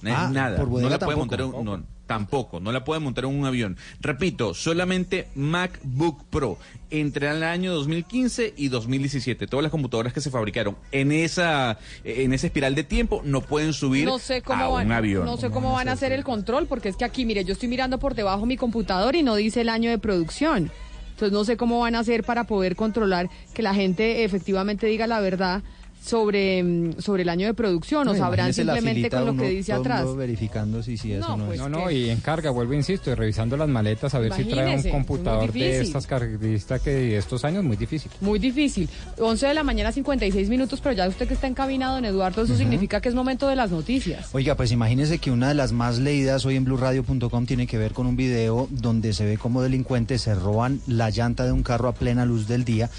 [0.05, 0.57] Ah, Nada.
[0.57, 1.17] por no la puede tampoco.
[1.17, 3.77] montar en un, no, tampoco, no la puede montar en un avión.
[4.01, 6.57] Repito, solamente MacBook Pro
[6.89, 9.47] entre el año 2015 y 2017.
[9.47, 13.71] Todas las computadoras que se fabricaron en esa en esa espiral de tiempo no pueden
[13.71, 15.25] subir No sé cómo a van, un avión.
[15.25, 17.69] no sé cómo van a hacer el control, porque es que aquí, mire, yo estoy
[17.69, 20.69] mirando por debajo mi computador y no dice el año de producción.
[21.11, 25.07] Entonces no sé cómo van a hacer para poder controlar que la gente efectivamente diga
[25.07, 25.63] la verdad
[26.03, 29.49] sobre, mm, sobre el año de producción, o No, sabrán simplemente con lo uno que
[29.49, 30.15] dice atrás.
[30.15, 31.61] verificando si, si eso No, no, pues es.
[31.61, 34.75] No, no, y en carga, vuelvo, insisto, y revisando las maletas a ver si trae
[34.75, 38.11] un computador de estas características que de estos años, muy difícil.
[38.21, 38.89] Muy difícil.
[39.19, 42.55] 11 de la mañana, 56 minutos, pero ya usted que está encaminado, don Eduardo, eso
[42.55, 44.29] significa que es momento de las noticias.
[44.33, 47.93] Oiga, pues imagínese que una de las más leídas hoy en blueradio.com tiene que ver
[47.93, 51.87] con un video donde se ve como delincuentes se roban la llanta de un carro
[51.87, 52.89] a plena luz del día.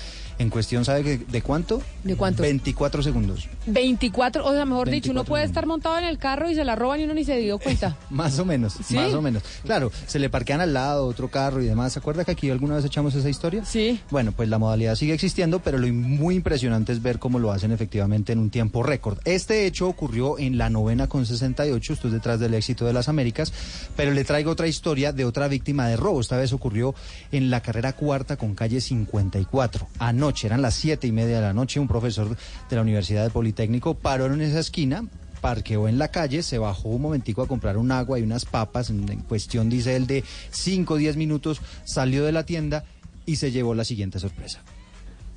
[0.43, 1.81] En cuestión, ¿sabe que- de cuánto?
[2.03, 2.43] ¿De cuánto?
[2.43, 3.49] 24 segundos.
[3.67, 6.65] 24, o sea, mejor dicho, uno 24 puede estar montado en el carro y se
[6.65, 7.97] la roban y uno ni se dio cuenta.
[8.11, 8.97] Más o menos, ¿Sí?
[8.97, 9.45] más o menos.
[9.65, 11.93] Claro, se le parquean al lado otro carro y demás.
[11.93, 13.65] ¿Se acuerda que aquí alguna vez echamos esa historia?
[13.65, 14.01] Sí.
[14.11, 17.71] Bueno, pues la modalidad sigue existiendo, pero lo muy impresionante es ver cómo lo hacen
[17.71, 19.19] efectivamente en un tiempo récord.
[19.25, 23.09] Este hecho ocurrió en la novena con 68, esto es detrás del éxito de las
[23.09, 23.53] Américas,
[23.95, 26.21] pero le traigo otra historia de otra víctima de robo.
[26.21, 26.95] Esta vez ocurrió
[27.31, 29.87] en la carrera cuarta con calle 54.
[30.01, 32.37] Anoche, eran las siete y media de la noche, un profesor
[32.69, 35.05] de la Universidad del Politécnico paró en esa esquina,
[35.41, 38.91] parqueó en la calle, se bajó un momentico a comprar un agua y unas papas,
[38.91, 42.85] en, en cuestión, dice él, de 5 o 10 minutos, salió de la tienda
[43.27, 44.61] y se llevó la siguiente sorpresa.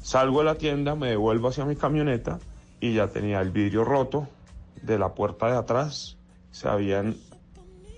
[0.01, 2.39] Salgo de la tienda, me devuelvo hacia mi camioneta
[2.79, 4.27] y ya tenía el vidrio roto
[4.81, 6.17] de la puerta de atrás.
[6.51, 7.15] Se habían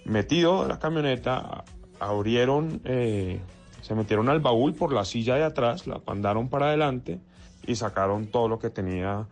[0.05, 1.65] metido en la camioneta,
[1.99, 3.41] abrieron, eh,
[3.87, 7.21] se metieron al baúl por la silla de atrás, la mandaron para adelante
[7.65, 9.25] y sacaron todo lo que tenía.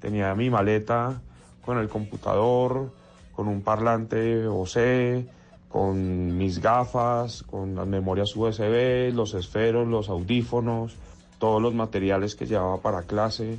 [0.00, 1.20] Tenía mi maleta
[1.62, 2.94] con el computador,
[3.36, 5.26] con un parlante OC,
[5.68, 10.96] con mis gafas, con las memorias USB, los esferos, los audífonos,
[11.38, 13.58] todos los materiales que llevaba para clase.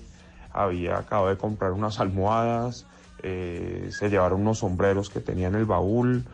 [0.51, 2.88] Había acabado de comprar unas almohadas,
[3.22, 6.26] eh, se llevaron unos sombreros que tenía en el baúl,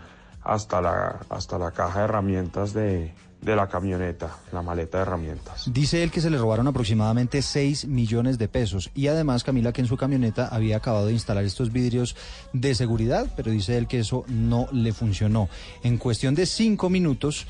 [0.45, 5.72] hasta la, hasta la caja de herramientas de, de la camioneta, la maleta de herramientas.
[5.72, 9.81] Dice él que se le robaron aproximadamente 6 millones de pesos y además Camila que
[9.81, 12.15] en su camioneta había acabado de instalar estos vidrios
[12.53, 15.49] de seguridad, pero dice él que eso no le funcionó.
[15.84, 17.47] En cuestión de 5 minutos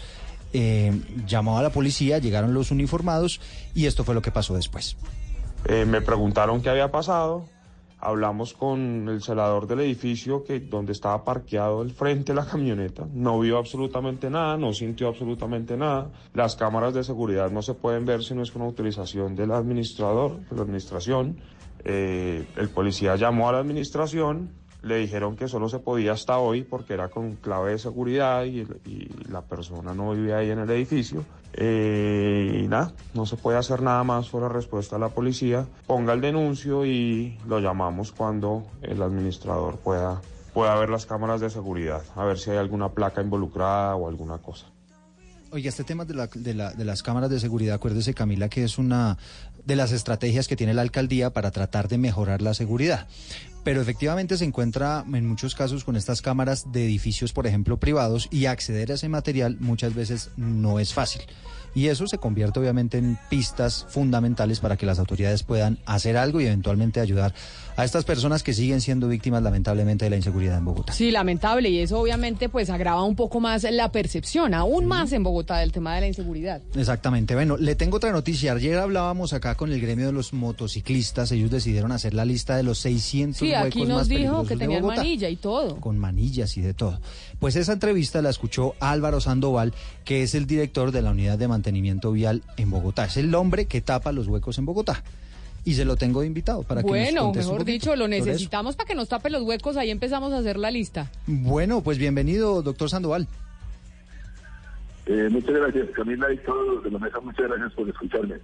[0.54, 3.40] eh, llamó a la policía, llegaron los uniformados
[3.74, 4.98] y esto fue lo que pasó después.
[5.66, 7.46] Eh, me preguntaron qué había pasado.
[8.00, 13.08] Hablamos con el celador del edificio que donde estaba parqueado el frente de la camioneta.
[13.12, 16.12] No vio absolutamente nada, no sintió absolutamente nada.
[16.34, 20.40] Las cámaras de seguridad no se pueden ver si no es con autorización del administrador,
[20.48, 21.38] de la administración.
[21.84, 24.52] Eh, el policía llamó a la administración,
[24.84, 28.66] le dijeron que solo se podía hasta hoy porque era con clave de seguridad y,
[29.30, 31.26] la persona no vivía ahí en el edificio.
[31.54, 35.66] Eh, y nada, no se puede hacer nada más, fue la respuesta de la policía.
[35.86, 40.22] Ponga el denuncio y lo llamamos cuando el administrador pueda,
[40.54, 44.38] pueda ver las cámaras de seguridad, a ver si hay alguna placa involucrada o alguna
[44.38, 44.68] cosa.
[45.52, 48.64] Oiga, este tema de, la- de la- de las cámaras de seguridad, acuérdese Camila que
[48.64, 49.18] es una
[49.66, 53.08] de las estrategias que tiene la alcaldía para tratar de mejorar la seguridad.
[53.68, 58.30] Pero efectivamente se encuentra en muchos casos con estas cámaras de edificios, por ejemplo, privados,
[58.32, 61.24] y acceder a ese material muchas veces no es fácil.
[61.76, 66.40] Y eso se convierte obviamente en pistas fundamentales para que las autoridades puedan hacer algo
[66.40, 67.34] y eventualmente ayudar
[67.78, 70.92] a estas personas que siguen siendo víctimas lamentablemente de la inseguridad en Bogotá.
[70.94, 75.22] Sí, lamentable, y eso obviamente pues agrava un poco más la percepción, aún más en
[75.24, 76.62] Bogotá, del tema de la inseguridad.
[76.76, 77.36] Exactamente.
[77.36, 78.54] Bueno, le tengo otra noticia.
[78.54, 81.32] Ayer hablábamos acá con el gremio de los motociclistas.
[81.32, 84.48] Ellos decidieron hacer la lista de los 600 Sí, aquí huecos nos más dijo peligrosos
[84.48, 85.02] que de tenían Bogotá.
[85.02, 85.80] manilla y todo.
[85.80, 87.00] Con manillas y de todo.
[87.40, 89.74] Pues esa entrevista la escuchó Álvaro Sandoval,
[90.04, 93.06] que es el director de la unidad de mantenimiento vial en Bogotá.
[93.06, 95.04] Es el hombre que tapa los huecos en Bogotá.
[95.68, 98.88] Y se lo tengo de invitado para que nos Bueno, mejor dicho, lo necesitamos para
[98.88, 101.12] que nos tape los huecos, ahí empezamos a hacer la lista.
[101.26, 103.28] Bueno, pues bienvenido, doctor Sandoval.
[105.08, 108.36] Eh, muchas gracias, Camila y todos los de la mesa, muchas gracias por escucharme.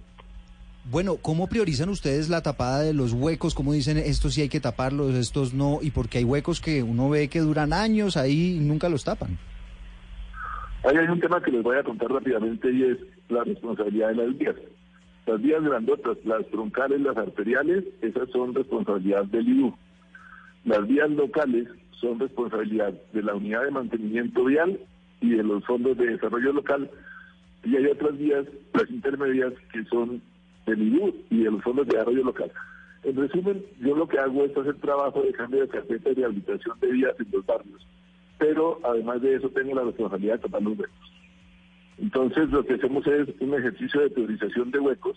[0.90, 3.54] Bueno, ¿cómo priorizan ustedes la tapada de los huecos?
[3.54, 5.78] ¿Cómo dicen estos sí hay que taparlos, estos no?
[5.80, 9.38] Y porque hay huecos que uno ve que duran años ahí y nunca los tapan.
[10.84, 12.98] Ahí hay un tema que les voy a contar rápidamente y es
[13.30, 14.56] la responsabilidad de las vías.
[15.26, 19.74] Las vías grandotas, las troncales, las arteriales, esas son responsabilidad del IDU.
[20.64, 24.78] Las vías locales son responsabilidad de la unidad de mantenimiento vial
[25.20, 26.90] y de los fondos de desarrollo local.
[27.64, 28.44] Y hay otras vías,
[28.74, 30.20] las intermedias, que son
[30.66, 32.52] del IDU y de los fondos de desarrollo local.
[33.04, 36.78] En resumen, yo lo que hago es hacer trabajo de cambio de carpeta y rehabilitación
[36.80, 37.86] de vías en los barrios.
[38.38, 41.13] Pero además de eso tengo la responsabilidad de tapar los huecos.
[41.98, 45.16] Entonces lo que hacemos es un ejercicio de priorización de huecos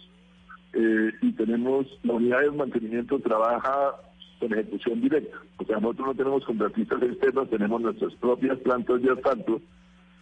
[0.73, 3.95] eh, y tenemos, la unidad de mantenimiento trabaja
[4.39, 5.37] con ejecución directa.
[5.57, 9.61] O sea, nosotros no tenemos contratistas externos, tenemos nuestras propias plantas de asfalto,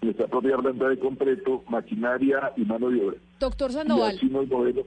[0.02, 3.18] nuestra propia planta de concreto, maquinaria y mano de obra.
[3.40, 4.16] Doctor Y Sandoval.
[4.16, 4.86] así nos movemos.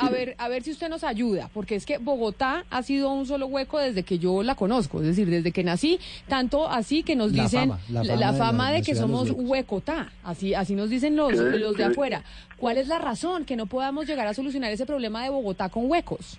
[0.00, 3.26] A ver, a ver si usted nos ayuda, porque es que Bogotá ha sido un
[3.26, 7.14] solo hueco desde que yo la conozco, es decir, desde que nací, tanto así que
[7.16, 10.10] nos La dicen fama, la fama la de fama la- de la que somos huecotá,
[10.24, 11.58] así así nos dicen los, ¿Qué?
[11.58, 11.90] los de ¿Qué?
[11.90, 12.24] afuera.
[12.56, 15.90] ¿Cuál es la razón que no podamos llegar a solucionar ese problema de Bogotá con
[15.90, 16.38] huecos?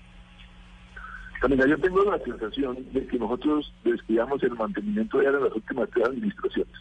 [1.39, 6.05] Camila, yo tengo la sensación de que nosotros descuidamos el mantenimiento de las últimas tres
[6.07, 6.73] administraciones.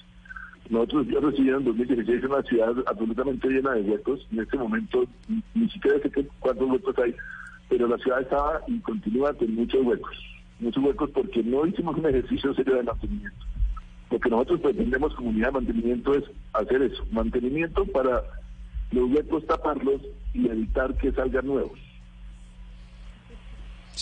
[0.70, 4.26] Nosotros ya recibimos en 2016 una ciudad absolutamente llena de huecos.
[4.32, 7.14] En este momento ni, ni siquiera sé qué- cuántos huecos hay,
[7.68, 10.16] pero la ciudad estaba y continúa con muchos huecos.
[10.60, 13.44] Muchos huecos porque no hicimos un ejercicio serio de mantenimiento.
[14.10, 18.22] Lo que nosotros pretendemos como unidad de mantenimiento es hacer eso, mantenimiento para
[18.92, 20.00] los huecos taparlos
[20.34, 21.78] y evitar que salgan nuevos.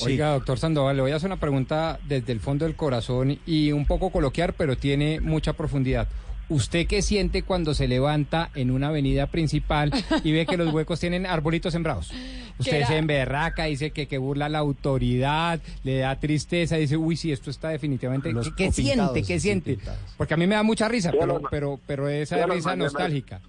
[0.04, 3.72] Oiga, doctor Sandoval, le voy a hacer una pregunta desde el fondo del corazón y
[3.72, 6.08] un poco coloquial, pero tiene mucha profundidad.
[6.50, 9.92] ¿Usted qué siente cuando se levanta en una avenida principal
[10.24, 12.10] y ve que los huecos tienen arbolitos sembrados?
[12.58, 17.30] Usted se emberraca, dice que, que burla la autoridad, le da tristeza, dice, uy, sí,
[17.30, 18.32] esto está definitivamente...
[18.32, 19.22] Los- ¿Qué, siente?
[19.22, 19.76] ¿Qué siente?
[19.76, 20.00] pintados.
[20.16, 23.40] Porque a mí me da mucha risa, pero, pero, pero esa risa mañanas- nostálgica.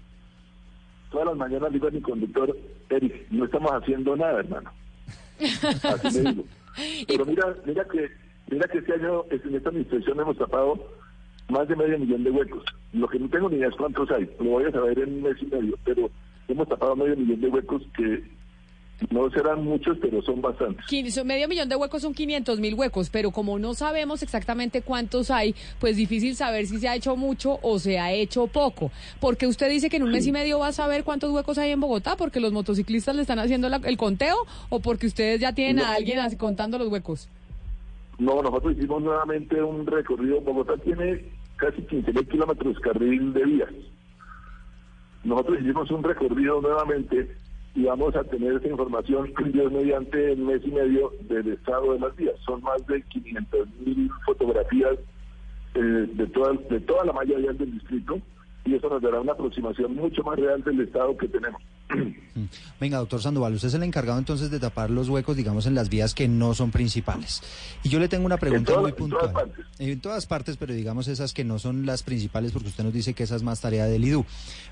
[1.10, 2.56] Todas las mañanas digo a mi conductor,
[2.88, 4.70] Eric, no estamos haciendo nada, hermano.
[6.04, 6.44] Así le digo.
[7.08, 8.08] Pero mira, mira que,
[8.48, 10.78] mira que este año, en esta administración hemos tapado
[11.50, 12.64] más de medio millón de huecos.
[12.92, 15.22] Lo que no tengo ni idea es cuántos hay, lo voy a saber en un
[15.22, 16.10] mes y medio, pero
[16.48, 18.22] hemos tapado medio millón de huecos que
[19.10, 20.84] no serán muchos, pero son bastantes.
[21.24, 25.54] Medio millón de huecos son 500 mil huecos, pero como no sabemos exactamente cuántos hay,
[25.78, 28.90] pues difícil saber si se ha hecho mucho o se ha hecho poco.
[29.18, 31.70] Porque usted dice que en un mes y medio va a saber cuántos huecos hay
[31.70, 34.36] en Bogotá, porque los motociclistas le están haciendo la- el conteo
[34.68, 37.26] o porque ustedes ya tienen a alguien así contando los huecos.
[38.18, 40.42] No, nosotros hicimos nuevamente un recorrido.
[40.42, 41.24] Bogotá tiene
[41.60, 43.70] casi 15.000 kilómetros carril de vías.
[45.22, 47.36] Nosotros hicimos un recorrido nuevamente
[47.74, 52.00] y vamos a tener esa información Dios mediante el mes y medio del estado de
[52.00, 52.34] las vías.
[52.44, 54.98] Son más de 500.000 fotografías
[55.74, 58.18] eh, de, toda, de toda la malla vial del distrito
[58.64, 61.62] y eso nos dará una aproximación mucho más real del estado que tenemos.
[62.80, 65.88] Venga, doctor Sandoval, usted es el encargado entonces de tapar los huecos, digamos, en las
[65.88, 67.42] vías que no son principales.
[67.82, 69.20] Y yo le tengo una pregunta todas- muy en puntual.
[69.32, 69.66] todas partes.
[69.78, 73.14] En todas partes, pero digamos esas que no son las principales, porque usted nos dice
[73.14, 74.24] que esa es más tarea del IDU.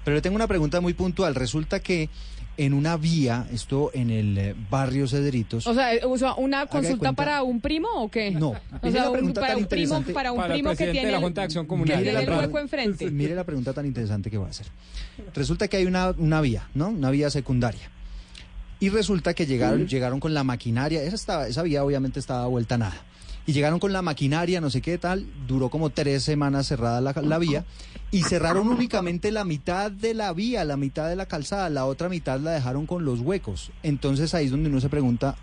[0.04, 1.34] Pero le tengo una pregunta muy puntual.
[1.34, 2.08] Resulta que
[2.56, 6.98] en una vía, esto en el eh, barrio Cedritos, O sea, o sea, ¿una consulta
[6.98, 8.32] cuenta- para un primo o qué?
[8.32, 10.90] No, O sea, la un- pregunta para tan un primo, para un Para primo que
[10.90, 12.02] tiene, la el- Junta de Acción que Comunal.
[12.02, 13.10] tiene el hueco enfrente.
[13.12, 14.66] Mire la pregunta tan interesante que voy a hacer.
[15.34, 16.88] Resulta que hay una, una vía, ¿no?
[16.88, 17.90] Una vía secundaria.
[18.80, 22.76] Y resulta que llegaron, llegaron con la maquinaria, esa, estaba, esa vía obviamente estaba vuelta
[22.76, 23.04] a nada.
[23.44, 27.14] Y llegaron con la maquinaria, no sé qué tal, duró como tres semanas cerrada la,
[27.22, 27.64] la vía
[28.10, 32.08] y cerraron únicamente la mitad de la vía, la mitad de la calzada, la otra
[32.08, 33.70] mitad la dejaron con los huecos.
[33.82, 35.36] Entonces ahí es donde uno se pregunta,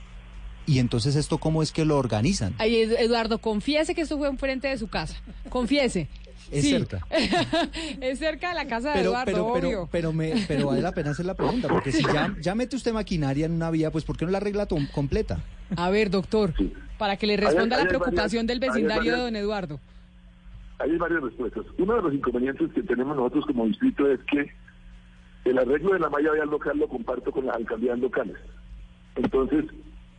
[0.67, 2.53] ¿y entonces esto cómo es que lo organizan?
[2.59, 5.15] Ay, Eduardo, confiese que esto fue enfrente de su casa.
[5.49, 6.07] Confiese.
[6.56, 6.69] Es Sí.
[6.72, 7.06] cerca.
[8.02, 9.90] es cerca de la casa de Pero, Eduardo, pero, pero, obvio.
[9.91, 12.94] pero, me, pero vale la pena hacer la pregunta, porque si ya, ya mete usted
[12.94, 15.40] maquinaria en una vía, pues ¿por qué no la arregla completa?
[15.76, 16.53] A ver, doctor,
[16.98, 19.80] para que le responda la preocupación del vecindario de don Eduardo.
[20.80, 21.65] Hay varias respuestas.
[21.77, 24.52] Uno de los inconvenientes que tenemos nosotros como distrito es que
[25.45, 28.36] el arreglo de la malla vial local lo comparto con las alcaldías locales.
[29.15, 29.65] Entonces,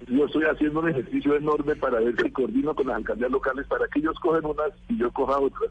[0.09, 3.87] yo estoy haciendo un ejercicio enorme para ver si coordino con las alcaldías locales para
[3.89, 5.71] que ellos cogen unas y yo coja otras.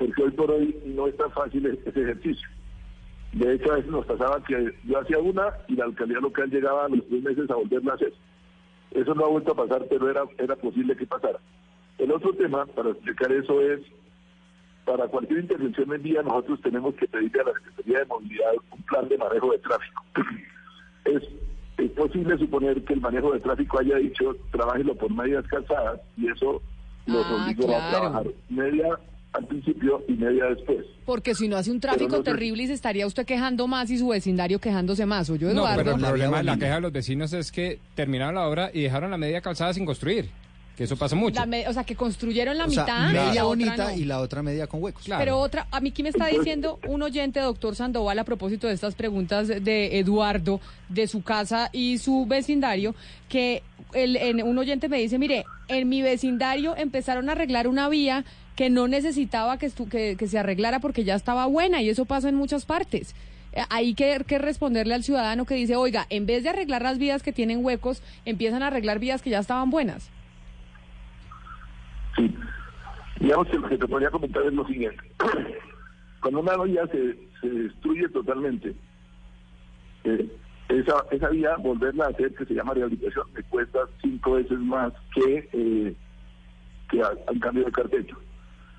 [0.00, 2.48] Porque hoy por hoy no es tan fácil e- ese ejercicio.
[3.34, 6.86] De hecho, a veces nos pasaba que yo hacía una y la alcaldía local llegaba
[6.86, 8.12] a los tres meses a volverla a hacer.
[8.92, 11.38] Eso no ha vuelto a pasar, pero era, era posible que pasara.
[11.98, 13.80] El otro tema, para explicar eso, es
[14.86, 18.82] para cualquier intervención en vía nosotros tenemos que pedirle a la Secretaría de Movilidad un
[18.84, 20.04] plan de manejo de tráfico.
[21.04, 21.22] Es,
[21.78, 26.28] es posible suponer que el manejo de tráfico haya dicho trabájelo por medias calzadas y
[26.28, 26.60] eso
[27.06, 28.98] los Ah, obligó a trabajar media
[29.32, 30.84] al principio y media después.
[31.06, 33.98] Porque si no hace un tráfico no terrible y se estaría usted quejando más y
[33.98, 35.30] su vecindario quejándose más.
[35.30, 35.76] ¿O yo, No, Eduardo?
[35.78, 38.70] pero el La problema, vía la queja de los vecinos es que terminaron la obra
[38.74, 40.28] y dejaron la media calzada sin construir.
[40.76, 41.38] Que eso pasa mucho.
[41.38, 42.96] La me- o sea, que construyeron la O sea, mitad.
[43.10, 43.96] y la media otra bonita no.
[43.98, 45.04] y la otra media con huecos.
[45.18, 48.72] Pero otra, a mí aquí me está diciendo un oyente, doctor Sandoval, a propósito de
[48.74, 50.58] estas preguntas de Eduardo,
[50.88, 52.94] de su casa y su vecindario,
[53.28, 53.62] que
[53.92, 58.24] el, en- un oyente me dice, mire, en mi vecindario empezaron a arreglar una vía
[58.60, 62.28] que no necesitaba que, estu- que, se arreglara porque ya estaba buena y eso pasa
[62.28, 63.14] en muchas partes.
[63.54, 66.98] Eh, Hay que, que responderle al ciudadano que dice, oiga, en vez de arreglar las
[66.98, 70.10] vías que tienen huecos, empiezan a arreglar vías que ya estaban buenas.
[72.16, 72.34] Sí.
[73.18, 75.10] Digamos que lo que te podría comentar es lo siguiente.
[76.20, 78.74] Cuando una vía se, se destruye totalmente,
[80.04, 80.30] eh,
[80.68, 84.92] esa, esa vía, volverla a hacer, que se llama rehabilitación, me cuesta cinco veces más
[85.14, 85.94] que, eh,
[86.90, 88.18] que al, cambio de cartecho.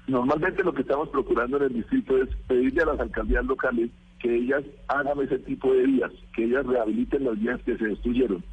[0.07, 4.35] Normalmente lo que estamos procurando en el distrito es pedirle a las alcaldías locales que
[4.35, 8.43] ellas hagan ese tipo de vías, que ellas rehabiliten las vías que se destruyeron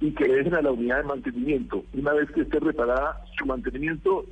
[0.00, 4.24] y que dejen a la unidad de mantenimiento, una vez que esté reparada, su mantenimiento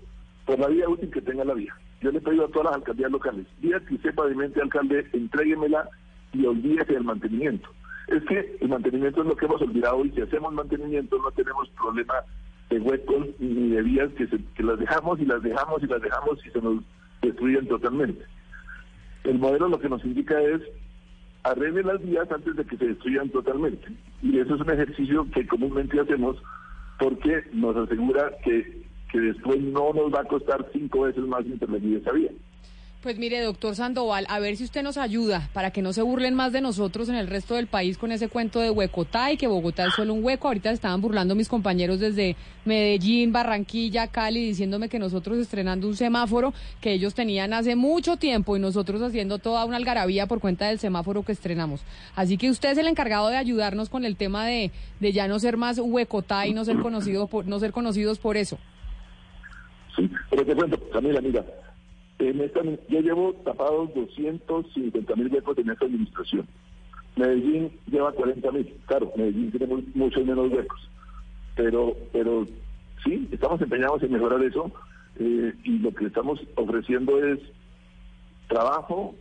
[0.46, 1.74] por la vida útil que tenga la vía.
[2.00, 5.88] Yo le he pedido a todas las alcaldías locales, día que usted pavimente, alcalde, entréguemela
[6.32, 7.68] y olvídese del mantenimiento.
[8.06, 11.68] Es que el mantenimiento es lo que hemos olvidado y si hacemos mantenimiento no tenemos
[11.70, 12.14] problema
[12.70, 16.46] de huecos ni de vías que, se- las dejamos y las dejamos y las dejamos
[16.46, 16.84] y se nos
[17.22, 18.24] destruyen totalmente.
[19.24, 20.60] El modelo lo que nos indica es
[21.44, 23.86] arregle las vías antes de que se destruyan totalmente.
[24.22, 26.36] Y eso es un ejercicio que comúnmente hacemos
[26.98, 28.82] porque nos asegura que,
[29.12, 32.30] que después no nos va a costar cinco veces más intervenir esa vía.
[33.00, 36.34] Pues mire, doctor Sandoval, a ver si usted nos ayuda para que no se burlen
[36.34, 39.46] más de nosotros en el resto del país con ese cuento de Huecotá y que
[39.46, 40.48] Bogotá es solo un hueco.
[40.48, 42.34] Ahorita estaban burlando mis compañeros desde
[42.64, 48.56] Medellín, Barranquilla, Cali, diciéndome que nosotros estrenando un semáforo que ellos tenían hace mucho tiempo
[48.56, 51.82] y nosotros haciendo toda una algarabía por cuenta del semáforo que estrenamos.
[52.16, 55.38] Así que usted es el encargado de ayudarnos con el tema de, de ya no
[55.38, 58.58] ser más Huecotá y no ser, conocido por, no ser conocidos por eso.
[59.94, 61.44] Sí, pero te cuento, Camila, mira,
[62.18, 66.46] en esta, yo llevo tapados 250 mil huecos en esta administración.
[67.16, 68.74] Medellín lleva 40 mil.
[68.86, 70.80] Claro, Medellín tiene mu- muchos menos huecos.
[71.56, 72.46] Pero, pero
[73.04, 74.70] sí, estamos empeñados en mejorar eso
[75.18, 77.40] eh, y lo que estamos ofreciendo es
[78.48, 79.14] trabajo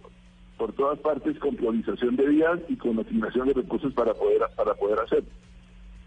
[0.57, 4.73] por todas partes con priorización de vías y con asignación de recursos para poder para
[4.75, 5.29] poder hacerlo.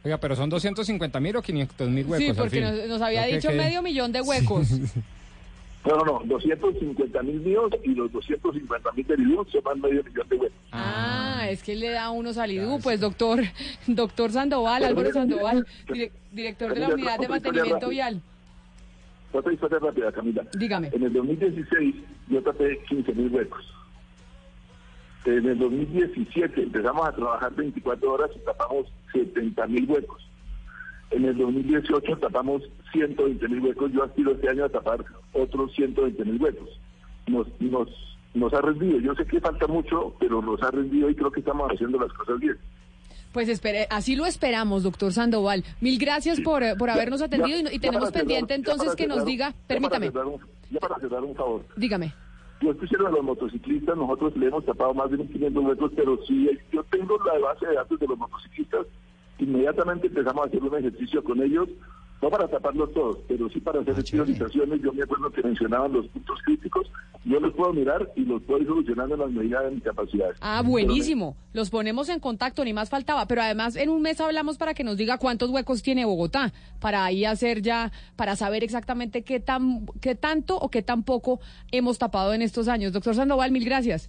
[0.02, 2.18] Oiga, pero son 250 mil o 500 mil huecos.
[2.18, 2.62] sí, al porque fin.
[2.62, 4.68] nos, nos había dicho medio millón de huecos.
[5.86, 10.04] No, no, no, 250 mil míos y los 250 mil del IDU se van medio
[10.04, 10.58] millón de huecos.
[10.72, 13.40] Ah, es que le da uno salidú, pues doctor,
[13.86, 18.20] doctor Sandoval, Álvaro Sandoval, dire- director de la unidad de mantenimiento vial.
[19.32, 20.44] Otra historia rápida, Camila.
[20.52, 20.90] Dígame.
[20.92, 21.94] En el 2016
[22.28, 23.64] yo tapé 15 mil huecos.
[25.24, 30.26] En el 2017 empezamos a trabajar 24 horas y tapamos 70 mil huecos.
[31.10, 32.62] En el 2018 tapamos
[32.92, 33.90] 120 mil huecos.
[33.92, 36.68] Yo aspiro este año a tapar otros 120 mil huecos.
[37.26, 37.88] Nos, nos,
[38.34, 39.00] nos ha rendido.
[39.00, 42.12] Yo sé que falta mucho, pero nos ha rendido y creo que estamos haciendo las
[42.12, 42.56] cosas bien.
[43.32, 45.64] Pues espere, así lo esperamos, doctor Sandoval.
[45.80, 49.06] Mil gracias por, eh, por habernos atendido y, ya y tenemos cerrar- pendiente entonces que
[49.06, 51.64] nos diga, ya para permítame, cerrar un- Ya para cerrar un favor.
[51.76, 52.12] dígame.
[52.60, 56.50] Yo quisiera a los motociclistas, nosotros le hemos tapado más de 1.500 huecos, pero si
[56.72, 58.86] yo tengo la base de datos de los motociclistas,
[59.44, 61.68] inmediatamente empezamos a hacer un ejercicio con ellos,
[62.22, 64.82] no para taparlos todos, pero sí para hacer priorizaciones.
[64.82, 66.90] Yo me acuerdo que mencionaban los puntos críticos,
[67.24, 70.30] yo los puedo mirar y los puedo ir solucionando en las medidas de mi capacidad.
[70.40, 71.36] Ah, buenísimo.
[71.54, 73.26] Los ponemos en contacto, ni más faltaba.
[73.26, 77.04] Pero además en un mes hablamos para que nos diga cuántos huecos tiene Bogotá, para
[77.04, 81.40] ahí hacer ya, para saber exactamente qué tan, qué tanto o qué tan poco
[81.72, 82.92] hemos tapado en estos años.
[82.92, 84.08] Doctor Sandoval, mil gracias.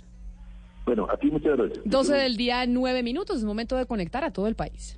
[0.86, 1.80] Bueno, a ti muchas gracias.
[1.86, 3.38] 12 del día, nueve minutos.
[3.38, 4.98] Es momento de conectar a todo el país.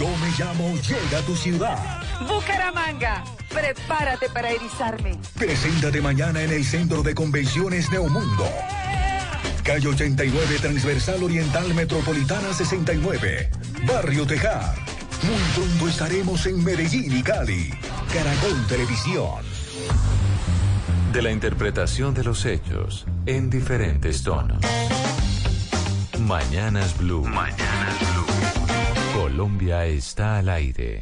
[0.00, 1.76] Yo me llamo Llega a tu ciudad.
[2.26, 5.18] Bucaramanga, prepárate para erizarme.
[5.36, 8.48] Preséntate mañana en el Centro de Convenciones Neomundo.
[9.62, 13.50] Calle 89 Transversal Oriental Metropolitana 69.
[13.86, 14.74] Barrio Tejar.
[15.22, 17.70] Muy pronto estaremos en Medellín y Cali.
[18.10, 19.44] Caracol Televisión.
[21.12, 24.64] De la interpretación de los hechos en diferentes tonos.
[26.20, 27.22] Mañanas Blue.
[27.26, 28.19] Mañanas Blue.
[29.40, 31.00] Colombia está al aire.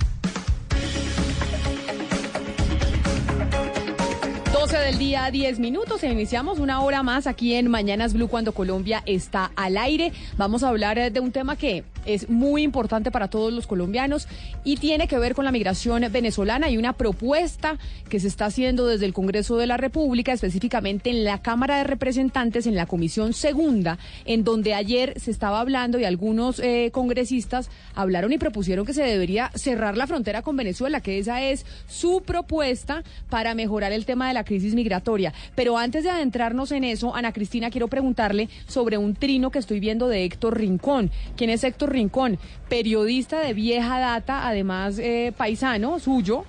[4.53, 6.05] 12 del día, 10 minutos.
[6.05, 10.13] E iniciamos una hora más aquí en Mañanas Blue cuando Colombia está al aire.
[10.37, 14.29] Vamos a hablar eh, de un tema que es muy importante para todos los colombianos
[14.65, 18.87] y tiene que ver con la migración venezolana y una propuesta que se está haciendo
[18.87, 23.33] desde el Congreso de la República, específicamente en la Cámara de Representantes, en la Comisión
[23.33, 28.95] Segunda, en donde ayer se estaba hablando y algunos eh, congresistas hablaron y propusieron que
[28.95, 34.05] se debería cerrar la frontera con Venezuela, que esa es su propuesta para mejorar el
[34.05, 35.33] tema de la crisis migratoria.
[35.55, 39.81] Pero antes de adentrarnos en eso, Ana Cristina, quiero preguntarle sobre un trino que estoy
[39.81, 41.11] viendo de Héctor Rincón.
[41.37, 42.39] ¿Quién es Héctor Rincón?
[42.69, 46.45] Periodista de vieja data, además eh, paisano suyo,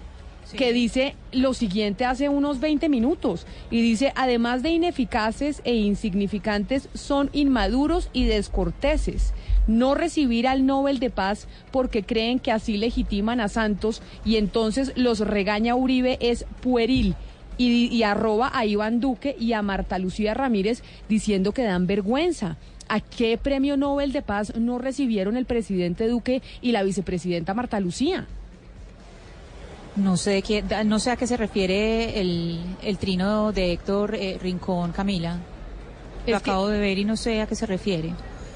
[0.56, 6.90] que dice lo siguiente hace unos 20 minutos y dice, además de ineficaces e insignificantes,
[6.94, 9.34] son inmaduros y descorteses.
[9.68, 14.94] No recibir al Nobel de Paz porque creen que así legitiman a Santos y entonces
[14.96, 17.16] los regaña Uribe es pueril.
[17.58, 22.58] Y, y arroba a Iván Duque y a Marta Lucía Ramírez diciendo que dan vergüenza.
[22.90, 27.80] ¿A qué premio Nobel de Paz no recibieron el presidente Duque y la vicepresidenta Marta
[27.80, 28.26] Lucía?
[29.96, 34.38] No sé, qué, no sé a qué se refiere el, el trino de Héctor eh,
[34.42, 35.36] Rincón, Camila.
[36.28, 38.12] Lo Es que- acabo de ver y no sé a qué se refiere.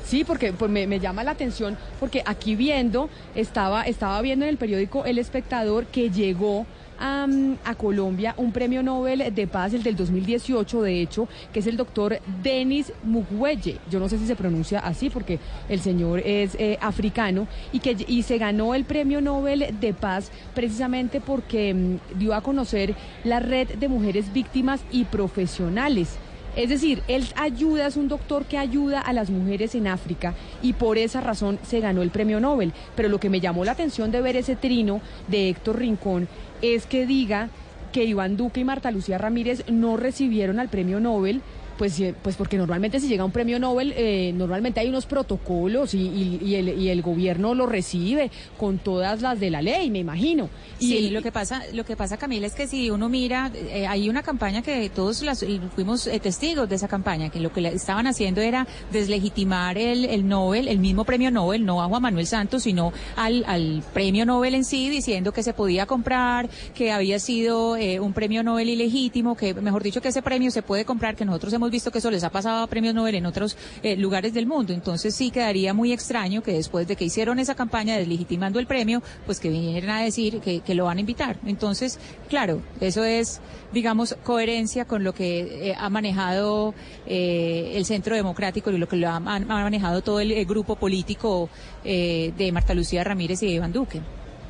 [0.05, 4.49] Sí, porque pues, me, me llama la atención, porque aquí viendo, estaba, estaba viendo en
[4.49, 6.65] el periódico El Espectador que llegó
[6.99, 11.77] a, Colombia un premio Nobel de Paz, el del 2018, de hecho, que es el
[11.77, 13.77] doctor Denis Mukwege.
[13.89, 15.39] Yo no sé si se pronuncia así, porque
[15.69, 20.31] el señor es eh, africano, y, que, y se ganó el premio Nobel de Paz
[20.53, 26.17] precisamente porque mm, dio a conocer la red de mujeres víctimas y profesionales.
[26.55, 30.73] Es decir, él ayuda, es un doctor que ayuda a las mujeres en África y
[30.73, 32.73] por esa razón se ganó el premio Nobel.
[32.95, 36.27] Pero lo que me llamó la atención de ver ese trino de Héctor Rincón
[36.63, 37.49] es que diga
[37.91, 41.41] que Iván Duque y Marta Lucía Ramírez no recibieron al premio Nobel.
[41.77, 46.01] Pues, pues porque normalmente si llega un premio Nobel, eh, normalmente hay unos protocolos y,
[46.01, 48.29] y- y el, y el gobierno lo recibe
[48.59, 50.49] con todas las de la ley, me imagino.
[50.79, 53.51] Y Sí, el- lo que pasa, lo que pasa, Camila, es que si uno mira,
[53.55, 55.43] eh, hay una campaña que todos las,
[55.75, 60.27] fuimos eh, testigos de esa campaña, que lo que estaban haciendo era deslegitimar el, el
[60.27, 64.55] Nobel, el mismo premio Nobel, no a Juan Manuel Santos, sino al, al premio Nobel
[64.55, 69.35] en sí, diciendo que se podía comprar, que había sido eh, un premio Nobel ilegítimo,
[69.35, 72.11] que mejor dicho que ese premio se puede comprar, que nosotros hemos visto que eso
[72.11, 74.73] les ha pasado a premios Nobel en otros eh, lugares del mundo.
[74.73, 79.01] Entonces sí quedaría muy extraño que después de que hicieron esa campaña deslegitimando el premio,
[79.25, 81.37] pues que vinieran a decir que, lo van a invitar.
[81.45, 81.99] Entonces,
[82.29, 83.41] claro, eso es,
[83.73, 86.73] digamos, coherencia con lo que eh, ha manejado
[87.05, 91.49] eh, el Centro Democrático y lo que lo ha, manejado todo el, grupo político
[91.83, 94.01] eh, de Marta Lucía Ramírez y de Iván Duque.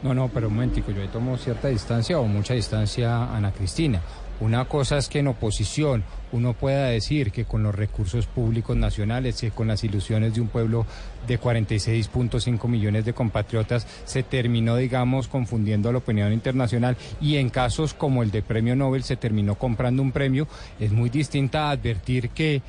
[0.02, 4.02] No, no, pero un momentico, yo tomo cierta distancia o mucha distancia, Ana Cristina.
[4.39, 9.39] Una cosa es que en oposición uno pueda decir que con los recursos públicos nacionales,
[9.39, 10.85] que con las ilusiones de un pueblo
[11.27, 17.49] de 46.5 millones de compatriotas se terminó, digamos, confundiendo a la opinión internacional y en
[17.49, 20.47] casos como el de Premio Nobel se terminó comprando un premio,
[20.80, 22.61] es muy distinta advertir que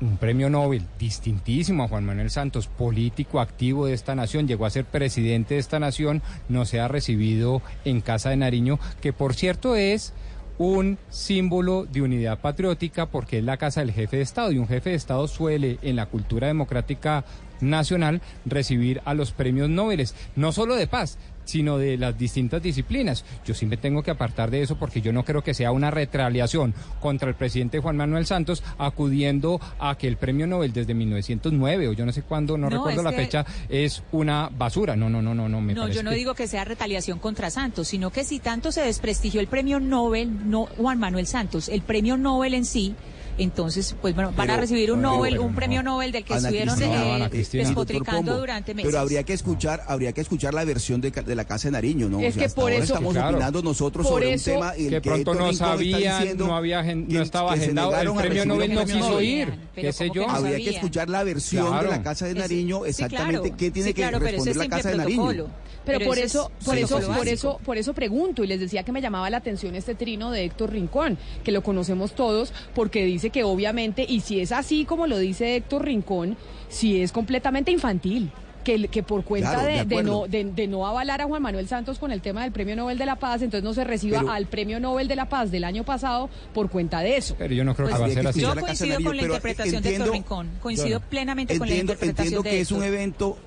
[0.00, 4.70] un premio Nobel distintísimo a Juan Manuel Santos, político activo de esta nación, llegó a
[4.70, 9.34] ser presidente de esta nación, no se ha recibido en Casa de Nariño, que por
[9.34, 10.14] cierto es
[10.60, 14.68] un símbolo de unidad patriótica porque es la casa del jefe de Estado y un
[14.68, 17.24] jefe de Estado suele en la cultura democrática
[17.62, 20.06] nacional recibir a los premios Nobel,
[20.36, 21.16] no solo de paz,
[21.50, 23.24] sino de las distintas disciplinas.
[23.44, 25.90] Yo sí me tengo que apartar de eso porque yo no creo que sea una
[25.90, 31.88] retaliación contra el presidente Juan Manuel Santos acudiendo a que el premio Nobel desde 1909
[31.88, 34.96] o yo no sé cuándo, no, No, recuerdo la que- fecha, es una basura.
[34.96, 37.50] No, no, no, no, no, me No, yo no que- digo que sea retaliación contra
[37.50, 41.82] Santos, sino que si tanto se desprestigió el premio Nobel, no Juan Manuel Santos, el
[41.82, 42.94] premio Nobel en sí,
[43.42, 45.56] entonces, pues bueno, van a recibir un Nobel, pero un no.
[45.56, 47.64] premio Nobel del que Ana estuvieron Cristina, eh, Cristina.
[47.64, 48.90] despotricando durante meses.
[48.90, 52.20] Pero habría que escuchar, habría que escuchar la versión de, la Casa de Nariño, ¿no?
[52.20, 53.28] Es O sea, que hasta por ahora eso- estamos Claro.
[53.36, 55.48] opinando nosotros Por sobre eso- un tema en que el pronto no
[55.78, 59.20] diciendo no había gen- que- no estaba que agendado, el premio Nobel el no quiso
[59.20, 60.26] ir, qué sé ¿cómo yo.
[60.26, 64.10] que Habría que escuchar la versión de la Casa de Nariño, exactamente qué tiene que
[64.10, 65.46] responder es la Casa de Nariño.
[65.84, 67.24] Pero, por eso, es por eso, por básico.
[67.32, 70.44] eso, por eso pregunto y les decía que me llamaba la atención este trino de
[70.44, 75.06] Héctor Rincón, que lo conocemos todos, porque dice que obviamente, y si es así como
[75.06, 76.36] lo dice Héctor Rincón,
[76.68, 78.30] si es completamente infantil.
[78.62, 80.10] Que, que por cuenta Claro, de de, de acuerdo.
[80.20, 82.98] no, de, de no avalar a Juan Manuel Santos con el tema del Premio Nobel
[82.98, 85.64] de la Paz, entonces no se reciba Pero- al Premio Nobel de la Paz del
[85.64, 87.34] año pasado por cuenta de eso.
[87.38, 88.40] Pero yo no creo que Pues va a ser así.
[88.42, 90.50] Yo coincido de con la interpretación de Héctor Rincón.
[90.60, 93.38] Coincido plenamente con la interpretación entiendo de que es un evento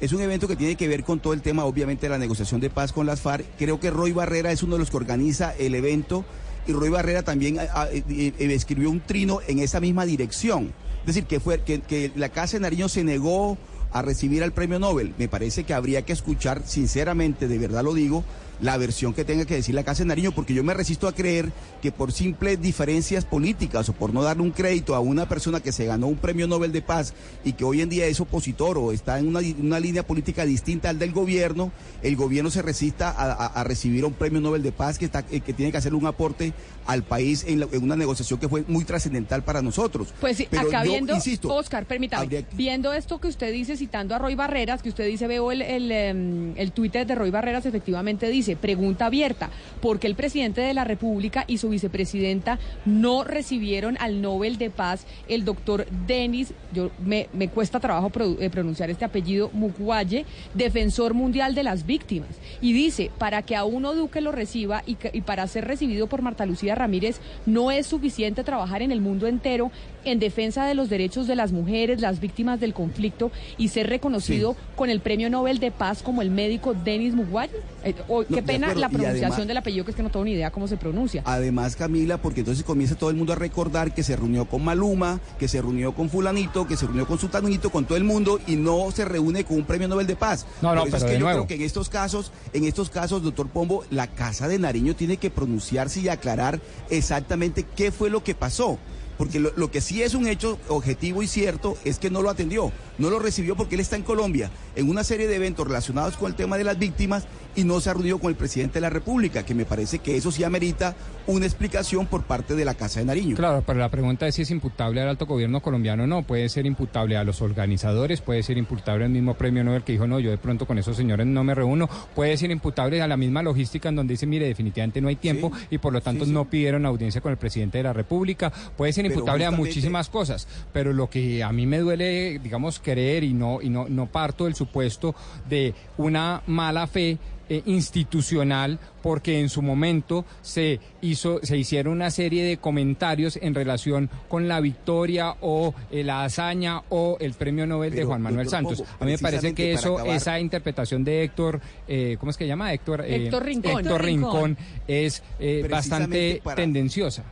[0.00, 2.60] es un evento que tiene que ver con todo el tema obviamente de la negociación
[2.60, 3.46] de paz con las FARC.
[3.58, 6.24] Creo que Roy Barrera es uno de los que organiza el evento
[6.66, 10.72] y Roy Barrera también ah, ah, eh, eh, escribió un trino en esa misma dirección.
[11.00, 13.56] Es decir que fue que la casa de Nariño se negó
[13.92, 15.14] a recibir al premio Nobel.
[15.18, 18.24] Me parece que habría que escuchar sinceramente de verdad lo digo
[18.60, 21.14] la versión que tenga que decir la Casa de Nariño, porque yo me resisto a
[21.14, 21.52] creer
[21.82, 25.72] que por simples diferencias políticas o por no darle un crédito a una persona que
[25.72, 27.12] se ganó un premio Nobel de Paz
[27.44, 30.88] y que hoy en día es opositor o está en una, una línea política distinta
[30.88, 31.70] al del gobierno,
[32.02, 35.40] el gobierno se resista a, a- recibir un premio Nobel de Paz que, está, eh,
[35.40, 36.52] que tiene que hacer un aporte
[36.86, 40.14] al país en, la- en una negociación que fue muy trascendental para nosotros.
[40.20, 43.76] Pues sí, Pero acá yo viendo, insisto, Oscar, permítame, que- viendo esto que usted dice,
[43.76, 47.30] citando a Roy Barreras, que usted dice, veo el, el, em, el Twitter de Roy
[47.30, 49.50] Barreras, efectivamente dice, pregunta abierta,
[49.80, 54.70] ¿por qué el presidente de la República y su vicepresidenta no recibieron al Nobel de
[54.70, 58.10] Paz el doctor Denis, yo me, me cuesta trabajo
[58.40, 62.28] eh, pronunciar este apellido, Mukwege, defensor mundial de las víctimas?
[62.60, 66.22] Y dice, para que a uno Duque lo reciba y, y para ser recibido por
[66.22, 69.72] Marta Lucía Ramírez, no es suficiente trabajar en el mundo entero
[70.12, 74.56] en defensa de los derechos de las mujeres, las víctimas del conflicto y ser reconocido
[74.76, 77.56] con el Premio Nobel de Paz como el médico Denis Mukwege.
[77.84, 80.24] Eh, oh, No, qué pena la pronunciación además- del apellido, que es que no tengo
[80.24, 81.22] ni idea cómo se pronuncia.
[81.24, 85.20] Además, Camila, porque entonces comienza todo el mundo a recordar que se reunió con Maluma,
[85.38, 88.56] que se reunió con fulanito, que se reunió con sultanito, con todo el mundo y
[88.56, 90.46] no se reúne con un premio Nobel de paz.
[90.62, 91.38] No, no, Por eso pero es que de yo nuevo.
[91.46, 95.16] creo que en estos casos, en estos casos, doctor Pombo, la Casa de Nariño tiene
[95.16, 96.60] que pronunciarse y aclarar
[96.90, 98.78] exactamente qué fue lo que pasó.
[99.18, 102.70] Porque lo, que sí es un hecho objetivo y cierto es que no lo atendió,
[102.98, 106.30] no lo recibió porque él está en Colombia, en una serie de eventos relacionados con
[106.30, 107.24] el tema de las víctimas
[107.56, 110.16] y no se ha reunido con el presidente de la República, que me parece que
[110.16, 110.94] eso sí amerita
[111.26, 113.34] una explicación por parte de la Casa de Nariño.
[113.34, 116.22] Claro, pero la pregunta es si es imputable al alto gobierno colombiano o no.
[116.22, 120.06] Puede ser imputable a los organizadores, puede ser imputable al mismo premio Nobel que dijo,
[120.06, 121.88] no, yo de pronto con esos señores no me reúno.
[122.14, 125.50] Puede ser imputable a la misma logística en donde dice, mire, definitivamente no hay tiempo
[125.70, 128.52] y por lo tanto no pidieron audiencia con el presidente de la República.
[128.76, 133.24] Puede ser imputable a muchísimas cosas, pero lo que a mí me duele, digamos, creer
[133.24, 135.14] y no, y no, no parto del supuesto
[135.48, 137.18] de una mala fe
[137.48, 143.54] eh, institucional porque en su momento se hizo se hicieron una serie de comentarios en
[143.54, 148.46] relación con la victoria o eh, la hazaña o el premio Nobel de Juan Manuel
[148.48, 148.96] doctor Santos.
[149.00, 152.44] A mí me parece que eso acabar- esa interpretación de Héctor eh, ¿cómo es que
[152.44, 152.72] se llama?
[152.72, 153.80] Héctor eh, Héctor Rincón.
[153.80, 154.56] Héctor Rincón.
[154.88, 157.24] Es eh, bastante para- tendenciosa.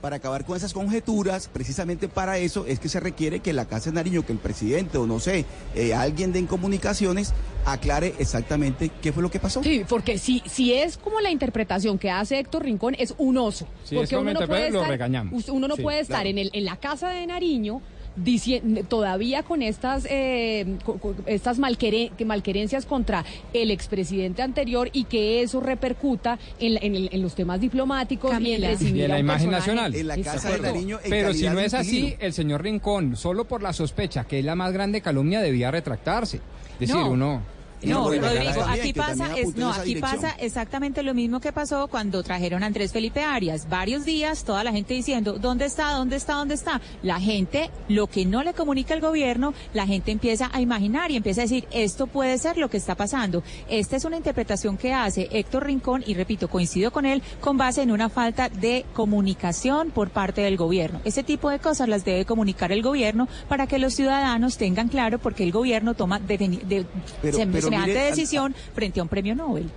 [0.00, 3.90] Para acabar con esas conjeturas, precisamente para eso es que se requiere que la Casa
[3.90, 5.44] de Nariño, que el presidente o no sé,
[5.74, 7.32] eh, alguien de en comunicaciones
[7.64, 9.60] aclare exactamente qué fue lo que pasó.
[9.62, 13.66] Sí, porque si, si es como la interpretación que hace Héctor Rincón, es un oso.
[13.84, 15.48] Es porque uno no puede lo estar, regañamos.
[15.48, 16.30] Uno no Sí, puede estar claro.
[16.30, 17.82] en, el, en la casa de Nariño
[18.88, 20.66] todavía con estas eh,
[21.26, 26.94] estas malquere- que malquerencias contra el expresidente anterior y que eso repercuta en, la- en
[26.94, 28.72] el- en los temas diplomáticos y en Camila.
[28.80, 29.50] Y en la imagen personaje.
[29.74, 29.94] nacional.
[29.94, 30.74] En la Sí, Casa de de acuerdo.
[30.74, 34.38] Nariño en Pero si no es así, el señor Rincón, solo por la sospecha, que
[34.40, 36.40] es la más grande calumnia, debía retractarse.
[36.78, 37.10] Decir, No.
[37.10, 37.57] uno...
[37.82, 42.62] No, Rodrigo, aquí pasa, es, no, aquí pasa exactamente lo mismo que pasó cuando trajeron
[42.62, 43.68] a Andrés Felipe Arias.
[43.68, 45.92] Varios días, toda la gente diciendo, ¿dónde está?
[45.92, 46.34] ¿Dónde está?
[46.34, 46.80] ¿Dónde está?
[47.02, 51.16] La gente, lo que no le comunica el gobierno, la gente empieza a imaginar y
[51.16, 53.42] empieza a decir, esto puede ser lo que está pasando.
[53.68, 57.82] Esta es una interpretación que hace Héctor Rincón y repito, coincido con él, con base
[57.82, 61.00] en una falta de comunicación por parte del gobierno.
[61.04, 65.18] Ese tipo de cosas las debe comunicar el gobierno para que los ciudadanos tengan claro
[65.18, 66.38] porque el gobierno toma de,
[67.22, 69.70] Pero- pero semejante mire, decisión frente a un premio Nobel.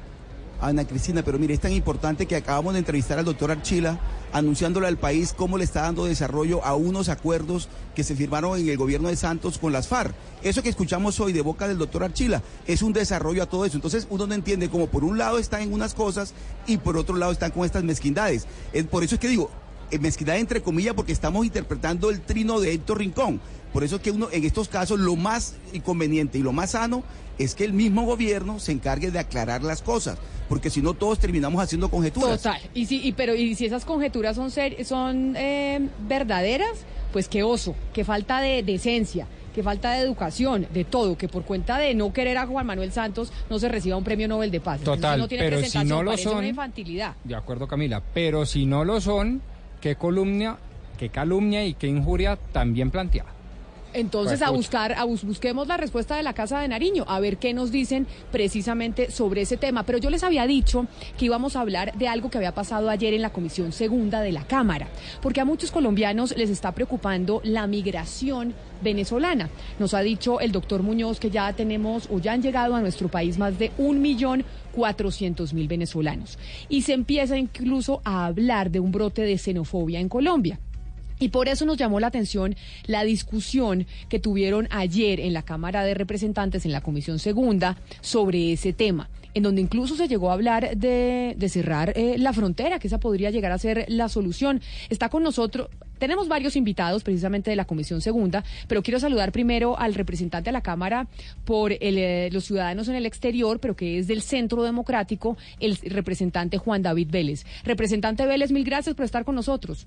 [0.61, 3.99] Ana Cristina, pero mire, es tan importante que acabamos de entrevistar al doctor Archila,
[4.31, 8.69] anunciándole al país cómo le está dando desarrollo a unos acuerdos que se firmaron en
[8.69, 10.13] el gobierno de Santos con las FARC.
[10.43, 13.75] Eso que escuchamos hoy de boca del doctor Archila es un desarrollo a todo eso.
[13.75, 16.35] Entonces uno no entiende cómo por un lado están en unas cosas
[16.67, 18.45] y por otro lado están con estas mezquindades.
[18.71, 19.49] Es por eso es que digo,
[19.99, 23.39] mezquindad entre comillas porque estamos interpretando el trino de Héctor Rincón.
[23.73, 27.03] Por eso es que uno en estos casos lo más inconveniente y lo más sano
[27.37, 30.17] es que el mismo gobierno se encargue de aclarar las cosas,
[30.49, 32.41] porque si no todos terminamos haciendo conjeturas.
[32.41, 32.61] Total.
[32.73, 37.43] Y si, y, pero, y si esas conjeturas son, ser- son eh, verdaderas, pues qué
[37.43, 41.95] oso, qué falta de decencia, qué falta de educación, de todo, que por cuenta de
[41.95, 44.79] no querer a Juan Manuel Santos no se reciba un premio Nobel de Paz.
[44.79, 47.15] Que Total, no tiene pero si presentación, no lo son- una infantilidad.
[47.23, 48.03] De acuerdo, Camila.
[48.13, 49.41] Pero si no lo son,
[49.81, 50.57] ¿qué columna,
[50.97, 53.29] qué calumnia y qué injuria también planteada.
[53.93, 57.19] Entonces, Pues, a buscar, a bus- busquemos la respuesta de la Casa de Nariño, a
[57.19, 59.83] ver qué nos dicen precisamente sobre ese tema.
[59.83, 60.85] Pero yo les había dicho
[61.17, 64.31] que íbamos a hablar de algo que había pasado ayer en la Comisión Segunda de
[64.31, 64.87] la Cámara,
[65.21, 69.49] porque a muchos colombianos les está preocupando la migración venezolana.
[69.77, 73.09] Nos ha dicho el doctor Muñoz que ya tenemos o ya han llegado a nuestro
[73.09, 76.37] país más de un millón cuatrocientos mil venezolanos.
[76.69, 80.59] Y se empieza incluso a hablar de un brote de xenofobia en Colombia.
[81.21, 82.55] Y por eso nos llamó la atención
[82.87, 88.53] la discusión que tuvieron ayer en la Cámara de Representantes, en la Comisión Segunda, sobre
[88.53, 92.79] ese tema, en donde incluso se llegó a hablar de, de cerrar eh, la frontera,
[92.79, 94.61] que esa podría llegar a ser la solución.
[94.89, 95.69] Está con nosotros.
[96.01, 100.51] Tenemos varios invitados precisamente de la Comisión Segunda, pero quiero saludar primero al representante de
[100.51, 101.05] la Cámara
[101.45, 105.75] por el, eh, los ciudadanos en el exterior, pero que es del Centro Democrático, el
[105.75, 107.45] representante Juan David Vélez.
[107.65, 109.85] Representante Vélez, mil gracias por estar con nosotros.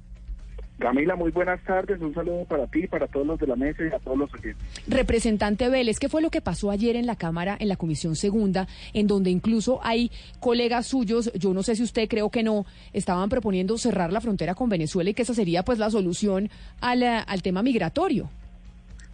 [0.78, 2.00] Camila, muy buenas tardes.
[2.00, 4.56] Un saludo para ti, para todos los de la mesa y a todos los oyentes.
[4.88, 8.66] Representante Vélez, ¿qué fue lo que pasó ayer en la Cámara, en la Comisión Segunda,
[8.92, 10.10] en donde incluso hay
[10.40, 14.54] colegas suyos, yo no sé si usted creo que no, estaban proponiendo cerrar la frontera
[14.54, 18.28] con Venezuela y que esa sería pues la solución al, al tema migratorio?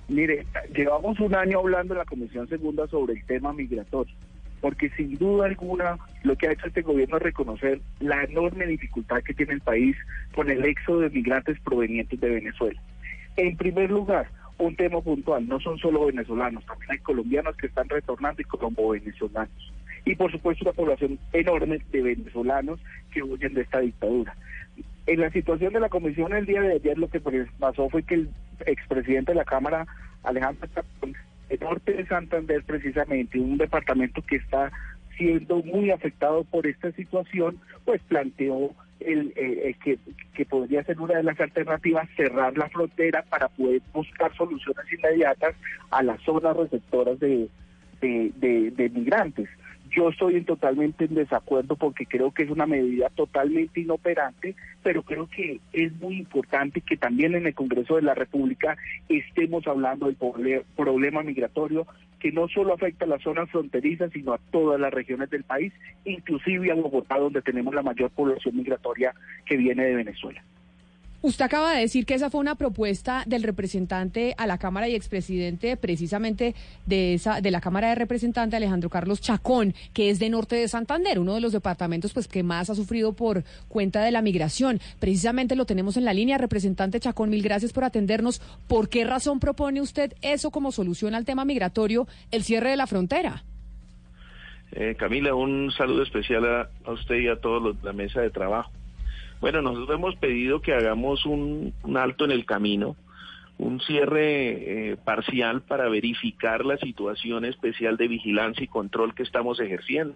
[0.09, 4.15] Mire, llevamos un año hablando en la Comisión Segunda sobre el tema migratorio,
[4.61, 9.23] porque sin duda alguna lo que ha hecho este gobierno es reconocer la enorme dificultad
[9.23, 9.97] que tiene el país
[10.35, 12.81] con el éxodo de migrantes provenientes de Venezuela.
[13.37, 14.29] En primer lugar,
[14.59, 19.73] un tema puntual, no son solo venezolanos, también hay colombianos que están retornando y colombo-venezolanos.
[20.05, 22.81] Y por supuesto una población enorme de venezolanos
[23.13, 24.35] que huyen de esta dictadura.
[25.07, 28.03] En la situación de la comisión el día de ayer lo que pues, pasó fue
[28.03, 28.31] que el
[28.67, 29.87] expresidente de la Cámara,
[30.23, 31.15] Alejandro Chacón,
[31.51, 34.73] el norte de Santander precisamente, un departamento que está
[35.19, 38.71] siendo muy afectado por esta situación, pues planteó
[39.01, 39.99] el, eh, eh,
[40.35, 45.55] que, podría ser una de las alternativas cerrar la frontera para poder buscar soluciones inmediatas
[45.91, 47.51] a las zonas receptoras de
[48.95, 49.49] migrantes.
[49.91, 54.55] Yo estoy en totalmente en desacuerdo porque creo que es una medida totalmente inoperante,
[54.85, 58.77] pero creo que es muy importante que también en el Congreso de la República
[59.09, 60.17] estemos hablando del
[60.77, 61.87] problema migratorio
[62.21, 65.73] que no solo afecta a las zonas fronterizas, sino a todas las regiones del país,
[66.05, 69.15] inclusive a Bogotá, donde tenemos la mayor población migratoria
[69.47, 70.45] que viene de Venezuela.
[71.23, 74.95] Usted acaba de decir que esa fue una propuesta del representante a la Cámara y
[74.95, 76.55] expresidente precisamente
[76.87, 80.67] de esa de la Cámara de Representantes Alejandro Carlos Chacón, que es de Norte de
[80.67, 84.81] Santander, uno de los departamentos pues que más ha sufrido por cuenta de la migración.
[84.99, 88.41] Precisamente lo tenemos en la línea, representante Chacón, mil gracias por atendernos.
[88.67, 92.87] ¿Por qué razón propone usted eso como solución al tema migratorio, el cierre de la
[92.87, 93.45] frontera?
[94.73, 98.71] Eh, Camila, un saludo especial a, a usted y a de la mesa de trabajo.
[99.41, 102.95] Bueno, nosotros hemos pedido que hagamos un, alto en el camino,
[103.57, 109.59] un cierre eh, parcial para verificar la situación especial de vigilancia y control que estamos
[109.59, 110.15] ejerciendo.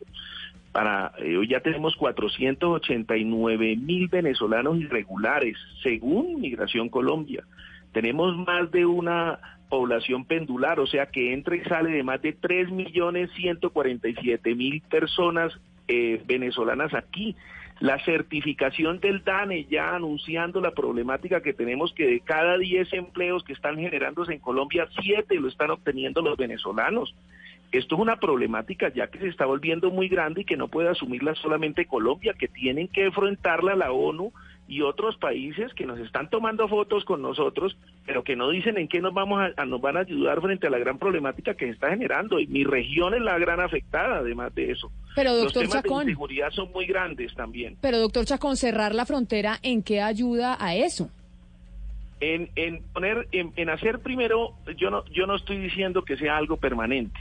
[0.73, 7.45] Para eh, hoy ya tenemos 489 mil venezolanos irregulares, según Migración Colombia.
[7.93, 9.39] Tenemos más de una
[9.71, 14.83] población pendular, o sea que entra y sale de más de 3 millones 147 mil
[14.83, 17.37] personas eh, venezolanas aquí.
[17.81, 23.43] La certificación del DANE ya anunciando la problemática que tenemos que de cada 10 empleos
[23.43, 27.15] que están generándose en Colombia, 7 lo están obteniendo los venezolanos.
[27.73, 30.89] Esto es una problemática ya que se está volviendo muy grande y que no puede
[30.89, 34.33] asumirla solamente Colombia, que tienen que enfrentarla la ONU
[34.67, 37.77] y otros países que nos están tomando fotos con nosotros,
[38.07, 40.67] pero que no dicen en qué nos vamos a, a- nos van a ayudar frente
[40.67, 42.41] a la gran problemática que se está generando.
[42.41, 44.91] Y mi región es la gran afectada, además de eso.
[45.15, 46.05] Pero, Los doctor temas Chacón.
[46.07, 47.77] de inseguridad son muy grandes también.
[47.81, 51.11] Pero doctor Chacón, cerrar la frontera, ¿en qué ayuda a eso?
[52.21, 56.37] en, en poner, en, en hacer primero, yo no, yo no estoy diciendo que sea
[56.39, 57.19] algo permanente.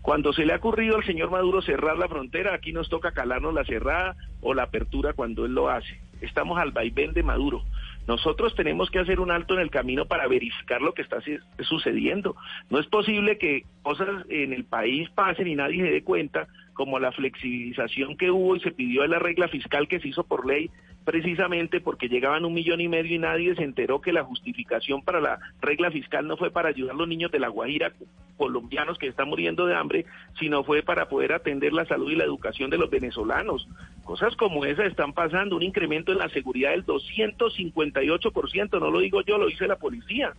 [0.00, 3.52] Cuando se le ha ocurrido al señor Maduro cerrar la frontera, aquí nos toca calarnos
[3.54, 5.98] la cerrada o la apertura cuando él lo hace.
[6.20, 7.62] Estamos al vaivén de Maduro.
[8.06, 11.38] Nosotros tenemos que hacer un alto en el camino para verificar lo que está su-
[11.64, 12.36] sucediendo.
[12.68, 16.98] No es posible que cosas en el país pasen y nadie se dé cuenta, como
[16.98, 20.44] la flexibilización que hubo y se pidió de la regla fiscal que se hizo por
[20.46, 20.70] ley,
[21.04, 25.20] precisamente porque llegaban un millón y medio y nadie se enteró que la justificación para
[25.20, 27.92] la regla fiscal no fue para ayudar a los niños de La Guajira
[28.36, 30.06] colombianos que están muriendo de hambre,
[30.40, 33.68] sino fue para poder atender la salud y la educación de los venezolanos.
[34.04, 39.22] Cosas como esas están pasando, un incremento en la seguridad del 258%, no lo digo
[39.22, 40.32] yo, lo dice la policía.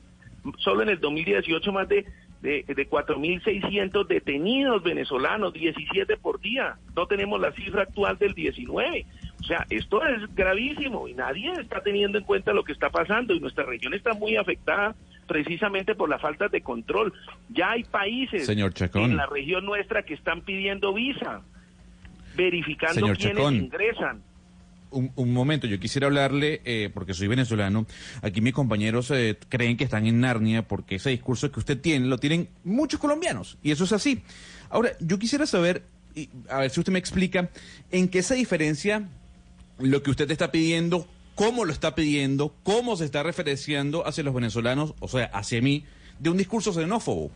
[0.60, 2.06] Solo en el 2018 más de
[2.46, 6.78] de, de 4.600 detenidos venezolanos, 17 por día.
[6.96, 9.06] No tenemos la cifra actual del 19.
[9.40, 13.34] O sea, esto es gravísimo y nadie está teniendo en cuenta lo que está pasando
[13.34, 14.96] y nuestra región está muy afectada
[15.28, 17.14] precisamente por la falta de control.
[17.50, 21.42] Ya hay países Señor en la región nuestra que están pidiendo visa,
[22.36, 23.56] verificando Señor quiénes Chacón.
[23.56, 24.24] ingresan.
[24.92, 27.86] Un, un momento, yo quisiera hablarle, eh, porque soy venezolano,
[28.22, 32.06] aquí mis compañeros eh, creen que están en Narnia porque ese discurso que usted tiene
[32.08, 34.22] lo tienen muchos colombianos, y eso es así.
[34.70, 35.84] Ahora, yo quisiera saber,
[36.16, 37.50] y a ver si usted me explica,
[37.92, 39.10] en qué se diferencia
[39.80, 44.34] lo que usted está pidiendo, cómo lo está pidiendo, cómo se está referenciando hacia los
[44.34, 45.84] venezolanos, o sea, hacia mí,
[46.20, 47.32] de un discurso xenófobo.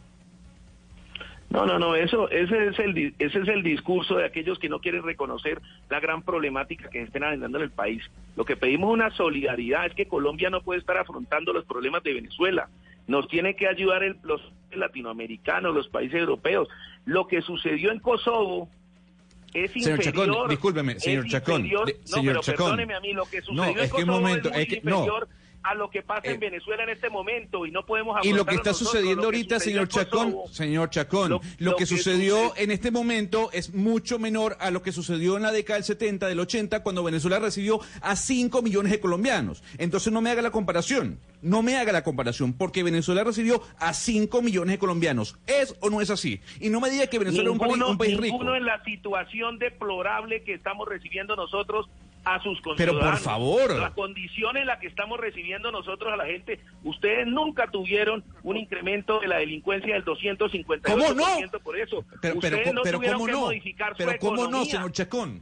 [1.49, 4.79] No, no, no, eso, ese es el, ese es el discurso de aquellos que no
[4.79, 5.59] quieren reconocer
[5.89, 8.03] la gran problemática que estén aventando en el país.
[8.35, 12.03] Lo que pedimos es una solidaridad, es que Colombia no puede estar afrontando los problemas
[12.03, 12.69] de Venezuela.
[13.07, 14.39] Nos tiene que ayudar el- los
[14.71, 16.67] latinoamericanos, los países europeos.
[17.05, 18.69] Lo que sucedió en Kosovo
[19.51, 20.25] es Señor inferior.
[20.27, 22.65] Chacón, discúlpeme, señor Chacón, inferior- de- no, pero Chacón.
[22.67, 24.61] perdóneme a mí, lo que No, sucedió es en que un Kosovo momento, es muy
[24.61, 25.05] es que- no.
[25.61, 28.45] A lo que pasa Eh, en Venezuela en este momento y no podemos Y lo
[28.45, 30.47] que está nosotros, sucediendo ahorita, señor Chacón, Kosovo.
[30.53, 34.55] señor Chacón, lo, Lo- lo que que sucedió sucede- en este momento es mucho menor
[34.59, 38.15] a lo que sucedió en la década del 70, del 80, cuando Venezuela recibió a
[38.15, 39.61] 5 millones de colombianos.
[39.77, 43.93] Entonces no me haga la comparación, no me haga la comparación, porque Venezuela recibió a
[43.93, 45.37] 5 millones de colombianos.
[45.45, 46.39] ¿Es o no es así?
[46.61, 48.37] Y no me diga que Venezuela es un país, un país rico.
[48.37, 51.87] ninguno en la situación deplorable que estamos recibiendo nosotros
[52.25, 53.21] a sus Pero por conciudadanos.
[53.21, 53.75] favor.
[53.79, 58.57] La condición en la que estamos recibiendo nosotros a la gente, ustedes nunca tuvieron un
[58.57, 61.59] incremento de la delincuencia del 258% ¿Cómo no?
[61.63, 62.03] por eso.
[62.21, 63.39] Pero, pero, ustedes no pero tuvieron ¿cómo que no?
[63.41, 64.71] modificar Pero su ¿cómo no, economía.
[64.71, 65.41] señor Chacón?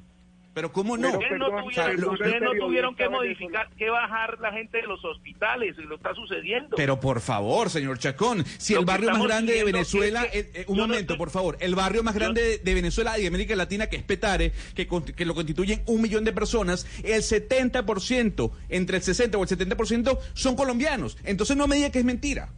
[0.57, 1.09] Pero ¿cómo no?
[1.09, 4.77] Ustedes no O sea, tuvieron, lo- ustedes no tuvieron que modificar, que bajar la gente
[4.81, 6.75] de los hospitales, y lo está sucediendo.
[6.75, 10.39] Pero por favor, señor Chacón, si Lo el barrio más grande de Venezuela, es que
[10.39, 12.73] eh, eh, un yo no momento, estoy- por favor, el barrio más grande de, de
[12.73, 16.33] Venezuela y de América Latina, que es Petare, que, que lo constituyen un millón de
[16.33, 21.19] personas, el 70%, entre el 60 o el 70% son colombianos.
[21.23, 22.49] Entonces no me diga que es mentira.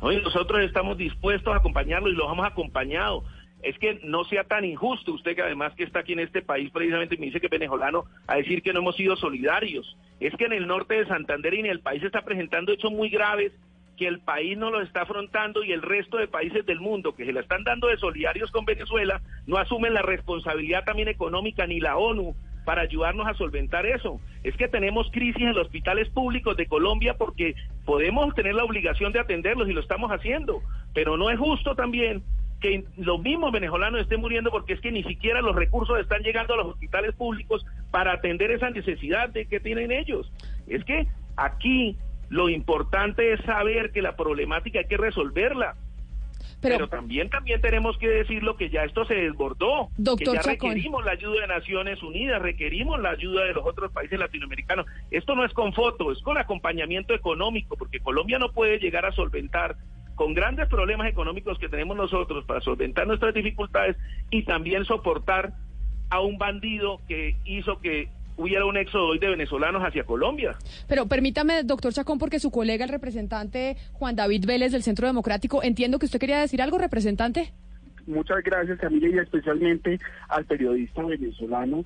[0.00, 3.22] Hoy nosotros estamos dispuestos a acompañarlo y los hemos acompañado.
[3.64, 6.70] Es que no sea tan injusto usted que además que está aquí en este país
[6.70, 9.96] precisamente me dice que venezolano a decir que no hemos sido solidarios.
[10.20, 12.92] Es que en el norte de Santander y en el país se está presentando hechos
[12.92, 13.52] muy graves
[13.96, 17.24] que el país no lo está afrontando y el resto de países del mundo que
[17.24, 21.80] se la están dando de solidarios con Venezuela no asumen la responsabilidad también económica ni
[21.80, 22.34] la ONU
[22.64, 24.20] para ayudarnos a solventar eso.
[24.42, 27.54] Es que tenemos crisis en los hospitales públicos de Colombia porque
[27.84, 30.62] podemos tener la obligación de atenderlos y lo estamos haciendo,
[30.94, 32.22] pero no es justo también
[32.64, 36.54] que los mismos venezolanos estén muriendo porque es que ni siquiera los recursos están llegando
[36.54, 40.32] a los hospitales públicos para atender esa necesidad de que tienen ellos.
[40.66, 41.98] Es que aquí
[42.30, 45.74] lo importante es saber que la problemática hay que resolverla.
[46.62, 50.40] Pero- Pero, también también tenemos que decirlo que ya esto se desbordó, Doctor que ya
[50.40, 50.70] Chacón.
[50.70, 54.86] requerimos la ayuda de Naciones Unidas, requerimos la ayuda de los otros países latinoamericanos.
[55.10, 59.12] Esto no es con foto, es con acompañamiento económico, porque Colombia no puede llegar a
[59.12, 59.76] solventar
[60.14, 63.96] con grandes problemas económicos que tenemos nosotros para solventar nuestras dificultades
[64.30, 65.52] y también soportar
[66.10, 70.56] a un bandido que hizo que hubiera un éxodo hoy de venezolanos hacia Colombia.
[70.88, 75.62] Pero permítame, doctor Chacón, porque su colega, el representante Juan David Vélez del Centro Democrático,
[75.62, 77.52] entiendo que usted quería decir algo, representante.
[78.06, 81.84] Muchas gracias, Camila, y especialmente al periodista venezolano.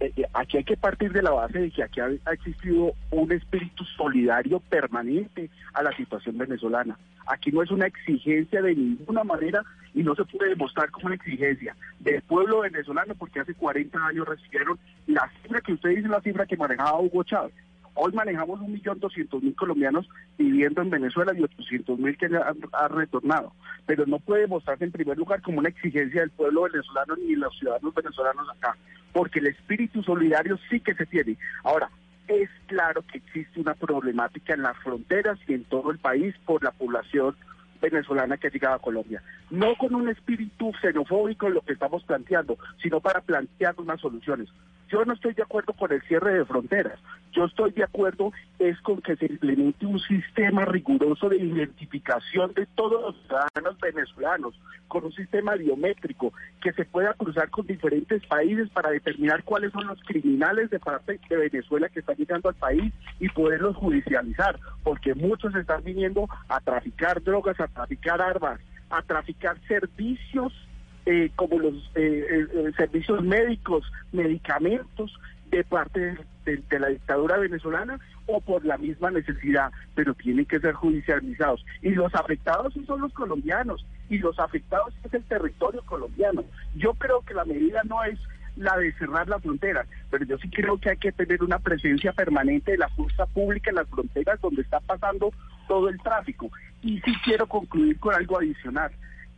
[0.00, 3.32] Eh, eh, aquí hay que partir de la base de que aquí ha, existido un
[3.32, 6.98] espíritu solidario permanente a la situación venezolana.
[7.26, 9.62] Aquí no es una exigencia de ninguna manera
[9.94, 14.28] y no se puede demostrar como una exigencia del pueblo venezolano porque hace 40 años
[14.28, 17.52] recibieron la cifra que usted dice, la cifra que manejaba Hugo Chávez.
[18.00, 20.08] Hoy manejamos un millón doscientos mil colombianos
[20.38, 23.52] viviendo en Venezuela y ochocientos mil que han, retornado.
[23.86, 27.58] Pero no puede mostrarse en primer lugar como una exigencia del pueblo venezolano ni los
[27.58, 28.76] ciudadanos venezolanos acá,
[29.12, 31.36] porque el espíritu solidario sí que se tiene.
[31.64, 31.90] Ahora,
[32.28, 36.62] es claro que existe una problemática en las fronteras y en todo el país por
[36.62, 37.34] la población
[37.80, 39.22] venezolana que ha llegado a Colombia.
[39.50, 44.48] No con un espíritu xenofóbico en lo que estamos planteando, sino para plantear unas soluciones.
[44.88, 46.98] Yo no estoy de acuerdo con el cierre de fronteras.
[47.32, 52.66] Yo estoy de acuerdo es con que se implemente un sistema riguroso de identificación de
[52.74, 56.32] todos los ciudadanos venezolanos, con un sistema biométrico
[56.62, 61.20] que se pueda cruzar con diferentes países para determinar cuáles son los criminales de parte
[61.28, 66.60] de Venezuela que están llegando al país y poderlos judicializar, porque muchos están viniendo a
[66.60, 70.52] traficar drogas, a traficar armas, a traficar servicios
[71.06, 75.12] eh, como los eh, eh, eh, servicios médicos, medicamentos,
[75.50, 80.74] de parte de, la dictadura venezolana o por la misma necesidad, pero tienen que ser
[80.74, 81.64] judicializados.
[81.82, 86.44] Y los afectados son los colombianos, y los afectados es el territorio colombiano.
[86.76, 88.18] Yo creo que la medida no es
[88.58, 92.12] la de cerrar las fronteras, pero yo sí creo que hay que tener una presencia
[92.12, 95.32] permanente de la fuerza pública en las fronteras donde está pasando
[95.66, 96.50] todo el tráfico.
[96.82, 98.90] Y sí quiero concluir con algo adicional.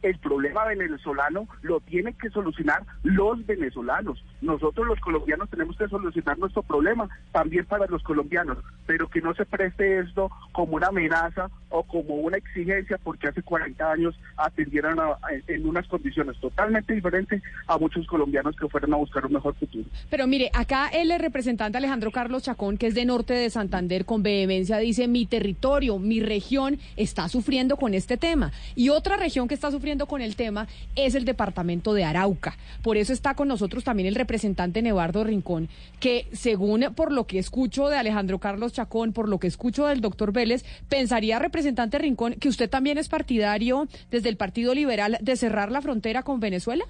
[0.02, 4.22] El problema venezolano lo tienen que solucionar los venezolanos.
[4.40, 9.34] Nosotros los colombianos tenemos que solucionar nuestro problema también para los colombianos, pero que no
[9.34, 14.98] se preste esto como una amenaza o como una exigencia porque hace 40 años atendieron
[14.98, 19.32] a- a- en unas condiciones totalmente diferentes a muchos colombianos que fueron a buscar un
[19.34, 19.84] mejor futuro.
[20.08, 24.22] Pero mire, acá el representante Alejandro Carlos Chacón, que es de norte de Santander, con
[24.22, 28.50] vehemencia dice, mi territorio, mi región está sufriendo con este tema.
[28.74, 32.56] Y otra región que está sufriendo con el tema es el departamento de Arauca.
[32.82, 35.68] Por eso está con nosotros también el representante Nevardo Rincón,
[35.98, 40.00] que según por lo que escucho de Alejandro Carlos Chacón, por lo que escucho del
[40.00, 45.36] doctor Vélez, pensaría, representante Rincón, que usted también es partidario desde el Partido Liberal de
[45.36, 46.84] cerrar la frontera con Venezuela.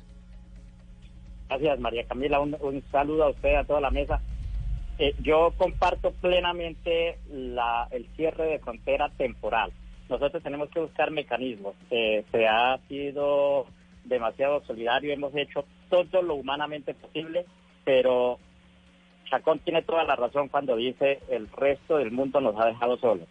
[1.49, 2.41] Gracias, María Camila.
[2.41, 4.21] Un, un saludo a usted, a toda la mesa.
[4.99, 9.73] Eh, yo comparto plenamente la, el cierre de frontera temporal.
[10.11, 11.75] Nosotros tenemos que buscar mecanismos.
[11.91, 13.67] Eh, se ha sido
[14.05, 17.47] demasiado solidario, hemos hecho todo lo humanamente posible,
[17.85, 18.39] pero
[19.31, 23.29] Chacón tiene toda la razón cuando dice el resto del mundo nos ha dejado solos.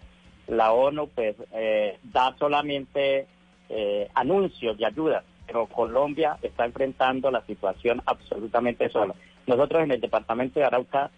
[0.47, 3.27] La ONU pues eh, da solamente
[3.67, 9.13] eh, anuncios de ayuda, pero Colombia está enfrentando la situación absolutamente sola.
[9.47, 11.11] Nosotros en el departamento de Arauca,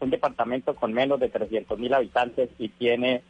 [0.00, 3.22] un departamento con menos de 300 mil habitantes y tiene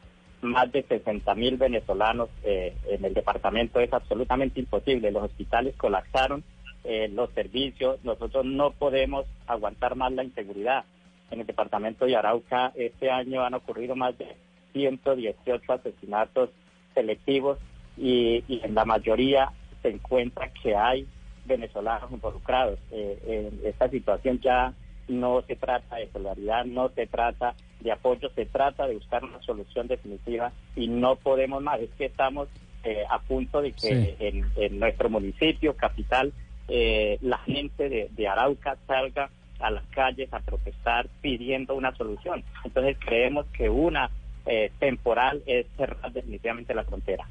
[0.42, 5.10] más de 60 mil venezolanos eh, en el departamento, es absolutamente imposible.
[5.10, 6.42] Los hospitales colapsaron,
[6.84, 10.84] eh, los servicios, nosotros no podemos aguantar más la inseguridad.
[11.30, 14.36] En el departamento de Arauca este año han ocurrido más de
[14.72, 16.50] 118 asesinatos
[16.94, 17.58] selectivos
[17.96, 19.50] y, y en la mayoría
[19.80, 21.06] se encuentra que hay
[21.44, 22.78] venezolanos involucrados.
[22.90, 24.74] Eh, esta situación ya
[25.08, 29.40] no se trata de solidaridad, no se trata de apoyo, se trata de buscar una
[29.42, 31.80] solución definitiva y no podemos más.
[31.80, 32.48] Es que estamos
[32.84, 34.14] eh, a punto de que Sí.
[34.18, 36.32] en, en nuestro municipio, capital,
[36.68, 39.30] eh, la gente de, de Arauca salga
[39.60, 42.42] a las calles a protestar pidiendo una solución.
[42.64, 44.10] Entonces creemos que una
[44.46, 47.24] eh, temporal es cerrar definitivamente la frontera.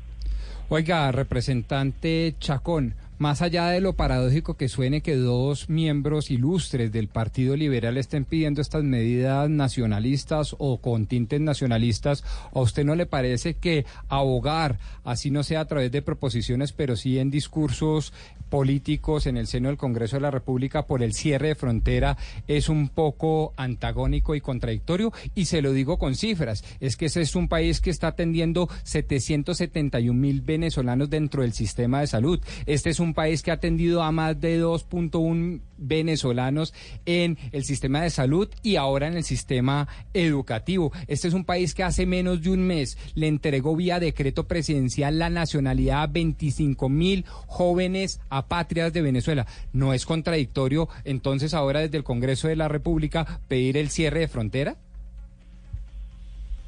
[0.69, 7.07] Oiga, representante Chacón, más allá de lo paradójico que suene que dos miembros ilustres del
[7.07, 13.05] Partido Liberal estén pidiendo estas medidas nacionalistas o con tintes nacionalistas, ¿a usted no le
[13.05, 18.11] parece que abogar, así no sea a través de proposiciones, pero sí en discursos
[18.49, 22.17] políticos en el seno del Congreso de la República por el cierre de frontera
[22.47, 25.13] es un poco antagónico y contradictorio?
[25.35, 28.67] Y se lo digo con cifras, es que ese es un país que está atendiendo
[28.81, 32.41] 771 mil venezolanos dentro del sistema de salud.
[32.65, 36.73] Este es un país que ha atendido a más de 2.1 venezolanos
[37.05, 40.91] en el sistema de salud y ahora en el sistema educativo.
[41.07, 45.19] Este es un país que hace menos de un mes le entregó vía decreto presidencial
[45.19, 49.47] la nacionalidad a 25 mil jóvenes apátridas de Venezuela.
[49.73, 54.27] ¿No es contradictorio entonces ahora desde el Congreso de la República pedir el cierre de
[54.27, 54.75] frontera?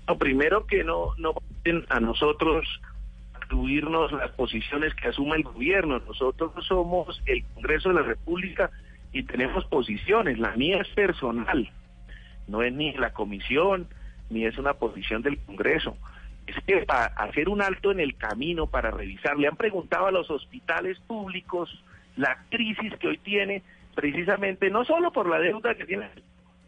[0.07, 1.33] No, primero que no, no
[1.89, 2.65] a nosotros
[3.53, 5.99] atribuirnos las posiciones que asuma el gobierno.
[5.99, 8.71] Nosotros somos el Congreso de la República
[9.11, 10.39] y tenemos posiciones.
[10.39, 11.69] La mía es personal,
[12.47, 13.87] no es ni la comisión,
[14.31, 15.95] ni es una posición del Congreso.
[16.47, 20.11] Es que para hacer un alto en el camino, para revisar, le han preguntado a
[20.11, 21.69] los hospitales públicos
[22.17, 23.61] la crisis que hoy tiene,
[23.93, 26.09] precisamente no solo por la deuda que tienen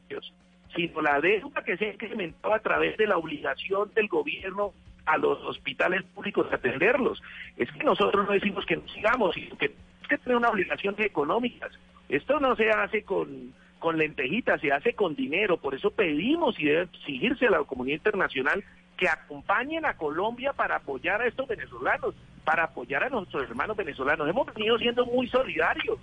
[0.07, 0.33] ellos,
[0.75, 4.71] sino la deuda que se ha incrementado a través de la obligación del gobierno
[5.05, 7.21] a los hospitales públicos de atenderlos.
[7.57, 10.95] Es que nosotros no decimos que no sigamos, sino que es que tener una obligación
[10.99, 11.71] económicas.
[12.09, 15.57] Esto no se hace con, con lentejitas, se hace con dinero.
[15.57, 18.63] Por eso pedimos y debe exigirse a la comunidad internacional
[18.97, 24.27] que acompañen a Colombia para apoyar a estos venezolanos, para apoyar a nuestros hermanos venezolanos.
[24.29, 25.97] Hemos venido siendo muy solidarios,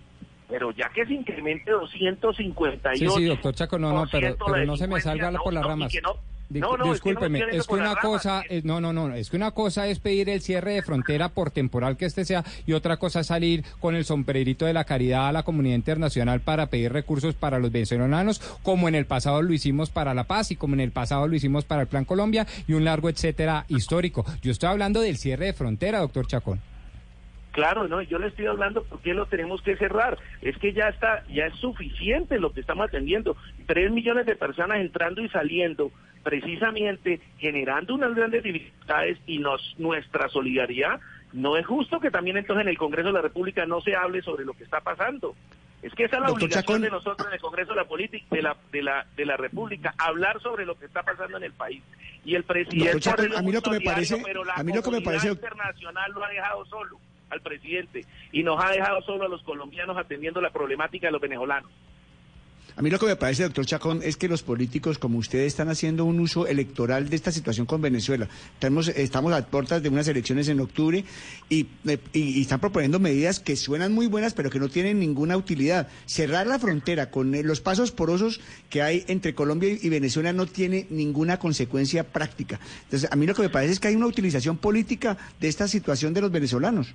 [0.48, 4.88] pero ya que se incremente 258 Sí, sí, doctor Chaco, no, no, pero, no se
[4.88, 6.16] me salga por las no, y que no-
[6.60, 9.14] No, no, es que no me discúlpeme, es que, una cosa, es- no, no, no,
[9.14, 12.44] es que una cosa es pedir el cierre de frontera por temporal que este sea
[12.66, 16.40] y otra cosa es salir con el sombrerito de la caridad a la comunidad internacional
[16.40, 20.50] para pedir recursos para los venezolanos, como en el pasado lo hicimos para la paz
[20.50, 23.64] y como en el pasado lo hicimos para el Plan Colombia y un largo etcétera
[23.68, 24.24] histórico.
[24.42, 26.60] Yo estoy hablando del cierre de frontera, doctor Chacón.
[27.52, 30.16] Claro, no, yo le estoy hablando por qué lo tenemos que cerrar.
[30.40, 33.36] Es que ya está, ya es suficiente lo que estamos atendiendo.
[33.66, 35.90] Tres millones de personas entrando y saliendo,
[36.22, 41.00] precisamente generando unas grandes dificultades y nos, nuestra solidaridad.
[41.32, 44.22] No es justo que también entonces en el Congreso de la República no se hable
[44.22, 45.34] sobre lo que está pasando.
[45.82, 46.82] Es que esa es la Doctor obligación Chacón.
[46.82, 49.94] de nosotros en el Congreso de la, Política, de, la, de, la, de la República,
[49.98, 51.82] hablar sobre lo que está pasando en el país.
[52.24, 53.00] Y el presidente...
[53.00, 55.28] Chacón, a mí lo que me parece- pero la a mí lo que me parece-
[55.30, 56.98] internacional lo ha dejado solo
[57.30, 61.20] al presidente y nos ha dejado solo a los colombianos atendiendo la problemática de los
[61.20, 61.70] venezolanos.
[62.74, 65.68] A mí lo que me parece, doctor Chacón, es que los políticos como ustedes están
[65.68, 68.28] haciendo un uso electoral de esta situación con Venezuela.
[68.54, 71.04] Estamos, estamos a puertas de unas elecciones en octubre
[71.50, 75.36] y, eh, y- están proponiendo medidas que suenan muy buenas, pero que no tienen ninguna
[75.36, 75.88] utilidad.
[76.06, 78.40] Cerrar la frontera con eh, los pasos porosos
[78.70, 82.58] que hay entre Colombia y Venezuela no tiene ninguna consecuencia práctica.
[82.84, 85.68] Entonces, a mí lo que me parece es que hay una utilización política de esta
[85.68, 86.94] situación de los venezolanos.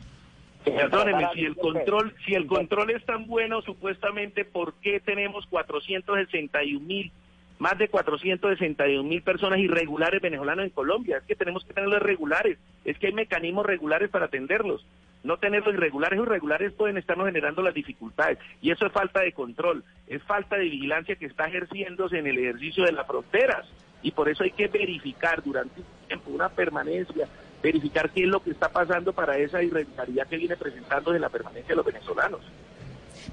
[0.72, 6.80] Perdóneme, si el control, si el control es tan bueno supuestamente, ¿por qué tenemos 461
[6.86, 7.12] mil,
[7.60, 11.18] más de 461 mil personas irregulares venezolanos en Colombia?
[11.18, 14.86] Es que tenemos que tenerlos regulares, es que hay mecanismos regulares para atenderlos.
[15.24, 18.38] No tenerlos irregulares o irregulares pueden estarnos generando las dificultades.
[18.62, 22.38] Y eso es falta de control, es falta de vigilancia que está ejerciéndose en el
[22.38, 23.68] ejercicio de las fronteras.
[24.04, 27.28] Y por eso hay que verificar durante un tiempo una permanencia,
[27.62, 31.30] verificar qué es lo que está pasando para esa irregularidad que viene presentándose en la
[31.30, 32.42] permanencia de los venezolanos.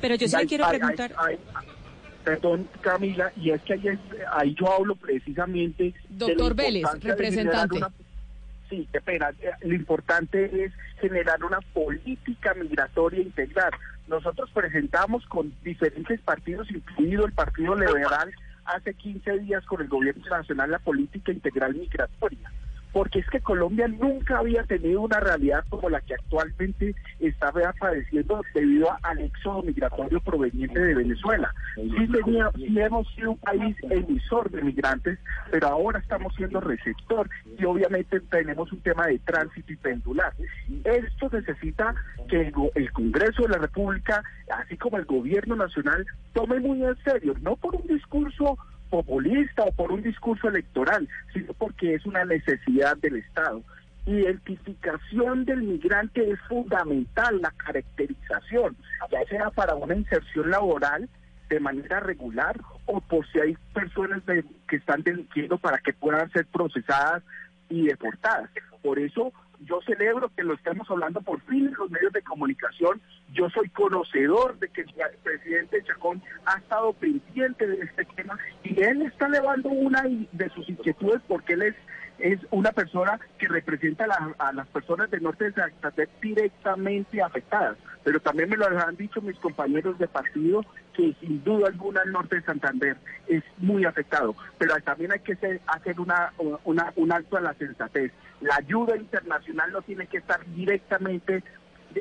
[0.01, 1.12] Pero yo sí le quiero preguntar...
[1.18, 1.66] ay, ay,
[2.24, 3.98] perdón, Camila, y es que ahí, es-
[4.32, 5.84] ahí yo hablo precisamente.
[5.84, 7.76] de Doctor Vélez, de representante.
[7.76, 7.90] una-
[8.70, 9.28] Sí, qué pena.
[9.42, 13.70] Eh, Lo importante es generar una política migratoria integral.
[14.09, 18.32] Nosotros presentamos con diferentes partidos, incluido el Partido Liberal,
[18.64, 22.51] hace 15 días con el Gobierno Nacional la política integral migratoria.
[22.95, 28.41] Porque es que Colombia nunca había tenido una realidad como la que actualmente está padeciendo
[28.55, 31.53] debido al éxodo migratorio proveniente de Venezuela.
[31.75, 35.19] Sí, tenía, sí hemos sido un país emisor de migrantes,
[35.51, 40.33] pero ahora estamos siendo receptor y obviamente tenemos un tema de tránsito y pendular.
[40.85, 41.97] Esto necesita
[42.29, 47.35] que el Congreso de la República, así como el Gobierno Nacional, tome muy en serio,
[47.43, 48.57] no por un discurso
[48.95, 53.61] populista o por un discurso electoral, sino porque es una necesidad del Estado.
[54.07, 58.77] Identificación del migrante es fundamental, la caracterización,
[59.11, 61.09] ya sea para una inserción laboral
[61.49, 64.23] de manera regular o por si hay personas
[64.69, 67.25] que están delinquiendo para que puedan ser procesadas
[67.69, 68.49] y deportadas.
[68.81, 73.01] Por eso yo celebro que lo estemos hablando por fin en los medios de comunicación.
[73.32, 78.81] Yo soy conocedor de que el presidente Chacón ha estado pendiente de este tema y
[78.82, 81.74] él está elevando una de sus inquietudes porque él es
[82.19, 87.23] es una persona que representa a, la- a las personas del norte de Santander directamente
[87.23, 87.77] afectadas.
[88.05, 90.62] Pero también me lo han dicho mis compañeros de partido
[90.93, 92.97] que sin duda alguna el norte de Santander
[93.27, 94.36] es muy afectado.
[94.59, 95.32] Pero también hay que
[95.66, 96.32] hacer una,
[96.95, 98.12] un alto a la sensatez.
[98.43, 101.43] La ayuda internacional no tiene que estar directamente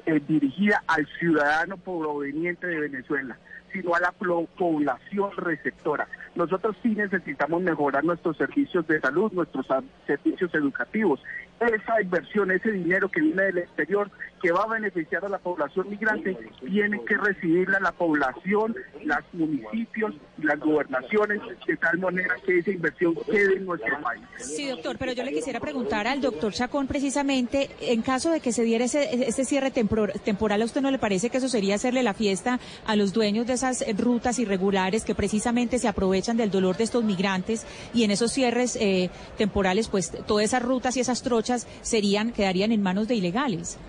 [0.06, 3.38] eh, dirigida al ciudadano proveniente de Venezuela,
[3.72, 6.08] sino a la población receptora.
[6.36, 9.68] Nosotros sí necesitamos mejorar nuestros servicios de salud, nuestros
[10.08, 11.22] servicios educativos.
[11.60, 14.12] Esa inversión, ese dinero que viene del exterior,
[14.42, 18.76] que va a beneficiar a la población migrante, tiene que recibirla la población,
[19.06, 24.22] los municipios las gobernaciones, de tal manera que esa inversión quede en nuestro país.
[24.40, 28.52] Sí, doctor, pero yo le quisiera preguntar al doctor Chacón precisamente, en caso de que
[28.52, 32.04] se diera ese, cierre tempor- temporal, ¿a usted no le parece que eso sería hacerle
[32.04, 36.76] la fiesta a los dueños de esas rutas irregulares que precisamente se aprovechan del dolor
[36.76, 41.22] de estos migrantes y en esos cierres eh, temporales, pues todas esas rutas y esas
[41.22, 41.43] trochas
[41.82, 43.80] serían, quedarían en manos de ilegales?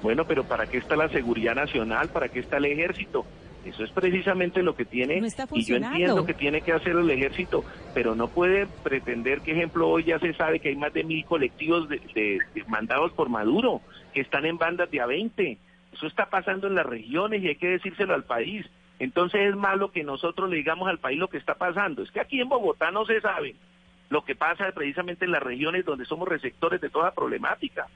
[0.00, 2.08] Bueno, pero ¿para qué está la seguridad nacional?
[2.08, 3.26] ¿Para qué está el ejército?
[3.64, 6.92] Eso es precisamente lo que tiene, No está y yo entiendo que tiene que hacer
[6.94, 10.92] el ejército, pero no puede pretender que, ejemplo, hoy ya se sabe que hay más
[10.92, 13.82] de mil colectivos de, de- de- mandados por Maduro,
[14.14, 15.58] que están en bandas de a 20.
[15.92, 18.64] Eso está pasando en las regiones y hay que decírselo al país.
[19.00, 22.02] Entonces es malo que nosotros le digamos al país lo que está pasando.
[22.02, 23.56] Es que aquí en Bogotá no se sabe
[24.10, 27.86] lo que pasa precisamente en las regiones donde somos receptores de toda problemática.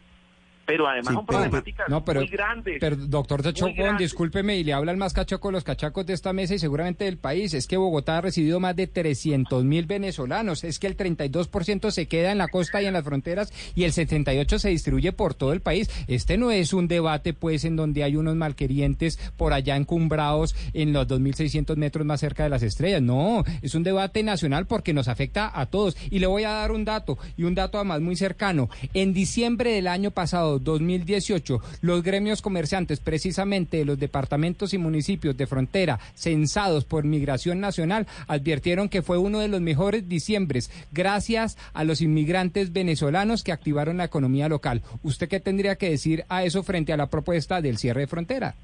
[0.65, 2.77] Pero además Sí, son pero- problemáticas no, pero- muy grandes.
[2.81, 3.99] Pero, doctor grandes.
[3.99, 7.05] discúlpeme, y le habla el más cachaco de los cachacos de esta mesa y seguramente
[7.05, 7.53] del país.
[7.55, 10.65] Es que Bogotá ha recibido más de 300 mil venezolanos.
[10.65, 13.93] Es que el 32% se queda en la costa y en las fronteras y el
[13.93, 15.91] 78% se distribuye por todo el país.
[16.07, 20.93] Este no es un debate, pues, en donde hay unos malquerientes por allá encumbrados en
[20.93, 23.03] los 2.600 metros más cerca de las estrellas.
[23.03, 25.97] No, es un debate nacional porque nos afecta a todos.
[26.11, 28.69] Y le voy a dar un dato, y un dato además muy cercano.
[28.95, 34.79] En diciembre del año pasado, pasado, 2018, los gremios comerciantes, precisamente de los departamentos y
[34.79, 40.71] municipios de frontera censados por Migración Nacional, advirtieron que fue uno de los mejores diciembres
[40.93, 44.83] gracias a los inmigrantes venezolanos que activaron la economía local.
[45.03, 48.55] ¿Usted qué tendría que decir a eso frente a la propuesta del cierre de frontera?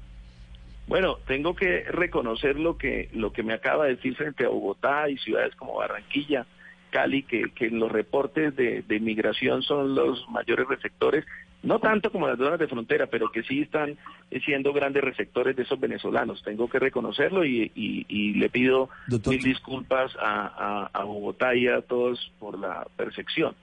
[0.87, 5.07] Bueno, tengo que reconocer lo que lo que me acaba de decir frente a Bogotá
[5.07, 6.47] y ciudades como Barranquilla,
[6.89, 11.25] Cali, que, que los reportes de, de inmigración son los mayores receptores,
[11.61, 13.97] no tanto como las zonas de frontera, pero que sí están
[14.45, 16.41] siendo grandes receptores de esos venezolanos.
[16.43, 18.89] Tengo que reconocerlo y, y- y le pido
[19.31, 23.55] mil disculpas a, a- a Bogotá y a todos por la percepción.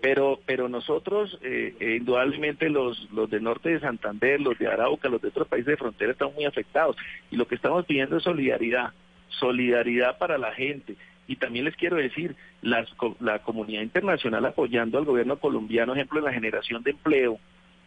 [0.00, 5.08] Pero, pero nosotros, eh, eh, indudablemente los, los de norte de Santander, los de Arauca,
[5.08, 6.96] los de otros países de frontera están muy afectados.
[7.30, 8.90] Y lo que estamos pidiendo es solidaridad,
[9.28, 10.96] solidaridad para la gente.
[11.32, 16.32] Y también les quiero decir, la comunidad internacional apoyando al gobierno colombiano, ejemplo, en la
[16.34, 17.38] generación de empleo,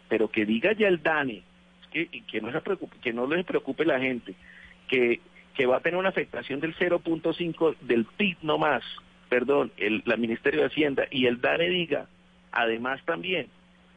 [0.09, 1.43] pero que diga ya el DANE,
[1.91, 4.34] que, que, no se preocupe, que no les preocupe la gente,
[4.88, 5.19] que,
[5.53, 8.84] que va a tener una afectación del 0.5 del PIB no más,
[9.30, 12.07] perdón, el la Ministerio de Hacienda y el DANE diga,
[12.51, 13.45] además también,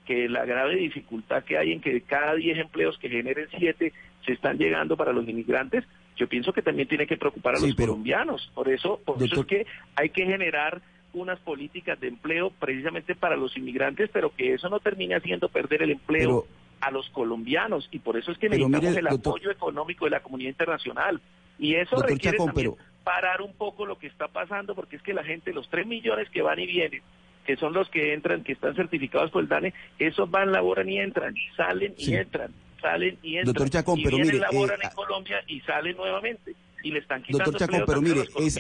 [0.05, 3.95] que la grave dificultad que hay en que cada 10 empleos que generen 7
[4.27, 5.87] se están llegando para los inmigrantes,
[6.19, 8.51] yo pienso que también tiene que preocupar a Sí, los pero- colombianos.
[8.55, 9.67] Por eso, por eso es que
[9.97, 10.83] hay que generar
[11.15, 15.83] unas políticas de empleo precisamente para los inmigrantes, pero que eso no termine haciendo perder
[15.83, 16.47] el empleo
[16.81, 17.89] a los colombianos.
[17.91, 21.21] Y por eso es que necesitamos mire, el doctor- apoyo económico de la comunidad internacional.
[21.59, 25.03] Y eso requiere Chacón, también pero- parar un poco lo que está pasando, porque es
[25.03, 27.01] que la gente, los tres millones que van y vienen,
[27.47, 30.99] que son los que entran, que están certificados por el DANE, esos van, laboran y
[31.01, 32.15] entran, salen y Sí.
[32.15, 33.45] entran, salen y entran.
[33.55, 36.55] Doctor Chacón, y pero vienen, mire, laboran eh, en Colombia y salen nuevamente.
[36.83, 38.59] Y le están quitando Doctor Chacón, pero también a mire, los es,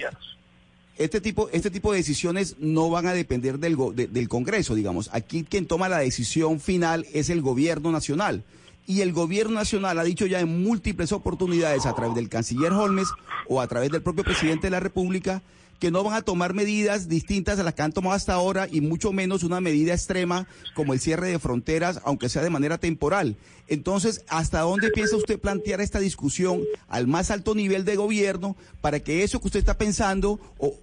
[0.97, 4.75] este tipo, este tipo de decisiones no van a depender del, go- de- del Congreso,
[4.75, 5.09] digamos.
[5.13, 8.43] Aquí quien toma la decisión final es el gobierno nacional.
[8.87, 13.09] Y el gobierno nacional ha dicho ya en múltiples oportunidades a través del canciller Holmes
[13.47, 15.43] o a través del propio presidente de la República
[15.79, 18.81] que no van a tomar medidas distintas a las que han tomado hasta ahora y
[18.81, 23.37] mucho menos una medida extrema como el cierre de fronteras, aunque sea de manera temporal.
[23.69, 29.01] Entonces, ¿hasta dónde piensa usted plantear esta discusión al más alto nivel de gobierno para
[29.01, 30.75] que eso que usted está pensando o,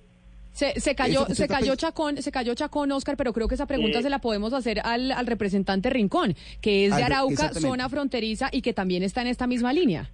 [0.53, 3.99] Se, se cayó, se cayó Chacón, se cayó Chacón, Oscar, pero creo que esa pregunta
[3.99, 8.47] Eh, se la podemos hacer al, al representante Rincón, que es de Arauca, zona fronteriza
[8.51, 10.09] y que también está en esta misma línea.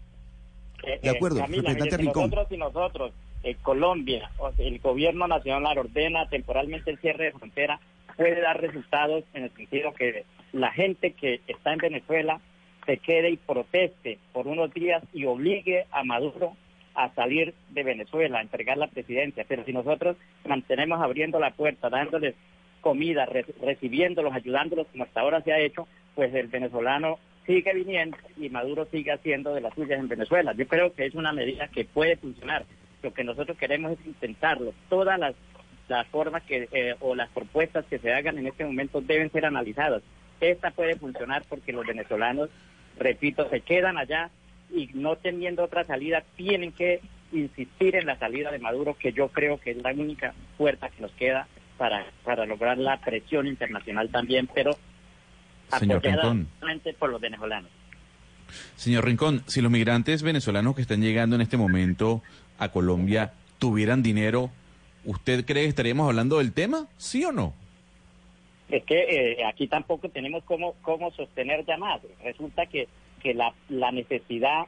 [0.83, 2.29] Eh, De acuerdo, eh, Camila, representante mire, Rincón.
[2.31, 3.11] nosotros y nosotros,
[3.43, 7.80] eh, Colombia, el gobierno nacional ordena temporalmente el cierre de frontera,
[8.18, 12.39] puede dar resultados en el sentido que la gente que está en Venezuela
[12.85, 16.55] se quede y proteste por unos días y obligue a Maduro
[16.93, 19.45] a salir de Venezuela, a entregar la presidencia.
[19.47, 22.35] Pero si nosotros mantenemos abriendo la puerta, dándoles
[22.81, 28.18] comida, re- recibiéndolos, ayudándolos como hasta ahora se ha hecho, pues el venezolano sigue viniendo
[28.38, 30.53] y Maduro sigue haciendo de las suyas en Venezuela.
[30.53, 32.65] Yo creo que es una medida que puede funcionar.
[33.02, 34.73] Lo que nosotros queremos es intentarlo.
[34.90, 35.36] Todas las,
[35.88, 39.45] las formas que eh, o las propuestas que se hagan en este momento deben ser
[39.45, 40.03] analizadas.
[40.40, 42.49] Esta puede funcionar porque los venezolanos,
[42.98, 44.30] repito, se quedan allá
[44.73, 47.02] y no teniendo otra salida, tienen que
[47.32, 51.02] insistir en la salida de Maduro, que yo creo que es la única puerta que
[51.02, 51.48] nos queda
[51.78, 54.72] para, para lograr la presión internacional también, pero
[55.80, 56.48] Señor Rincón.
[56.99, 57.69] por los venezolanos.
[58.76, 62.22] Señor Rincón, si los migrantes venezolanos que están llegando en este momento
[62.61, 64.49] a Colombia tuvieran dinero,
[65.03, 66.88] ¿usted cree que estaríamos hablando del tema?
[66.97, 67.53] ¿Sí o no?
[68.71, 72.01] es que eh, aquí tampoco tenemos cómo, cómo sostener ya más.
[72.23, 72.88] Resulta que,
[73.21, 74.65] que la, la necesidad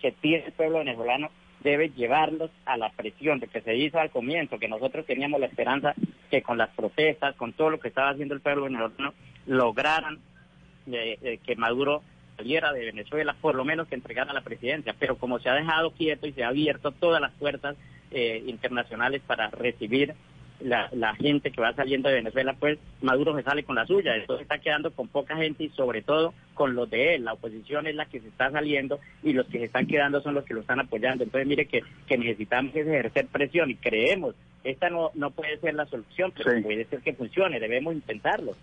[0.00, 1.30] que tiene el pueblo venezolano
[1.62, 5.46] debe llevarlos a la presión de que se hizo al comienzo, que nosotros teníamos la
[5.46, 5.94] esperanza
[6.30, 9.12] que con las protestas, con todo lo que estaba haciendo el pueblo venezolano,
[9.46, 10.20] lograran
[10.90, 12.02] eh, eh, que Maduro
[12.40, 14.94] saliera de Venezuela, por lo menos que entregara la presidencia.
[14.98, 17.76] Pero como se ha dejado quieto y se ha abierto todas las puertas
[18.10, 20.14] eh, internacionales para recibir
[20.60, 24.14] la, la gente que va saliendo de Venezuela, pues Maduro se sale con la suya.
[24.16, 27.24] Entonces está quedando con poca gente y sobre todo con los de él.
[27.24, 30.34] La oposición es la que se está saliendo y los que se están quedando son
[30.34, 31.24] los que lo están apoyando.
[31.24, 34.34] Entonces mire que, que necesitamos es ejercer presión y creemos,
[34.64, 36.60] esta no, no puede ser la solución, pero Sí.
[36.62, 38.54] puede ser que funcione, debemos intentarlo.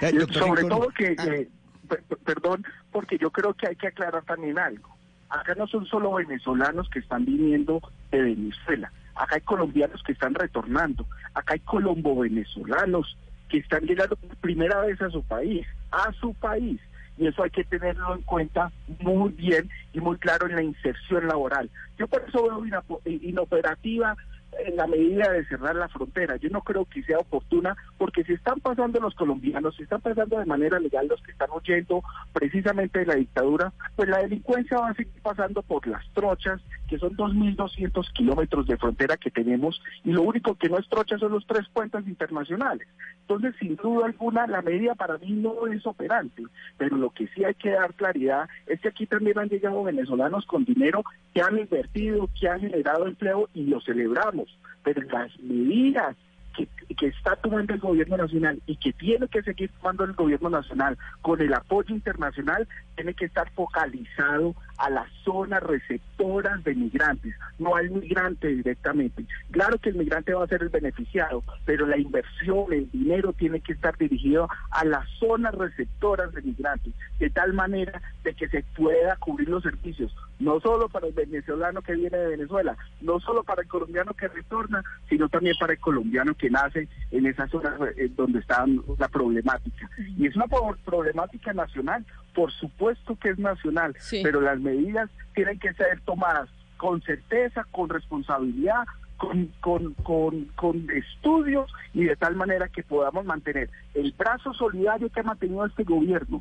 [0.00, 1.24] Eh, sobre todo que, Ah.
[1.24, 1.48] que-
[1.90, 4.96] per- per- perdón, porque yo creo que hay que aclarar también algo.
[5.28, 7.80] Acá no son solo venezolanos que están viniendo
[8.10, 13.16] de Venezuela, acá hay colombianos que están retornando, acá hay colombo-venezolanos
[13.48, 16.80] que están llegando por primera vez a su país, a su país.
[17.18, 21.26] Y eso hay que tenerlo en cuenta muy bien y muy claro en la inserción
[21.28, 21.68] laboral.
[21.98, 22.64] Yo por eso veo
[23.04, 24.16] inoperativa
[24.58, 26.36] eh, la medida de cerrar la frontera.
[26.36, 30.38] Yo no creo que sea oportuna porque si están pasando los colombianos, si están pasando
[30.38, 32.02] de manera legal los que están huyendo
[32.32, 36.98] precisamente de la dictadura, pues la delincuencia va a seguir pasando por las trochas, que
[36.98, 41.32] son 2.200 kilómetros de frontera que tenemos y lo único que no es trocha son
[41.32, 42.88] los tres puentes internacionales.
[43.22, 46.42] Entonces, sin duda alguna, la medida para mí no es operante,
[46.76, 50.44] pero lo que sí hay que dar claridad es que aquí también han llegado venezolanos
[50.46, 54.39] con dinero que han invertido, que han generado empleo y lo celebramos,
[54.82, 56.16] pero las medidas
[56.56, 56.68] que,
[57.06, 61.40] está tomando el gobierno nacional y que tiene que seguir tomando el gobierno nacional con
[61.40, 67.90] el apoyo internacional, tiene que estar focalizado a las zonas receptoras de migrantes, no al
[67.90, 69.26] migrante directamente.
[69.50, 73.60] Claro que el migrante va a ser el beneficiado, pero la inversión, el dinero tiene
[73.60, 78.64] que estar dirigido a las zonas receptoras de migrantes, de tal manera de que se
[78.74, 83.44] pueda cubrir los servicios, no solo para el venezolano que viene de Venezuela, no solo
[83.44, 87.74] para el colombiano que retorna, sino también para el colombiano que nace en esas zonas
[87.96, 88.64] eh, donde está
[88.98, 89.90] la problemática.
[90.16, 90.46] Y es una
[90.84, 94.20] problemática nacional, por supuesto que es nacional, Sí.
[94.22, 98.84] pero las medidas tienen que ser tomadas con certeza, con responsabilidad,
[99.16, 105.10] con, con, con, con estudios y de tal manera que podamos mantener el brazo solidario
[105.10, 106.40] que ha mantenido este gobierno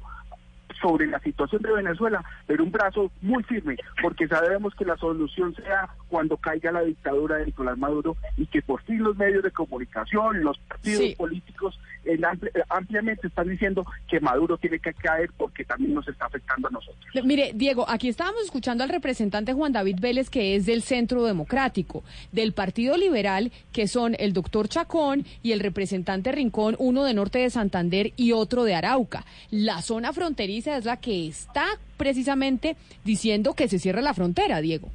[0.82, 5.54] sobre la situación de Venezuela, pero un brazo muy firme, porque sabemos que la solución
[5.56, 9.52] sea cuando caiga la dictadura de Nicolás Maduro y que por fin los medios de
[9.52, 11.16] comunicación, los partidos Sí.
[11.18, 16.26] políticos en ampli- ampliamente están diciendo que Maduro tiene que caer porque también nos está
[16.26, 17.06] afectando a nosotros.
[17.14, 21.24] Le- Mire, Diego, aquí estábamos escuchando al representante Juan David Vélez, que es del Centro
[21.26, 27.14] Democrático, del Partido Liberal, que son el doctor Chacón y el representante Rincón, uno de
[27.14, 29.26] Norte de Santander y otro de Arauca.
[29.52, 31.66] La zona fronteriza es la que está
[31.98, 34.90] precisamente diciendo que se cierre la frontera, Diego.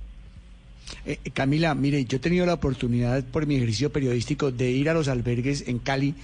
[1.07, 4.89] Eh, eh, Camila, mire, yo he tenido la oportunidad por mi ejercicio periodístico de ir
[4.89, 6.15] a los albergues en Cali,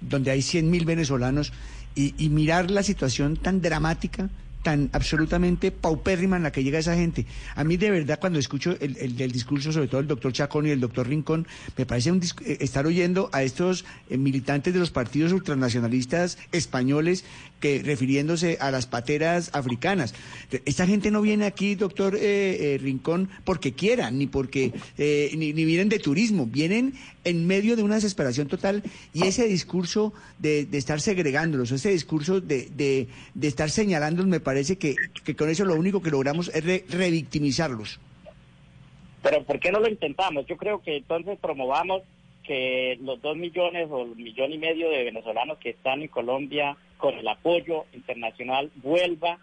[0.00, 1.52] donde hay 100.000 venezolanos,
[1.96, 4.28] y, mirar la situación tan dramática,
[4.64, 7.24] tan absolutamente paupérrima en la que llega esa gente.
[7.54, 10.80] A mí de verdad cuando escucho el, discurso, sobre todo el doctor Chacón y el
[10.80, 16.36] doctor Rincón, me parece un eh, estar oyendo a estos militantes de los partidos ultranacionalistas
[16.50, 17.24] españoles
[17.64, 20.12] que refiriéndose a las pateras africanas.
[20.66, 22.20] Esta gente no viene aquí, doctor eh,
[22.74, 26.92] eh, Rincón, porque quieran, ni porque eh, ni, ni vienen de turismo, vienen
[27.24, 28.82] en medio de una desesperación total
[29.14, 33.08] y ese discurso de, de estar segregándolos, ese discurso de, de,
[33.48, 34.94] estar señalándolos, me parece que,
[35.24, 37.98] que con eso lo único que logramos es re- revictimizarlos.
[39.22, 40.44] Pero ¿por qué no lo intentamos?
[40.44, 42.02] Yo creo que entonces promovamos
[42.44, 46.76] que los dos millones o el millón y medio de venezolanos que están en Colombia
[46.98, 49.38] con el apoyo internacional vuelva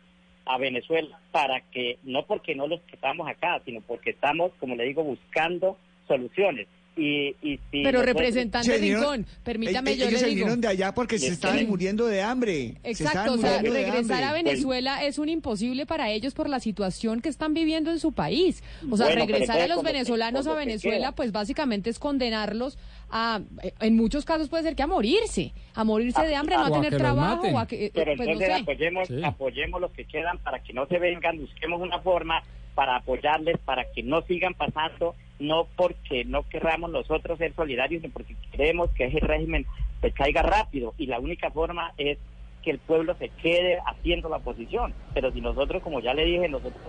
[0.46, 4.76] a Venezuela para que, no porque no los que estamos acá, sino porque estamos, como
[4.76, 6.68] le digo, buscando soluciones.
[6.98, 10.36] Y, y si Pero representante Rincón, permítame Eh, yo ellos le se digo.
[10.40, 12.76] vinieron de allá porque se estaban muriendo de hambre.
[12.84, 14.34] Exacto, o sea, regresar a.
[14.34, 18.62] Venezuela es un imposible para ellos por la situación que están viviendo en su país.
[18.90, 22.78] O sea, Bueno, regresar a los venezolanos a Venezuela, pues básicamente es condenarlos
[23.10, 26.62] a, eh, en muchos casos puede ser que a morirse, a morirse de hambre, no
[26.64, 28.52] O a a tener trabajo, o a que, eh, Pero pues no sé.
[28.54, 32.42] apoyemos, apoyemos los que quedan para que no se vengan, busquemos una forma
[32.76, 38.14] para apoyarles, para que no sigan pasando, no porque no querramos nosotros ser solidarios, sino
[38.14, 39.66] porque queremos que ese régimen
[40.02, 40.94] se caiga rápido.
[40.98, 42.18] Y la única forma es
[42.62, 44.94] que el pueblo se quede haciendo la oposición.
[45.14, 46.82] Pero si nosotros, como ya le dije, nosotros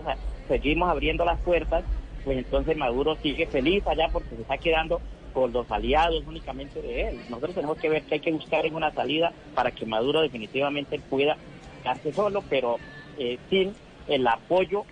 [0.47, 1.83] seguimos abriendo las puertas,
[2.23, 5.01] pues entonces Maduro sigue feliz allá porque se está quedando
[5.33, 7.17] con los aliados únicamente de él.
[7.29, 11.37] Nosotros tenemos que ver que hay que buscar una salida para que Maduro definitivamente pueda
[11.81, 12.77] quedarse solo, pero
[13.17, 13.73] eh, sin
[14.07, 14.85] el apoyo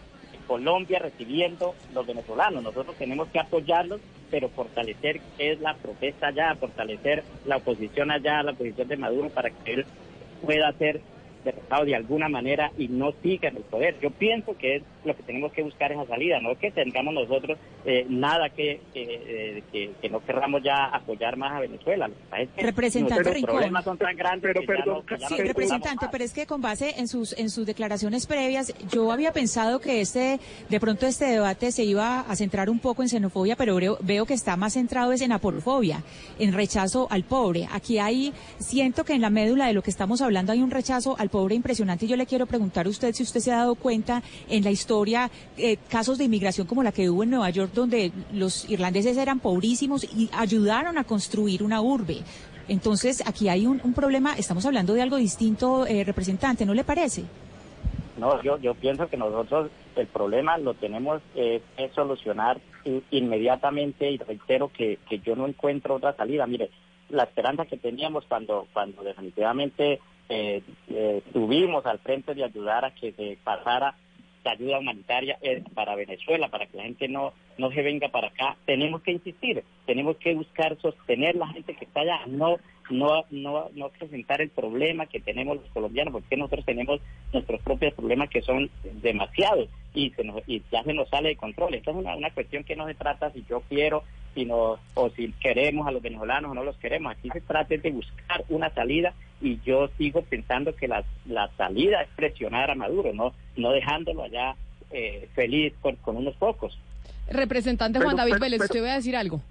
[0.51, 2.61] Colombia recibiendo los venezolanos.
[2.61, 8.51] Nosotros tenemos que apoyarlos, pero fortalecer es la protesta allá, fortalecer la oposición allá, la
[8.51, 9.85] oposición de Maduro para que él
[10.41, 10.99] pueda ser
[11.43, 13.99] derrotado de alguna manera y no siga en el poder.
[14.01, 17.57] Yo pienso que es lo que tenemos que buscar esa salida, no que tengamos nosotros
[17.85, 22.09] eh, nada que, eh, que, que no querramos ya apoyar más a Venezuela.
[22.57, 23.55] Representante nuestros Rincón.
[23.55, 26.45] problemas son tan grandes que ya no- que ya Sí, no representante, pero es que
[26.45, 30.39] con base en sus en sus declaraciones previas, yo había pensado que este
[30.69, 34.25] de pronto este debate se iba a centrar un poco en xenofobia, pero veo, veo
[34.25, 36.03] que está más centrado es en aporofobia,
[36.39, 37.67] en rechazo al pobre.
[37.71, 41.15] Aquí hay siento que en la médula de lo que estamos hablando hay un rechazo
[41.17, 42.05] al pobre impresionante.
[42.05, 44.69] Y yo le quiero preguntar a usted si usted se ha dado cuenta en la
[44.69, 49.17] historia eh, casos de inmigración como la que hubo en Nueva York, donde los irlandeses
[49.17, 52.17] eran pobrísimos y ayudaron a construir una urbe.
[52.67, 57.23] Entonces, aquí hay un, problema, estamos hablando de algo distinto, eh, representante, ¿no le parece?
[58.17, 62.59] No, yo, yo pienso que nosotros el problema lo tenemos eh, es solucionar
[63.11, 66.45] inmediatamente y reitero que, que yo no encuentro otra salida.
[66.47, 66.69] Mire,
[67.11, 69.99] la esperanza que teníamos cuando, cuando definitivamente
[70.31, 73.95] eh, eh, tuvimos al frente de ayudar a que se pasara
[74.43, 78.29] la ayuda humanitaria es para Venezuela, para que la gente no, no se venga para
[78.29, 78.57] acá.
[78.65, 82.57] Tenemos que insistir, tenemos que buscar sostener la gente que está allá, no,
[82.91, 86.99] no, no, no presentar el problema que tenemos los colombianos, porque nosotros tenemos
[87.33, 88.69] nuestros propios problemas que son
[89.01, 91.73] demasiados y, se nos, y ya se nos sale de control.
[91.73, 94.03] Esto es una, una cuestión que no se trata si yo quiero
[94.33, 97.11] sino, o si queremos a los venezolanos o no los queremos.
[97.11, 102.01] Aquí se trata de buscar una salida y yo sigo pensando que la, la salida
[102.01, 104.55] es presionar a Maduro, no, no dejándolo allá
[104.91, 106.77] eh, feliz con, con unos pocos.
[107.29, 109.41] Representante Pero, Juan David pero, Vélez, pero- usted va a decir algo.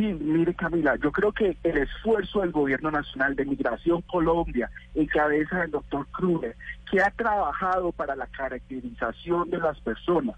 [0.00, 5.04] Sí, mire Camila, yo creo que el esfuerzo del Gobierno Nacional de Migración Colombia, en
[5.04, 6.56] cabeza del doctor Kruger,
[6.90, 10.36] que ha trabajado para la caracterización de las personas,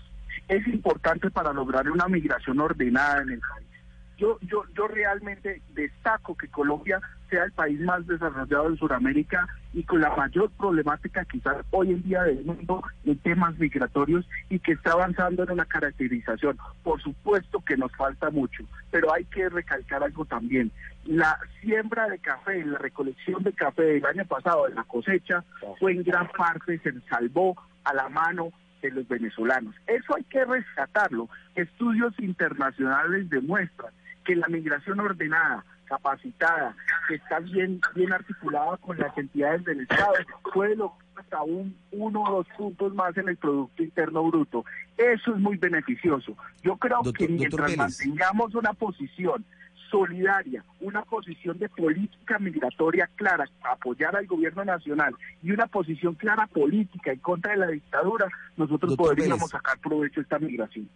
[0.49, 3.72] es importante para lograr una migración ordenada en el país.
[4.19, 7.01] Yo, yo, yo realmente destaco que Colombia
[7.33, 12.03] sea el país más desarrollado en Sudamérica y con la mayor problemática quizás hoy en
[12.03, 16.59] día del mundo en temas migratorios y que está avanzando en una caracterización.
[16.83, 20.71] Por supuesto que nos falta mucho, pero hay que recalcar algo también.
[21.07, 25.43] La siembra de café, la recolección de café del año pasado, de la cosecha,
[25.81, 29.75] fue en gran parte, se salvó a la mano de los venezolanos.
[29.87, 31.29] Eso hay que rescatarlo.
[31.55, 33.93] Estudios internacionales demuestran
[34.25, 36.75] que la migración ordenada, capacitada,
[37.09, 40.12] que está bien, bien articulada con las entidades del Estado,
[40.55, 44.65] puede lograr hasta un uno o dos puntos más en el Producto Interno Bruto.
[44.97, 46.36] Eso es muy beneficioso.
[46.62, 49.44] Yo creo Doctor- que mientras mantengamos una posición
[49.91, 56.47] solidaria, una posición de política migratoria clara, apoyar al gobierno nacional y una posición clara
[56.47, 58.26] política en contra de la dictadura,
[58.57, 60.89] nosotros Doctor podríamos sacar provecho de esta migración.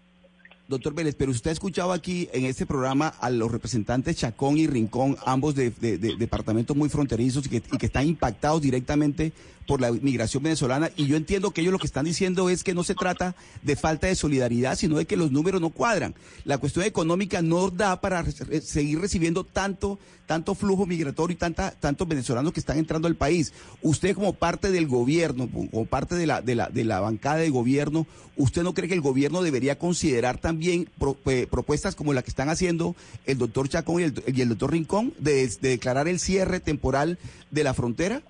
[0.69, 4.67] Doctor Vélez, pero usted ha escuchado aquí en este programa a los representantes Chacón y
[4.67, 9.33] Rincón, ambos de, de- de departamentos muy fronterizos y que, están impactados directamente
[9.69, 10.91] por la migración venezolana.
[10.97, 13.77] Y yo entiendo que ellos lo que están diciendo es que no se trata de
[13.77, 16.15] falta de solidaridad, sino de que los números no cuadran.
[16.45, 18.25] La cuestión económica no da para
[18.61, 23.53] seguir recibiendo tanto, tanto flujo migratorio y tanta, tantos venezolanos que están entrando al país.
[23.83, 27.51] Usted como parte del gobierno, como parte de la, de la, de la bancada de
[27.51, 30.56] gobierno, ¿usted no cree que el gobierno debería considerar también
[30.99, 32.95] pro- eh, propuestas como la que están haciendo
[33.25, 37.19] el doctor Chacón y el, y el doctor Rincón de, de declarar el cierre temporal
[37.51, 38.23] de la frontera?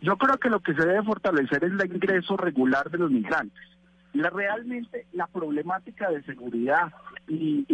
[0.00, 3.62] Yo creo que lo que se debe fortalecer es el ingreso regular de los migrantes.
[4.14, 6.92] La, realmente la problemática de seguridad
[7.28, 7.64] y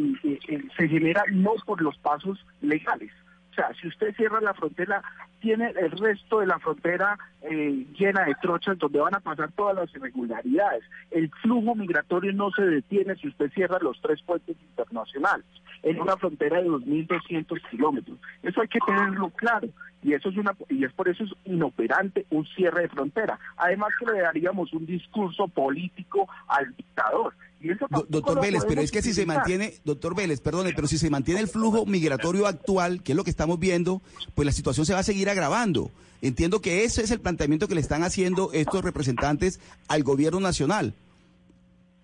[0.77, 3.11] se genera no por los pasos legales.
[3.51, 5.03] O sea, si usted cierra la frontera,
[5.41, 9.77] tiene el resto de la frontera eh, llena de trochas donde van a pasar todas
[9.77, 10.83] las irregularidades.
[11.11, 15.47] El flujo migratorio no se detiene si usted cierra los tres puentes internacionales
[15.83, 18.19] en una frontera de 2.200 kilómetros.
[18.43, 19.69] Eso hay que tenerlo claro
[20.03, 23.39] y eso es una y es por eso es inoperante un cierre de frontera.
[23.57, 27.35] Además que le daríamos un discurso político al dictador.
[27.61, 30.97] Y eso Doctor Vélez, pero es que si se mantiene, doctor Vélez, perdone, pero si
[30.97, 34.01] se mantiene el flujo migratorio actual, que es lo que estamos viendo,
[34.37, 35.91] pues la situación se va a seguir agravando.
[36.23, 40.95] Entiendo que ese es el planteamiento que le están haciendo estos representantes al gobierno nacional.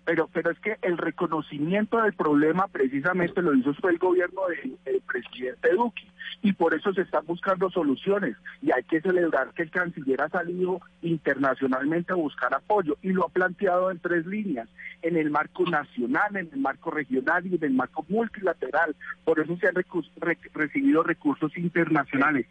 [0.05, 5.01] pero pero es que el reconocimiento del problema precisamente lo hizo fue el gobierno del,
[5.07, 6.03] presidente Duque
[6.41, 10.29] y por eso se están buscando soluciones y hay que celebrar que el canciller ha
[10.29, 14.67] salido internacionalmente a buscar apoyo y lo ha planteado en tres líneas,
[15.01, 18.95] en el marco nacional, en el marco regional y en el marco multilateral.
[19.23, 22.45] Por eso se han recu- re- recibido recursos internacionales,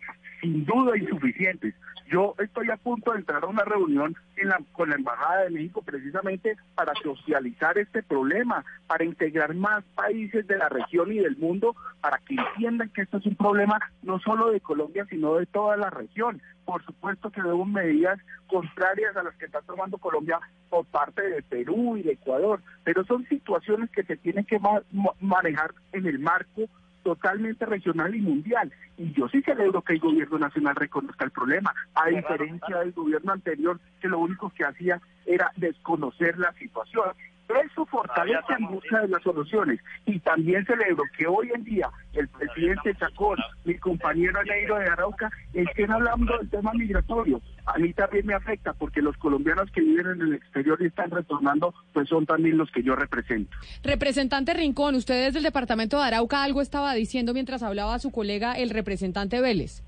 [0.44, 1.74] sin duda insuficientes.
[2.10, 5.50] Yo estoy a punto de entrar a una reunión en la- con la Embajada de
[5.50, 11.36] México precisamente para socializar este problema, para integrar más países de la región y del
[11.39, 15.47] mundo, para que entiendan que esto es un problema no solo de Colombia, sino de
[15.47, 16.42] toda la región.
[16.66, 21.42] Por supuesto que vemos medidas contrarias a las que está tomando Colombia por parte de
[21.42, 26.06] Perú y de Ecuador, pero son situaciones que se tienen que ma- ma- manejar en
[26.06, 26.62] el marco
[27.05, 28.73] totalmente regional y mundial.
[28.99, 33.33] Y yo sí celebro que el gobierno nacional reconozca el problema, a diferencia del gobierno
[33.33, 37.10] anterior, que lo único que hacía era desconocer la situación.
[37.49, 39.78] Eso fortalece en busca de las soluciones.
[40.07, 45.31] Y también celebro que hoy en día el presidente Chacón, mi compañero Neiro de Arauca,
[45.52, 47.41] estén hablando del tema migratorio.
[47.67, 51.10] A mí también me afecta porque los colombianos que viven en el exterior y están
[51.10, 53.57] retornando, pues son también los que yo represento.
[53.83, 58.52] Representante Rincón, usted desde el departamento de Arauca algo estaba diciendo mientras hablaba su colega,
[58.52, 59.83] el representante Vélez.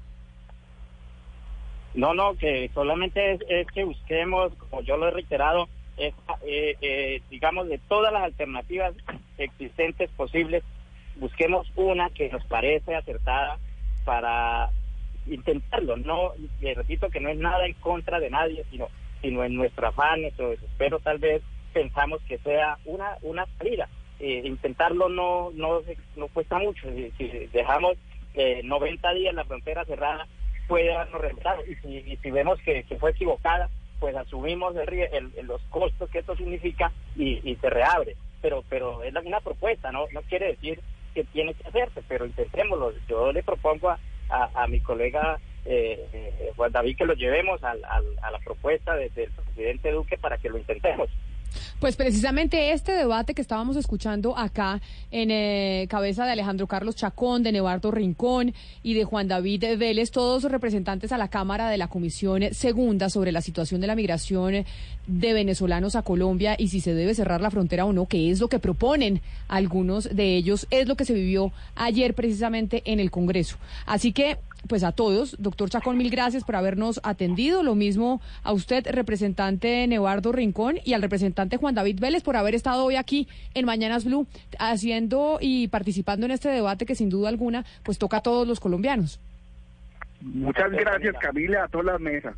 [1.95, 6.15] No, no, que solamente es, es que busquemos, como yo lo he reiterado, es,
[6.47, 8.95] eh, eh, digamos, de todas las alternativas
[9.39, 10.63] existentes posibles,
[11.17, 13.59] busquemos una que nos parece acertada
[14.05, 14.71] para
[15.29, 15.97] intentarlo.
[15.97, 18.89] No, le repito que no es nada en contra de nadie, sino,
[19.21, 20.55] sino en nuestro afán, nuestro
[21.01, 23.89] tal vez pensamos que sea una, una salida.
[24.19, 25.81] Eh, intentarlo no, no,
[26.17, 26.89] no cuesta mucho.
[26.95, 27.13] Si,
[27.53, 27.97] dejamos
[28.35, 30.27] eh, 90 días la frontera cerrada,
[30.69, 31.65] puede darnos resultados.
[31.69, 33.69] Y si, y si vemos que, que fue equivocada,
[34.01, 34.89] pues asumimos el,
[35.37, 38.17] el- los costos que esto significa y, y se reabre.
[38.43, 40.07] Pero, pero es una propuesta, ¿no?
[40.13, 40.81] No quiere decir
[41.15, 42.93] que tiene que hacerse, pero intentémoslo.
[43.09, 43.99] Yo le propongo a,
[44.29, 48.39] a, a mi colega eh, eh, Juan David que lo llevemos al- al- a la
[48.39, 51.09] propuesta de- del presidente Duque para que lo intentemos.
[51.81, 57.43] Pues precisamente este debate que estábamos escuchando acá en eh, cabeza de Alejandro Carlos Chacón,
[57.43, 61.89] de Nevardo Rincón y de Juan David Vélez, todos representantes a la Cámara de la
[61.89, 64.65] Comisión Segunda sobre la situación de la migración
[65.07, 68.41] de venezolanos a Colombia y si se debe cerrar la frontera o no, que es
[68.41, 73.11] lo que proponen algunos de ellos, es lo que se vivió ayer precisamente en el
[73.11, 73.57] Congreso.
[73.87, 75.37] Así que pues a todos.
[75.39, 77.63] Doctor Chacón, mil gracias por habernos atendido.
[77.63, 82.55] Lo mismo a usted, representante Nevardo Rincón, y al representante Juan David Vélez por haber
[82.55, 84.27] estado hoy aquí en Mañanas Blue
[84.59, 88.61] haciendo y participando en este debate que sin duda alguna pues toca a todos los
[88.61, 89.21] colombianos.
[90.21, 92.35] Muchas gracias, Camila, a toda la mesa.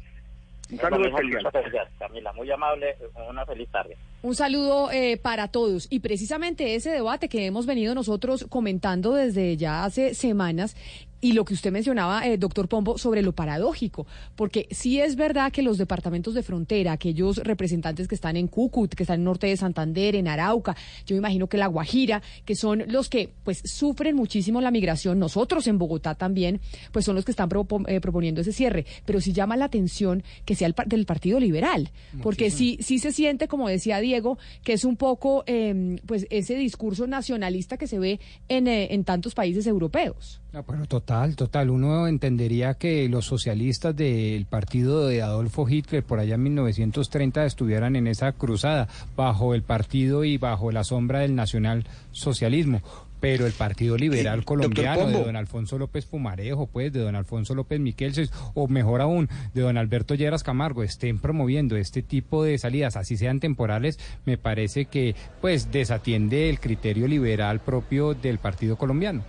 [0.70, 1.44] Un saludo especial.
[1.44, 2.32] Muchas gracias, Camila.
[2.34, 2.96] Muy amable.
[3.28, 3.96] Una feliz tarde.
[4.20, 5.86] Un saludo eh, para todos.
[5.90, 10.76] Y precisamente ese debate que hemos venido nosotros comentando desde ya hace semanas
[11.20, 14.06] y lo que usted mencionaba, eh, doctor Pombo, sobre lo paradójico,
[14.36, 18.94] porque sí es verdad que los departamentos de frontera, aquellos representantes que están en Cúcut,
[18.94, 22.54] que están en norte de Santander, en Arauca, yo me imagino que la Guajira, que
[22.54, 26.60] son los que pues sufren muchísimo la migración, nosotros en Bogotá también,
[26.92, 30.22] pues son los que están propo- eh, proponiendo ese cierre, pero sí llama la atención
[30.44, 31.90] que sea el par- del Partido Liberal,
[32.22, 36.54] porque sí, sí se siente, como decía Diego, que es un poco eh, pues ese
[36.54, 40.40] discurso nacionalista que se ve en, eh, en tantos países europeos.
[40.52, 41.68] No, pero total, total.
[41.68, 47.96] Uno entendería que los socialistas del partido de Adolfo Hitler por allá en 1930 estuvieran
[47.96, 52.80] en esa cruzada bajo el partido y bajo la sombra del nacionalsocialismo.
[53.20, 57.80] Pero el Partido Liberal Colombiano de don Alfonso López Pumarejo, pues, de don Alfonso López
[57.80, 62.96] Miquelses, o mejor aún, de don Alberto Lleras Camargo, estén promoviendo este tipo de salidas,
[62.96, 69.24] así sean temporales, me parece que, pues, desatiende el criterio liberal propio del Partido Colombiano.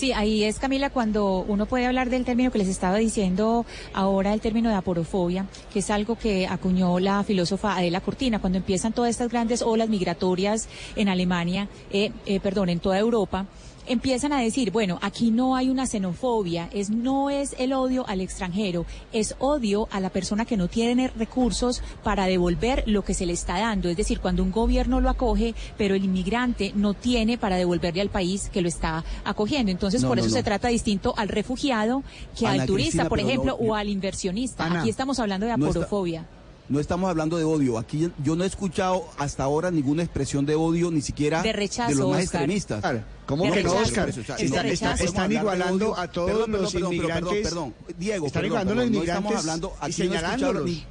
[0.00, 4.32] Sí, ahí es, Camila, cuando uno puede hablar del término que les estaba diciendo ahora,
[4.32, 8.94] el término de aporofobia, que es algo que acuñó la filósofa Adela Cortina, cuando empiezan
[8.94, 13.44] todas estas grandes olas migratorias en Alemania, eh, eh, perdón, en toda Europa.
[13.86, 18.20] Empiezan a decir, bueno, aquí no hay una xenofobia, es no es el odio al
[18.20, 23.26] extranjero, es odio a la persona que no tiene recursos para devolver lo que se
[23.26, 27.36] le está dando, es decir, cuando un gobierno lo acoge, pero el inmigrante no tiene
[27.38, 29.72] para devolverle al país que lo está acogiendo.
[29.72, 30.36] Entonces, No, por no, eso no.
[30.36, 32.02] se trata distinto al refugiado
[32.38, 34.66] que Ana al turista, Cristina, por ejemplo, o al inversionista.
[34.66, 36.26] Ana, aquí estamos hablando de está- aporofobia.
[36.70, 37.76] No estamos hablando de odio.
[37.78, 41.90] Aquí yo no he escuchado hasta ahora ninguna expresión de odio, ni siquiera De rechazo,
[41.94, 42.42] los más Oscar.
[42.42, 42.80] extremistas.
[42.80, 43.72] Claro, ¿Cómo que no.
[43.72, 44.08] Oscar?
[44.08, 47.42] Está- están igualando a todos Perdón, perdón, los perdón, perdón, inmigrantes.
[47.48, 50.14] Perdón, Diego, están perdón, igualando a los perdón, no inmigrantes estamos hablando, y aquí no
[50.14, 50.64] he escuchado señalándolos.
[50.66, 50.86] ni-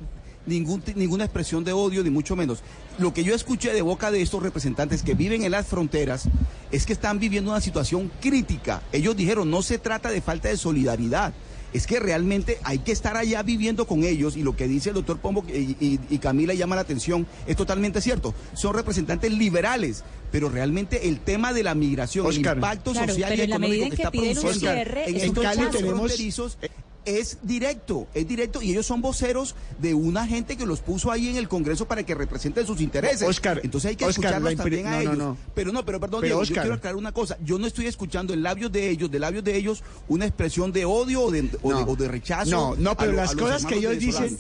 [0.45, 2.59] ningún, ninguna expresión de odio, ni mucho menos.
[2.97, 6.23] Lo que yo escuché de boca de estos representantes que viven en las fronteras
[6.71, 8.81] es que están viviendo una situación crítica.
[8.91, 11.33] Ellos dijeron, no se trata de falta de solidaridad.
[11.73, 14.95] Es que realmente hay que estar allá viviendo con ellos y lo que dice el
[14.95, 18.33] doctor Pombo y, y- y Camila llama la atención es totalmente cierto.
[18.55, 22.53] Son representantes liberales, pero realmente el tema de la migración, Oscar.
[22.53, 25.57] el impacto Claro, social y en económico en que que está produciendo en estos Cali
[25.59, 26.57] pasos tenemos- fronterizos
[27.05, 31.29] es directo, es directo y ellos son voceros de una gente que los puso ahí
[31.29, 33.27] en el Congreso para que representen sus intereses.
[33.27, 35.17] Oscar, entonces hay que Oscar, escucharlos también a no, no, ellos.
[35.17, 35.37] no.
[35.55, 36.55] Pero no, pero perdón, Pero, Diego, Oscar.
[36.57, 37.37] yo quiero aclarar una cosa.
[37.43, 40.85] Yo no estoy escuchando en labios de ellos, de labios de ellos, una expresión de
[40.85, 41.91] odio o de, o de- No.
[41.91, 42.49] o de rechazo.
[42.51, 44.37] No, no, pero lo- las cosas que ellos dicen-.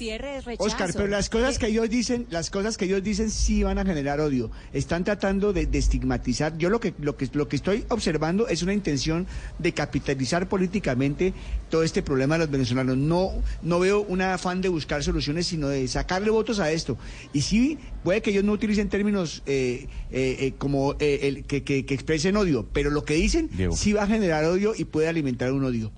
[0.57, 3.85] Oscar, pero las cosas que ellos dicen, las cosas que ellos dicen sí van a
[3.85, 4.51] generar odio.
[4.73, 6.57] Están tratando de, de estigmatizar.
[6.57, 11.33] Yo lo que lo que lo que estoy observando es una intención de capitalizar políticamente
[11.69, 12.97] todo este problema de los venezolanos.
[12.97, 16.97] No no veo un afán de buscar soluciones, sino de sacarle votos a esto.
[17.33, 21.63] Y sí puede que ellos no utilicen términos eh, eh, eh, como eh, el que,
[21.63, 23.75] que- que expresen odio, pero lo que dicen Diego.
[23.75, 25.91] sí va a generar odio y puede alimentar un odio.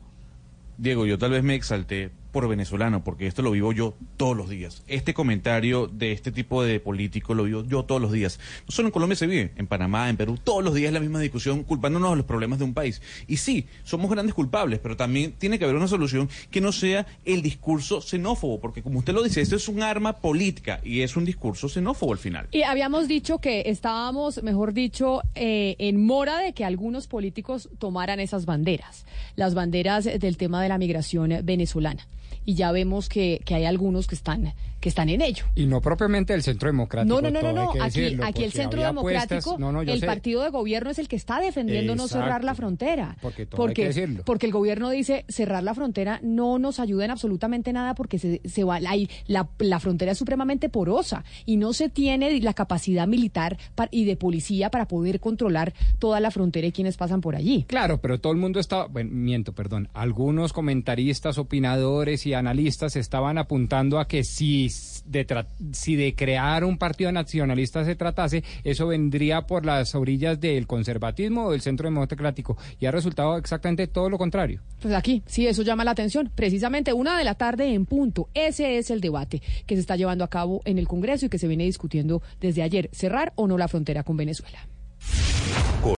[0.78, 4.50] Diego, yo tal vez me exalté por venezolano, porque esto lo vivo yo todos los
[4.50, 4.84] días.
[4.88, 8.40] Este comentario de este tipo de político lo vivo yo todos los días.
[8.68, 11.00] No solo en Colombia se vive, en Panamá, en Perú, todos los días es la
[11.00, 13.02] misma discusión culpándonos de los problemas de un país.
[13.28, 17.06] Y sí, somos grandes culpables, pero también tiene que haber una solución que no sea
[17.26, 21.16] el discurso xenófobo, porque como usted lo dice, esto es un arma política y es
[21.16, 22.48] un discurso xenófobo al final.
[22.52, 28.20] Y habíamos dicho que estábamos, mejor dicho, eh, en mora de que algunos políticos tomaran
[28.20, 32.08] esas banderas, las banderas del tema de la migración venezolana.
[32.46, 35.46] Y ya vemos que, que hay algunos que están que están en ello.
[35.56, 37.22] Y no propiamente el Centro Democrático.
[37.22, 39.94] No, no, no, no, Aquí, decirlo, aquí el porque Centro Democrático, apuestas- no, no, yo
[39.94, 40.06] el sé.
[40.06, 43.16] partido de gobierno es el que está defendiendo no cerrar la frontera.
[43.22, 44.24] Porque todo hay que decirlo.
[44.26, 48.42] porque el gobierno dice cerrar la frontera no nos ayuda en absolutamente nada porque se,
[48.44, 48.92] se va la,
[49.28, 53.58] la, la frontera es supremamente porosa y no se tiene la capacidad militar
[53.92, 57.66] y de policía para poder controlar toda la frontera y quienes pasan por allí.
[57.68, 63.38] Claro, pero todo el mundo estaba, bueno, miento, perdón, algunos comentaristas, opinadores y analistas estaban
[63.38, 69.66] apuntando a que si si de crear un partido nacionalista se tratase, eso vendría por
[69.66, 74.62] las orillas del conservatismo o del centro democrático y ha resultado exactamente todo lo contrario.
[74.82, 76.32] Pues aquí, sí, eso llama la atención.
[76.34, 78.30] Precisamente una de la tarde en punto.
[78.34, 81.38] Ese es el debate que se está llevando a cabo en el Congreso y que
[81.38, 82.90] se viene discutiendo desde ayer.
[82.92, 84.68] ¿Cerrar o no la frontera con Venezuela?